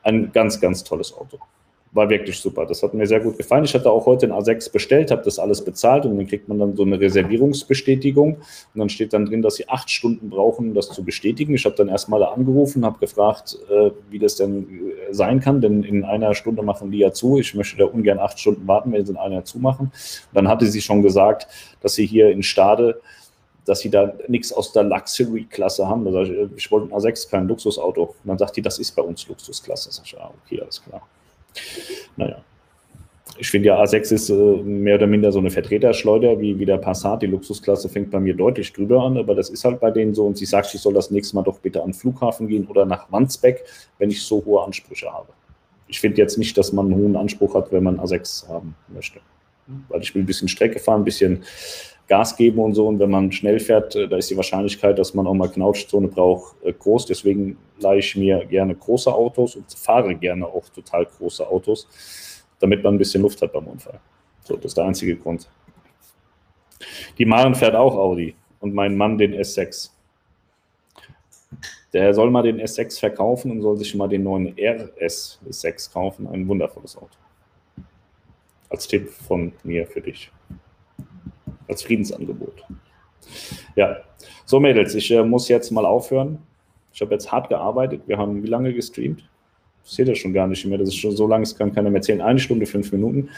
Ein 0.02 0.32
ganz, 0.32 0.60
ganz 0.60 0.82
tolles 0.82 1.16
Auto 1.16 1.38
war 1.92 2.08
wirklich 2.08 2.38
super. 2.38 2.66
Das 2.66 2.82
hat 2.82 2.94
mir 2.94 3.06
sehr 3.06 3.20
gut 3.20 3.36
gefallen. 3.36 3.64
Ich 3.64 3.74
hatte 3.74 3.90
auch 3.90 4.06
heute 4.06 4.26
ein 4.26 4.32
A6 4.32 4.70
bestellt, 4.72 5.10
habe 5.10 5.22
das 5.22 5.38
alles 5.38 5.64
bezahlt 5.64 6.06
und 6.06 6.16
dann 6.16 6.26
kriegt 6.26 6.48
man 6.48 6.58
dann 6.58 6.76
so 6.76 6.84
eine 6.84 7.00
Reservierungsbestätigung 7.00 8.34
und 8.34 8.78
dann 8.78 8.88
steht 8.88 9.12
dann 9.12 9.26
drin, 9.26 9.42
dass 9.42 9.56
sie 9.56 9.68
acht 9.68 9.90
Stunden 9.90 10.30
brauchen, 10.30 10.68
um 10.68 10.74
das 10.74 10.90
zu 10.90 11.04
bestätigen. 11.04 11.54
Ich 11.54 11.64
habe 11.64 11.74
dann 11.74 11.88
erstmal 11.88 12.22
angerufen, 12.22 12.84
habe 12.84 12.98
gefragt, 12.98 13.58
äh, 13.68 13.90
wie 14.08 14.20
das 14.20 14.36
denn 14.36 14.62
äh, 14.62 15.12
sein 15.12 15.40
kann, 15.40 15.60
denn 15.60 15.82
in 15.82 16.04
einer 16.04 16.34
Stunde 16.34 16.62
machen 16.62 16.92
die 16.92 16.98
ja 16.98 17.12
zu. 17.12 17.38
Ich 17.38 17.54
möchte 17.54 17.76
da 17.76 17.86
ungern 17.86 18.20
acht 18.20 18.38
Stunden 18.38 18.66
warten, 18.68 18.92
wenn 18.92 19.04
sie 19.04 19.12
in 19.12 19.18
einer 19.18 19.44
zumachen. 19.44 19.86
Und 19.86 20.34
dann 20.34 20.48
hatte 20.48 20.66
sie 20.66 20.80
schon 20.80 21.02
gesagt, 21.02 21.48
dass 21.80 21.94
sie 21.94 22.06
hier 22.06 22.30
in 22.30 22.42
Stade 22.42 23.00
dass 23.66 23.80
sie 23.80 23.90
da 23.90 24.14
nichts 24.26 24.52
aus 24.52 24.72
der 24.72 24.82
Luxury-Klasse 24.84 25.86
haben. 25.86 26.04
Da 26.10 26.22
ich, 26.22 26.32
ich 26.56 26.70
wollte 26.72 26.92
ein 26.92 26.98
A6, 26.98 27.30
kein 27.30 27.46
Luxusauto. 27.46 28.02
Und 28.02 28.16
dann 28.24 28.38
sagt 28.38 28.56
die, 28.56 28.62
das 28.62 28.78
ist 28.78 28.96
bei 28.96 29.02
uns 29.02 29.28
Luxusklasse. 29.28 29.92
Sag 29.92 30.06
ich, 30.06 30.18
ah, 30.18 30.32
okay, 30.44 30.60
alles 30.60 30.82
klar. 30.82 31.02
Naja. 32.16 32.42
Ich 33.38 33.50
finde 33.50 33.68
ja, 33.68 33.82
A6 33.82 34.12
ist 34.12 34.28
äh, 34.28 34.34
mehr 34.34 34.96
oder 34.96 35.06
minder 35.06 35.32
so 35.32 35.38
eine 35.38 35.50
Vertreterschleuder, 35.50 36.38
wie, 36.40 36.58
wie 36.58 36.66
der 36.66 36.76
Passat. 36.76 37.22
Die 37.22 37.26
Luxusklasse 37.26 37.88
fängt 37.88 38.10
bei 38.10 38.20
mir 38.20 38.34
deutlich 38.34 38.70
drüber 38.72 39.02
an, 39.02 39.16
aber 39.16 39.34
das 39.34 39.48
ist 39.48 39.64
halt 39.64 39.80
bei 39.80 39.90
denen 39.90 40.14
so. 40.14 40.26
Und 40.26 40.36
sie 40.36 40.44
sagt, 40.44 40.74
ich 40.74 40.80
soll 40.80 40.92
das 40.92 41.10
nächste 41.10 41.36
Mal 41.36 41.42
doch 41.42 41.58
bitte 41.58 41.80
an 41.80 41.88
den 41.88 41.94
Flughafen 41.94 42.48
gehen 42.48 42.66
oder 42.66 42.84
nach 42.84 43.10
Wandsbeck, 43.10 43.64
wenn 43.98 44.10
ich 44.10 44.22
so 44.22 44.44
hohe 44.44 44.62
Ansprüche 44.62 45.10
habe. 45.10 45.28
Ich 45.88 46.00
finde 46.00 46.18
jetzt 46.18 46.36
nicht, 46.36 46.56
dass 46.58 46.72
man 46.72 46.86
einen 46.86 47.02
hohen 47.02 47.16
Anspruch 47.16 47.54
hat, 47.54 47.72
wenn 47.72 47.82
man 47.82 47.98
A6 47.98 48.46
haben 48.48 48.74
möchte. 48.88 49.20
Weil 49.88 50.02
ich 50.02 50.14
will 50.14 50.22
ein 50.22 50.26
bisschen 50.26 50.48
Strecke 50.48 50.78
fahren, 50.78 51.00
ein 51.00 51.04
bisschen 51.04 51.42
Gas 52.10 52.36
geben 52.36 52.58
und 52.58 52.74
so. 52.74 52.88
Und 52.88 52.98
wenn 52.98 53.08
man 53.08 53.30
schnell 53.30 53.60
fährt, 53.60 53.94
äh, 53.94 54.08
da 54.08 54.16
ist 54.16 54.28
die 54.28 54.36
Wahrscheinlichkeit, 54.36 54.98
dass 54.98 55.14
man 55.14 55.28
auch 55.28 55.34
mal 55.34 55.48
Knautschzone 55.48 56.08
braucht, 56.08 56.56
äh, 56.64 56.72
groß. 56.72 57.06
Deswegen 57.06 57.56
leihe 57.78 58.00
ich 58.00 58.16
mir 58.16 58.44
gerne 58.46 58.74
große 58.74 59.14
Autos 59.14 59.54
und 59.54 59.72
fahre 59.72 60.16
gerne 60.16 60.44
auch 60.44 60.68
total 60.70 61.06
große 61.06 61.46
Autos, 61.46 61.86
damit 62.58 62.82
man 62.82 62.94
ein 62.94 62.98
bisschen 62.98 63.22
Luft 63.22 63.40
hat 63.40 63.52
beim 63.52 63.68
Unfall. 63.68 64.00
So, 64.42 64.56
das 64.56 64.66
ist 64.66 64.76
der 64.76 64.86
einzige 64.86 65.16
Grund. 65.16 65.48
Die 67.16 67.24
Maren 67.24 67.54
fährt 67.54 67.76
auch 67.76 67.94
Audi 67.94 68.34
und 68.58 68.74
mein 68.74 68.96
Mann 68.96 69.16
den 69.16 69.32
S6. 69.34 69.90
Der 71.92 72.12
soll 72.12 72.30
mal 72.30 72.42
den 72.42 72.60
S6 72.60 72.98
verkaufen 72.98 73.52
und 73.52 73.62
soll 73.62 73.76
sich 73.76 73.94
mal 73.94 74.08
den 74.08 74.24
neuen 74.24 74.56
RS6 74.56 75.92
kaufen. 75.92 76.26
Ein 76.26 76.48
wundervolles 76.48 76.96
Auto. 76.96 77.16
Als 78.68 78.88
Tipp 78.88 79.10
von 79.10 79.52
mir 79.62 79.86
für 79.86 80.00
dich 80.00 80.32
als 81.70 81.82
Friedensangebot. 81.82 82.64
Ja, 83.76 83.96
so 84.44 84.60
Mädels, 84.60 84.94
ich 84.94 85.10
äh, 85.10 85.22
muss 85.22 85.48
jetzt 85.48 85.70
mal 85.70 85.86
aufhören. 85.86 86.38
Ich 86.92 87.00
habe 87.00 87.12
jetzt 87.12 87.30
hart 87.30 87.48
gearbeitet. 87.48 88.02
Wir 88.06 88.18
haben 88.18 88.42
wie 88.42 88.48
lange 88.48 88.74
gestreamt? 88.74 89.24
Ich 89.84 89.92
sehe 89.92 90.04
das 90.04 90.18
schon 90.18 90.32
gar 90.32 90.46
nicht 90.46 90.64
mehr. 90.66 90.76
Das 90.76 90.88
ist 90.88 90.96
schon 90.96 91.16
so 91.16 91.26
lange, 91.26 91.44
es 91.44 91.56
kann 91.56 91.72
keiner 91.72 91.90
mehr 91.90 92.02
zählen. 92.02 92.20
Eine 92.20 92.40
Stunde, 92.40 92.66
fünf 92.66 92.92
Minuten. 92.92 93.30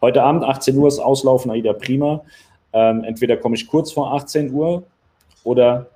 Heute 0.00 0.22
Abend, 0.22 0.44
18 0.44 0.76
Uhr, 0.78 0.88
ist 0.88 0.98
Auslaufen 0.98 1.50
Aida 1.50 1.72
Prima. 1.72 2.24
Ähm, 2.72 3.04
entweder 3.04 3.36
komme 3.36 3.56
ich 3.56 3.66
kurz 3.66 3.92
vor 3.92 4.14
18 4.14 4.52
Uhr 4.52 4.84
oder 5.44 5.90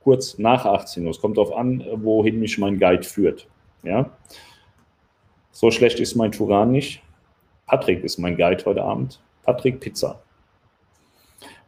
kurz 0.00 0.38
nach 0.38 0.64
18 0.64 1.04
Uhr. 1.04 1.10
Es 1.10 1.20
kommt 1.20 1.36
darauf 1.36 1.54
an, 1.54 1.84
wohin 1.96 2.38
mich 2.38 2.56
mein 2.58 2.78
Guide 2.78 3.02
führt. 3.02 3.48
Ja? 3.82 4.10
So 5.50 5.70
schlecht 5.70 6.00
ist 6.00 6.14
mein 6.14 6.32
Turan 6.32 6.70
nicht. 6.70 7.02
Patrick 7.66 8.02
ist 8.04 8.18
mein 8.18 8.36
Guide 8.36 8.64
heute 8.64 8.82
Abend. 8.82 9.20
Patrick 9.42 9.80
Pizza. 9.80 10.20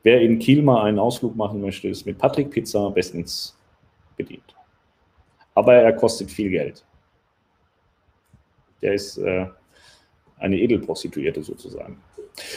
Wer 0.02 0.20
in 0.20 0.38
Kiel 0.38 0.62
mal 0.62 0.82
einen 0.82 0.98
Ausflug 0.98 1.36
machen 1.36 1.60
möchte, 1.60 1.88
ist 1.88 2.06
mit 2.06 2.18
Patrick 2.18 2.50
Pizza 2.50 2.90
bestens 2.90 3.56
bedient. 4.16 4.54
Aber 5.54 5.74
er 5.74 5.92
kostet 5.92 6.30
viel 6.30 6.50
Geld. 6.50 6.84
Der 8.80 8.94
ist 8.94 9.18
äh, 9.18 9.46
eine 10.38 10.58
Edelprostituierte 10.58 11.42
sozusagen. 11.42 11.98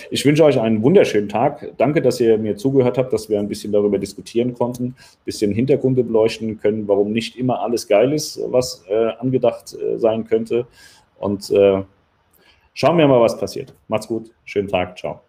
Ich 0.10 0.26
wünsche 0.26 0.44
euch 0.44 0.60
einen 0.60 0.82
wunderschönen 0.82 1.30
Tag. 1.30 1.74
Danke, 1.78 2.02
dass 2.02 2.20
ihr 2.20 2.38
mir 2.38 2.56
zugehört 2.56 2.98
habt, 2.98 3.12
dass 3.12 3.30
wir 3.30 3.40
ein 3.40 3.48
bisschen 3.48 3.74
darüber 3.74 4.00
diskutieren 4.00 4.54
konnten, 4.54 4.86
ein 4.86 5.26
bisschen 5.26 5.52
Hintergründe 5.52 6.04
beleuchten 6.04 6.60
können, 6.60 6.88
warum 6.88 7.12
nicht 7.12 7.36
immer 7.36 7.60
alles 7.62 7.88
geil 7.88 8.14
ist, 8.14 8.40
was 8.48 8.86
äh, 8.88 9.10
angedacht 9.20 9.74
äh, 9.74 9.98
sein 9.98 10.26
könnte. 10.26 10.66
Und 11.20 11.50
äh, 11.52 11.84
schauen 12.74 12.98
wir 12.98 13.08
mal, 13.08 13.22
was 13.22 13.38
passiert. 13.38 13.74
Macht's 13.88 14.08
gut. 14.08 14.32
Schönen 14.46 14.70
Tag. 14.70 14.98
Ciao. 14.98 15.25